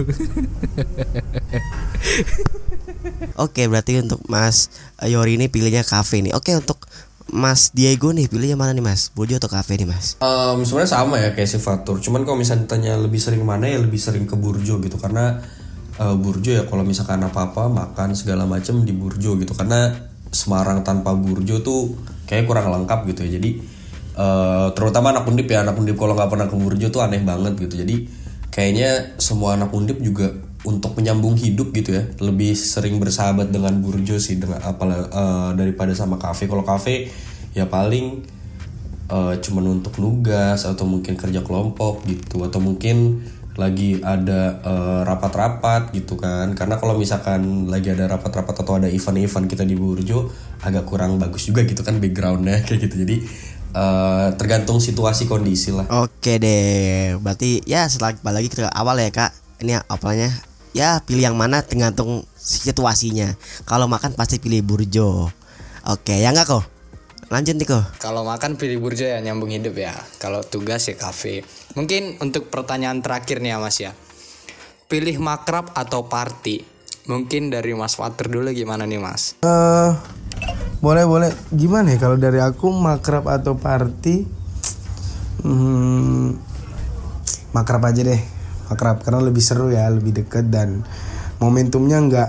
Oke 3.36 3.68
berarti 3.68 4.00
untuk 4.00 4.24
mas 4.24 4.72
Yori 5.04 5.36
ini 5.36 5.52
pilihnya 5.52 5.84
kafe 5.84 6.24
nih 6.24 6.32
Oke 6.32 6.56
untuk 6.56 6.80
mas 7.28 7.76
Diego 7.76 8.16
nih 8.16 8.24
pilihnya 8.32 8.56
mana 8.56 8.72
nih 8.72 8.80
mas? 8.80 9.12
Burjo 9.12 9.36
atau 9.36 9.52
kafe 9.52 9.76
nih 9.76 9.84
mas? 9.84 10.16
Em, 10.24 10.64
sebenarnya 10.64 10.90
sama 10.96 11.18
ya 11.18 11.34
kayak 11.34 11.50
si 11.50 11.58
Fatur. 11.58 11.98
Cuman 11.98 12.22
kalau 12.22 12.38
misalnya 12.38 12.70
ditanya 12.70 12.94
lebih 12.96 13.18
sering 13.18 13.42
mana 13.42 13.66
ya 13.66 13.82
lebih 13.82 13.98
sering 13.98 14.30
ke 14.30 14.38
Burjo 14.38 14.78
gitu 14.78 14.96
karena 14.96 15.42
eh, 15.98 16.16
Burjo 16.16 16.54
ya 16.54 16.64
kalau 16.70 16.86
misalkan 16.86 17.20
apa-apa 17.26 17.68
makan 17.68 18.14
segala 18.14 18.46
macem 18.46 18.86
di 18.86 18.94
Burjo 18.94 19.36
gitu 19.36 19.52
karena 19.58 19.92
Semarang 20.30 20.86
tanpa 20.86 21.12
Burjo 21.18 21.60
tuh 21.66 21.98
kayak 22.30 22.48
kurang 22.48 22.70
lengkap 22.70 23.10
gitu 23.10 23.26
ya. 23.26 23.42
Jadi 23.42 23.75
eh, 24.16 24.68
terutama 24.72 25.12
anak 25.12 25.28
undip 25.28 25.46
ya 25.46 25.62
anak 25.62 25.76
undip 25.76 26.00
kalau 26.00 26.16
nggak 26.16 26.30
pernah 26.32 26.46
ke 26.48 26.56
Burjo 26.56 26.88
tuh 26.88 27.04
aneh 27.04 27.22
banget 27.22 27.54
gitu. 27.60 27.84
Jadi 27.84 28.08
kayaknya 28.50 29.20
semua 29.20 29.54
anak 29.60 29.70
undip 29.76 30.00
juga 30.00 30.32
untuk 30.66 30.98
menyambung 30.98 31.38
hidup 31.38 31.70
gitu 31.70 31.94
ya 31.94 32.10
lebih 32.18 32.58
sering 32.58 32.98
bersahabat 32.98 33.54
dengan 33.54 33.78
Burjo 33.78 34.18
sih 34.18 34.40
dengan 34.40 34.58
apalagi 34.64 35.12
daripada 35.54 35.92
sama 35.94 36.18
kafe. 36.18 36.48
Kalau 36.48 36.64
kafe 36.64 37.12
ya 37.54 37.68
paling 37.68 38.24
eh, 39.10 39.34
cuman 39.40 39.80
untuk 39.80 39.96
nugas 40.02 40.66
atau 40.66 40.84
mungkin 40.84 41.14
kerja 41.14 41.40
kelompok 41.46 42.02
gitu 42.08 42.42
atau 42.42 42.58
mungkin 42.58 43.22
lagi 43.56 44.04
ada 44.04 44.60
eh, 44.60 45.00
rapat-rapat 45.08 45.96
gitu 45.96 46.20
kan 46.20 46.52
karena 46.52 46.76
kalau 46.76 47.00
misalkan 47.00 47.72
lagi 47.72 47.88
ada 47.96 48.04
rapat-rapat 48.04 48.52
atau 48.52 48.76
ada 48.76 48.88
event-event 48.92 49.48
kita 49.48 49.64
di 49.64 49.72
Burjo 49.72 50.28
agak 50.60 50.84
kurang 50.84 51.16
bagus 51.16 51.48
juga 51.48 51.64
gitu 51.64 51.80
kan 51.80 51.96
backgroundnya 51.96 52.60
kayak 52.68 52.84
gitu 52.84 53.08
jadi 53.08 53.16
eh, 53.76 54.28
tergantung 54.40 54.80
situasi 54.80 55.28
kondisi 55.28 55.70
lah 55.70 55.84
Oke 55.92 56.40
deh 56.40 57.20
Berarti 57.20 57.60
ya 57.68 57.84
setelah 57.86 58.16
balik 58.24 58.48
lagi 58.48 58.48
ke 58.48 58.64
awal 58.72 58.96
ya 58.96 59.12
kak 59.12 59.32
Ini 59.60 59.84
apalnya 59.86 60.32
Ya 60.72 61.00
pilih 61.04 61.32
yang 61.32 61.36
mana 61.36 61.60
tergantung 61.60 62.24
situasinya 62.36 63.36
Kalau 63.68 63.84
makan 63.88 64.16
pasti 64.16 64.40
pilih 64.40 64.64
Burjo 64.64 65.28
Oke 65.86 66.18
ya 66.18 66.34
nggak 66.34 66.48
kok? 66.48 66.64
Lanjut 67.26 67.54
nih 67.58 67.66
kok 67.66 67.84
Kalau 67.98 68.22
makan 68.22 68.54
pilih 68.54 68.78
burjo 68.78 69.02
ya 69.02 69.18
nyambung 69.18 69.50
hidup 69.50 69.74
ya. 69.74 69.94
Kalau 70.22 70.46
tugas 70.46 70.86
ya 70.86 70.94
kafe. 70.94 71.42
Mungkin 71.74 72.22
untuk 72.22 72.54
pertanyaan 72.54 73.02
terakhir 73.02 73.42
nih 73.42 73.54
ya 73.54 73.58
Mas 73.58 73.78
ya. 73.82 73.92
Pilih 74.86 75.18
makrab 75.18 75.74
atau 75.74 76.06
party? 76.06 76.62
Mungkin 77.10 77.50
dari 77.50 77.74
Mas 77.74 77.98
Fatur 77.98 78.30
dulu 78.30 78.54
gimana 78.54 78.86
nih 78.86 79.02
Mas? 79.02 79.34
Eh 79.42 79.90
boleh 80.80 81.04
boleh. 81.04 81.30
Gimana 81.52 81.94
ya 81.94 81.98
kalau 81.98 82.16
dari 82.20 82.40
aku 82.40 82.68
makrab 82.72 83.26
atau 83.28 83.56
party? 83.56 84.26
Hmm, 85.44 86.36
makrab 87.52 87.82
aja 87.88 88.02
deh. 88.02 88.20
Makrab 88.72 89.02
karena 89.04 89.22
lebih 89.22 89.42
seru 89.44 89.70
ya 89.70 89.86
lebih 89.88 90.12
deket 90.24 90.50
dan 90.50 90.82
momentumnya 91.38 92.02
nggak 92.02 92.28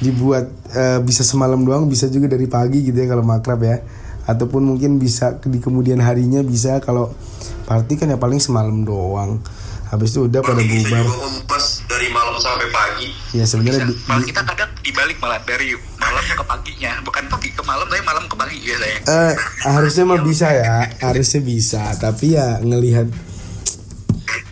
dibuat 0.00 0.48
eh, 0.74 0.98
bisa 1.04 1.22
semalam 1.22 1.60
doang 1.60 1.86
bisa 1.90 2.08
juga 2.08 2.30
dari 2.30 2.48
pagi 2.48 2.82
gitu 2.86 2.96
ya 2.96 3.06
kalau 3.10 3.24
makrab 3.26 3.60
ya. 3.62 3.82
Ataupun 4.24 4.64
mungkin 4.64 4.96
bisa 4.96 5.36
di 5.44 5.60
kemudian 5.60 6.00
harinya 6.00 6.40
bisa 6.40 6.80
kalau 6.80 7.12
party 7.68 8.00
kan 8.00 8.08
ya 8.08 8.16
paling 8.16 8.40
semalam 8.40 8.86
doang. 8.86 9.44
Habis 9.92 10.16
itu 10.16 10.26
udah 10.26 10.40
pada 10.40 10.64
bubar 10.64 11.04
dari 11.94 12.10
malam 12.10 12.34
sampai 12.36 12.68
pagi 12.74 13.08
ya 13.30 13.46
sebenarnya 13.46 13.86
di- 13.86 13.98
Malah 14.04 14.26
kita 14.26 14.42
kadang 14.42 14.70
dibalik 14.82 15.16
malah 15.16 15.38
dari 15.40 15.72
malam 15.96 16.24
ke 16.26 16.44
paginya, 16.44 16.92
bukan 17.00 17.24
pagi 17.26 17.48
ke 17.50 17.62
malam 17.64 17.86
tapi 17.88 18.02
malam 18.04 18.24
ke 18.26 18.34
pagi 18.36 18.56
biasanya. 18.60 18.98
Eh, 19.06 19.32
harusnya 19.64 20.04
mah 20.04 20.20
bisa 20.20 20.46
ya, 20.52 20.76
harusnya 21.00 21.40
bisa. 21.40 21.82
Tapi 21.96 22.36
ya 22.36 22.60
ngelihat, 22.60 23.08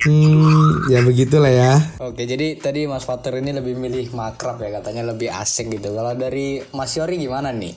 hmm, 0.03 0.89
ya 0.89 1.05
begitulah 1.05 1.53
ya. 1.53 1.77
Oke, 2.01 2.25
jadi 2.25 2.57
tadi 2.57 2.89
Mas 2.89 3.05
Fatur 3.05 3.37
ini 3.37 3.53
lebih 3.53 3.77
milih 3.77 4.11
makrab 4.11 4.59
ya 4.59 4.81
katanya 4.81 5.13
lebih 5.13 5.29
asik 5.29 5.69
gitu. 5.69 5.93
Kalau 5.93 6.17
dari 6.17 6.65
Mas 6.73 6.97
Yori 6.97 7.21
gimana 7.21 7.53
nih? 7.53 7.75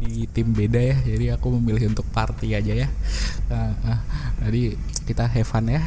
di 0.00 0.24
tim 0.24 0.56
beda 0.56 0.80
ya 0.80 0.96
jadi 0.96 1.36
aku 1.36 1.60
memilih 1.60 1.92
untuk 1.92 2.08
party 2.08 2.56
aja 2.56 2.72
ya 2.72 2.88
Nah, 3.52 3.72
ah, 3.84 4.00
jadi 4.48 4.72
kita 5.04 5.28
have 5.28 5.44
fun 5.44 5.68
ya 5.68 5.84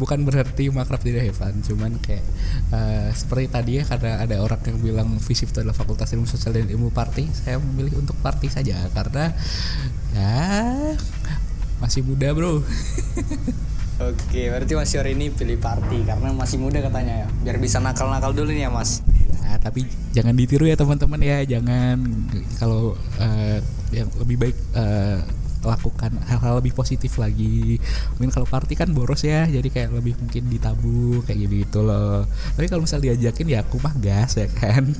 bukan 0.00 0.24
berarti 0.24 0.72
makrab 0.72 1.00
tidak 1.04 1.30
fun 1.36 1.54
cuman 1.60 2.00
kayak 2.00 2.24
eh, 2.72 3.08
seperti 3.12 3.46
tadi 3.52 3.72
ya 3.80 3.84
karena 3.84 4.24
ada 4.24 4.36
orang 4.40 4.60
yang 4.64 4.78
bilang 4.80 5.08
FISIP 5.20 5.52
itu 5.52 5.58
adalah 5.60 5.76
fakultas 5.76 6.10
ilmu 6.16 6.24
sosial 6.24 6.56
dan 6.56 6.68
ilmu 6.68 6.88
party 6.90 7.28
saya 7.32 7.60
memilih 7.60 8.00
untuk 8.00 8.16
party 8.24 8.48
saja 8.48 8.80
karena 8.92 9.32
ya 10.16 10.34
masih 11.78 12.00
muda 12.06 12.32
bro 12.32 12.60
Oke, 13.94 14.50
berarti 14.50 14.74
Mas 14.74 14.90
Yori 14.90 15.14
ini 15.14 15.30
pilih 15.30 15.54
party 15.62 16.02
karena 16.02 16.34
masih 16.34 16.58
muda 16.58 16.82
katanya 16.82 17.14
ya. 17.24 17.28
Biar 17.46 17.62
bisa 17.62 17.78
nakal-nakal 17.78 18.34
dulu 18.34 18.50
nih 18.50 18.66
ya 18.66 18.70
Mas. 18.74 19.06
ya 19.38 19.54
tapi 19.62 19.86
jangan 20.10 20.34
ditiru 20.34 20.66
ya 20.66 20.74
teman-teman 20.74 21.20
ya 21.22 21.46
jangan 21.46 22.02
kalau 22.58 22.98
eh, 23.22 23.62
yang 23.94 24.10
lebih 24.18 24.36
baik 24.40 24.56
eh, 24.74 25.22
lakukan 25.66 26.12
hal-hal 26.28 26.60
lebih 26.60 26.76
positif 26.76 27.16
lagi 27.16 27.80
mungkin 28.16 28.30
kalau 28.30 28.46
party 28.46 28.76
kan 28.76 28.92
boros 28.92 29.24
ya 29.24 29.48
jadi 29.48 29.68
kayak 29.68 29.90
lebih 29.96 30.14
mungkin 30.20 30.46
ditabung 30.52 31.24
kayak 31.24 31.38
gitu 31.48 31.54
gitu 31.64 31.80
loh 31.82 32.28
tapi 32.54 32.66
kalau 32.68 32.84
misal 32.84 33.00
diajakin 33.00 33.48
ya 33.48 33.64
aku 33.64 33.80
mah 33.80 33.94
gas 33.98 34.36
ya 34.38 34.48
kan 34.48 34.92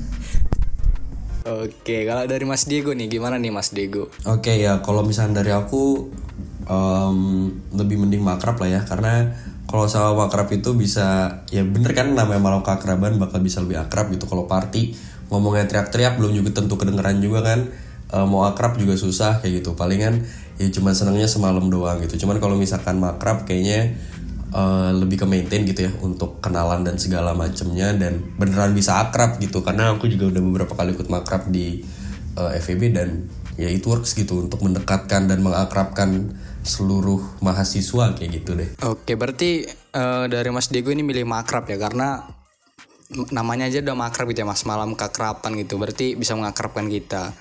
Oke, 1.44 2.08
kalau 2.08 2.24
dari 2.24 2.48
Mas 2.48 2.64
Diego 2.64 2.96
nih 2.96 3.04
gimana 3.04 3.36
nih 3.36 3.52
Mas 3.52 3.68
Diego? 3.68 4.08
Oke 4.24 4.56
ya, 4.56 4.80
kalau 4.80 5.04
misalnya 5.04 5.44
dari 5.44 5.52
aku 5.52 6.08
em, 6.64 7.18
lebih 7.68 8.00
mending 8.00 8.24
makrab 8.24 8.56
lah 8.64 8.72
ya, 8.72 8.80
karena 8.88 9.28
kalau 9.68 9.84
sama 9.84 10.24
makrab 10.24 10.48
itu 10.56 10.72
bisa 10.72 11.40
ya 11.52 11.60
bener 11.60 11.92
kan 11.92 12.16
namanya 12.16 12.40
malam 12.40 12.64
keakraban 12.64 13.20
bakal 13.20 13.44
bisa 13.44 13.60
lebih 13.60 13.76
akrab 13.76 14.08
gitu. 14.16 14.24
Kalau 14.24 14.48
party 14.48 14.96
ngomongnya 15.28 15.68
teriak-teriak 15.68 16.16
belum 16.16 16.32
juga 16.32 16.64
tentu 16.64 16.80
kedengeran 16.80 17.20
juga 17.20 17.44
kan. 17.44 17.68
Eh, 18.08 18.24
mau 18.24 18.48
akrab 18.48 18.80
juga 18.80 18.96
susah 18.96 19.44
kayak 19.44 19.60
gitu. 19.60 19.76
Palingan 19.76 20.24
ya 20.61 20.68
cuma 20.70 20.94
senangnya 20.94 21.26
semalam 21.26 21.66
doang 21.66 22.02
gitu. 22.05 22.26
Cuman 22.26 22.38
kalau 22.38 22.55
misalkan 22.55 22.98
makrab 23.02 23.46
kayaknya 23.48 23.94
eh, 24.55 24.90
lebih 24.94 25.22
ke 25.22 25.26
maintain 25.26 25.66
gitu 25.66 25.90
ya 25.90 25.92
untuk 26.02 26.38
kenalan 26.38 26.86
dan 26.86 26.96
segala 27.00 27.34
macemnya 27.34 27.94
dan 27.94 28.22
beneran 28.38 28.72
bisa 28.72 29.02
akrab 29.02 29.38
gitu 29.42 29.62
karena 29.66 29.94
aku 29.94 30.07
juga 30.07 30.30
udah 30.30 30.42
beberapa 30.42 30.72
kali 30.74 30.94
ikut 30.94 31.11
makrab 31.11 31.50
di 31.50 31.82
eh, 32.38 32.50
FEB 32.62 32.82
dan 32.94 33.26
ya 33.55 33.70
itu 33.70 33.90
works 33.90 34.18
gitu 34.18 34.42
untuk 34.46 34.62
mendekatkan 34.62 35.30
dan 35.30 35.38
mengakrabkan 35.42 36.34
seluruh 36.64 37.20
mahasiswa 37.44 38.16
kayak 38.16 38.30
gitu 38.42 38.57
deh. 38.57 38.68
Oke, 38.82 39.14
berarti 39.14 39.68
eh, 39.70 40.24
dari 40.26 40.48
Mas 40.50 40.72
Diego 40.72 40.90
ini 40.90 41.05
milih 41.05 41.28
makrab 41.28 41.68
ya 41.68 41.76
karena 41.76 42.24
namanya 43.30 43.68
aja 43.68 43.84
udah 43.84 43.94
makrab 43.94 44.32
gitu 44.32 44.42
ya 44.42 44.48
Mas, 44.48 44.64
malam 44.64 44.96
keakraban 44.96 45.55
gitu. 45.61 45.76
Berarti 45.76 46.16
bisa 46.16 46.34
mengakrabkan 46.34 46.88
kita. 46.88 47.36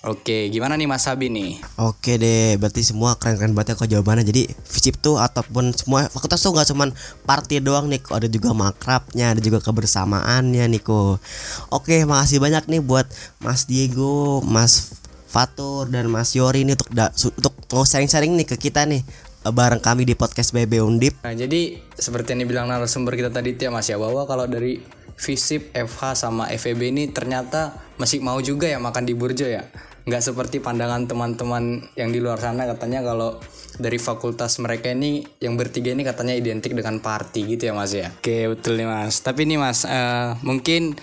Oke, 0.00 0.48
gimana 0.48 0.80
nih 0.80 0.88
Mas 0.88 1.04
Sabi 1.04 1.28
nih? 1.28 1.60
Oke 1.76 2.16
deh, 2.16 2.56
berarti 2.56 2.80
semua 2.80 3.20
keren-keren 3.20 3.52
banget 3.52 3.76
ya 3.76 3.84
kok 3.84 3.90
jawabannya. 3.92 4.24
Jadi 4.24 4.48
FISIP 4.48 4.96
tuh 4.96 5.20
ataupun 5.20 5.76
semua 5.76 6.08
fakultas 6.08 6.40
tuh 6.40 6.56
nggak 6.56 6.72
cuman 6.72 6.88
party 7.28 7.60
doang 7.60 7.84
nih, 7.84 8.00
ada 8.08 8.24
juga 8.24 8.56
makrabnya, 8.56 9.36
ada 9.36 9.44
juga 9.44 9.60
kebersamaannya 9.60 10.72
nih 10.72 10.80
kok. 10.80 11.20
Oke, 11.68 12.08
makasih 12.08 12.40
banyak 12.40 12.64
nih 12.72 12.80
buat 12.80 13.12
Mas 13.44 13.68
Diego, 13.68 14.40
Mas 14.40 14.96
Fatur 15.28 15.84
dan 15.92 16.08
Mas 16.08 16.32
Yori 16.32 16.64
nih 16.64 16.80
untuk 16.80 16.88
da- 16.96 17.12
untuk 17.12 17.52
mau 17.68 17.84
sharing-sharing 17.84 18.32
nih 18.40 18.48
ke 18.48 18.56
kita 18.56 18.88
nih 18.88 19.04
eh, 19.44 19.52
bareng 19.52 19.84
kami 19.84 20.08
di 20.08 20.16
podcast 20.16 20.56
BB 20.56 20.80
Undip. 20.80 21.20
Nah, 21.20 21.36
jadi 21.36 21.76
seperti 21.92 22.32
yang 22.32 22.48
dibilang 22.48 22.72
narasumber 22.72 23.20
kita 23.20 23.28
tadi 23.28 23.52
ya 23.52 23.68
Mas 23.68 23.84
ya 23.84 24.00
bahwa 24.00 24.24
kalau 24.24 24.48
dari 24.48 24.80
FISIP, 25.20 25.76
FH 25.76 26.24
sama 26.24 26.48
FEB 26.48 26.88
ini 26.88 27.12
ternyata 27.12 27.76
masih 28.00 28.24
mau 28.24 28.40
juga 28.40 28.64
ya 28.64 28.80
makan 28.80 29.04
di 29.04 29.12
Burjo 29.12 29.44
ya. 29.44 29.68
Nggak 30.04 30.22
seperti 30.32 30.56
pandangan 30.60 31.04
teman-teman 31.08 31.90
yang 31.96 32.12
di 32.12 32.20
luar 32.20 32.40
sana 32.40 32.64
katanya 32.68 33.04
kalau 33.04 33.40
dari 33.80 33.96
fakultas 33.96 34.60
mereka 34.60 34.92
ini 34.92 35.24
yang 35.40 35.56
bertiga 35.56 35.92
ini 35.96 36.04
katanya 36.04 36.36
identik 36.36 36.76
dengan 36.76 37.00
party 37.00 37.56
gitu 37.56 37.70
ya 37.70 37.74
Mas 37.76 37.92
ya. 37.96 38.12
Oke, 38.20 38.50
betul 38.52 38.76
nih 38.76 38.88
Mas. 38.88 39.24
Tapi 39.24 39.48
nih 39.48 39.58
Mas, 39.60 39.88
eh, 39.88 40.36
mungkin 40.44 40.96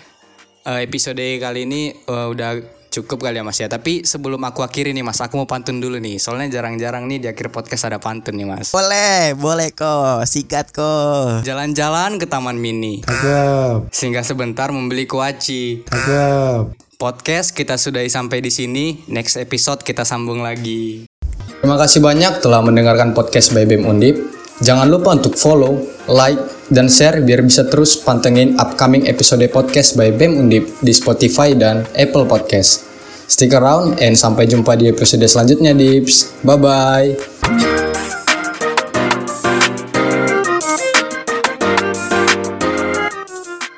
eh, 0.65 0.79
episode 0.85 1.21
kali 1.41 1.65
ini 1.65 1.93
eh, 1.93 2.27
udah 2.29 2.76
cukup 2.97 3.29
kali 3.29 3.37
ya 3.37 3.45
Mas 3.45 3.61
ya. 3.61 3.69
Tapi 3.69 4.01
sebelum 4.01 4.41
aku 4.41 4.65
akhiri 4.65 4.91
nih 4.91 5.05
Mas, 5.05 5.21
aku 5.21 5.37
mau 5.37 5.45
pantun 5.45 5.77
dulu 5.77 6.01
nih. 6.01 6.17
Soalnya 6.17 6.59
jarang-jarang 6.59 7.05
nih 7.05 7.21
di 7.21 7.27
akhir 7.29 7.53
podcast 7.53 7.85
ada 7.85 8.01
pantun 8.01 8.33
nih 8.33 8.47
Mas. 8.49 8.73
Boleh, 8.73 9.37
boleh 9.37 9.69
kok, 9.71 10.25
sikat 10.25 10.73
kok. 10.73 11.45
Jalan-jalan 11.45 12.17
ke 12.17 12.25
Taman 12.25 12.57
Mini. 12.57 13.05
Cakep, 13.05 13.93
Singgah 13.93 14.25
sebentar 14.25 14.73
membeli 14.73 15.05
kuaci. 15.05 15.85
cakep. 15.85 16.87
Podcast 16.97 17.53
kita 17.53 17.77
sudahi 17.77 18.09
sampai 18.09 18.41
di 18.41 18.49
sini. 18.49 19.05
Next 19.13 19.37
episode 19.37 19.85
kita 19.85 20.01
sambung 20.01 20.41
lagi. 20.41 21.05
Terima 21.61 21.77
kasih 21.77 22.01
banyak 22.01 22.41
telah 22.41 22.65
mendengarkan 22.65 23.13
podcast 23.13 23.53
by 23.53 23.69
BEM 23.69 23.85
Undip. 23.85 24.17
Jangan 24.57 24.89
lupa 24.89 25.13
untuk 25.13 25.37
follow, 25.37 25.77
like, 26.09 26.41
dan 26.73 26.89
share 26.89 27.21
biar 27.21 27.45
bisa 27.45 27.69
terus 27.69 27.93
pantengin 28.01 28.57
upcoming 28.57 29.05
episode 29.05 29.45
podcast 29.53 29.93
by 29.93 30.09
BEM 30.09 30.41
Undip 30.41 30.65
di 30.81 30.89
Spotify 30.89 31.53
dan 31.53 31.85
Apple 31.93 32.25
Podcast. 32.25 32.86
Stick 33.27 33.51
around 33.51 33.99
and 33.99 34.15
sampai 34.15 34.47
jumpa 34.47 34.79
di 34.79 34.87
episode 34.87 35.27
selanjutnya, 35.27 35.75
Dips. 35.75 36.31
Bye-bye. 36.47 38.06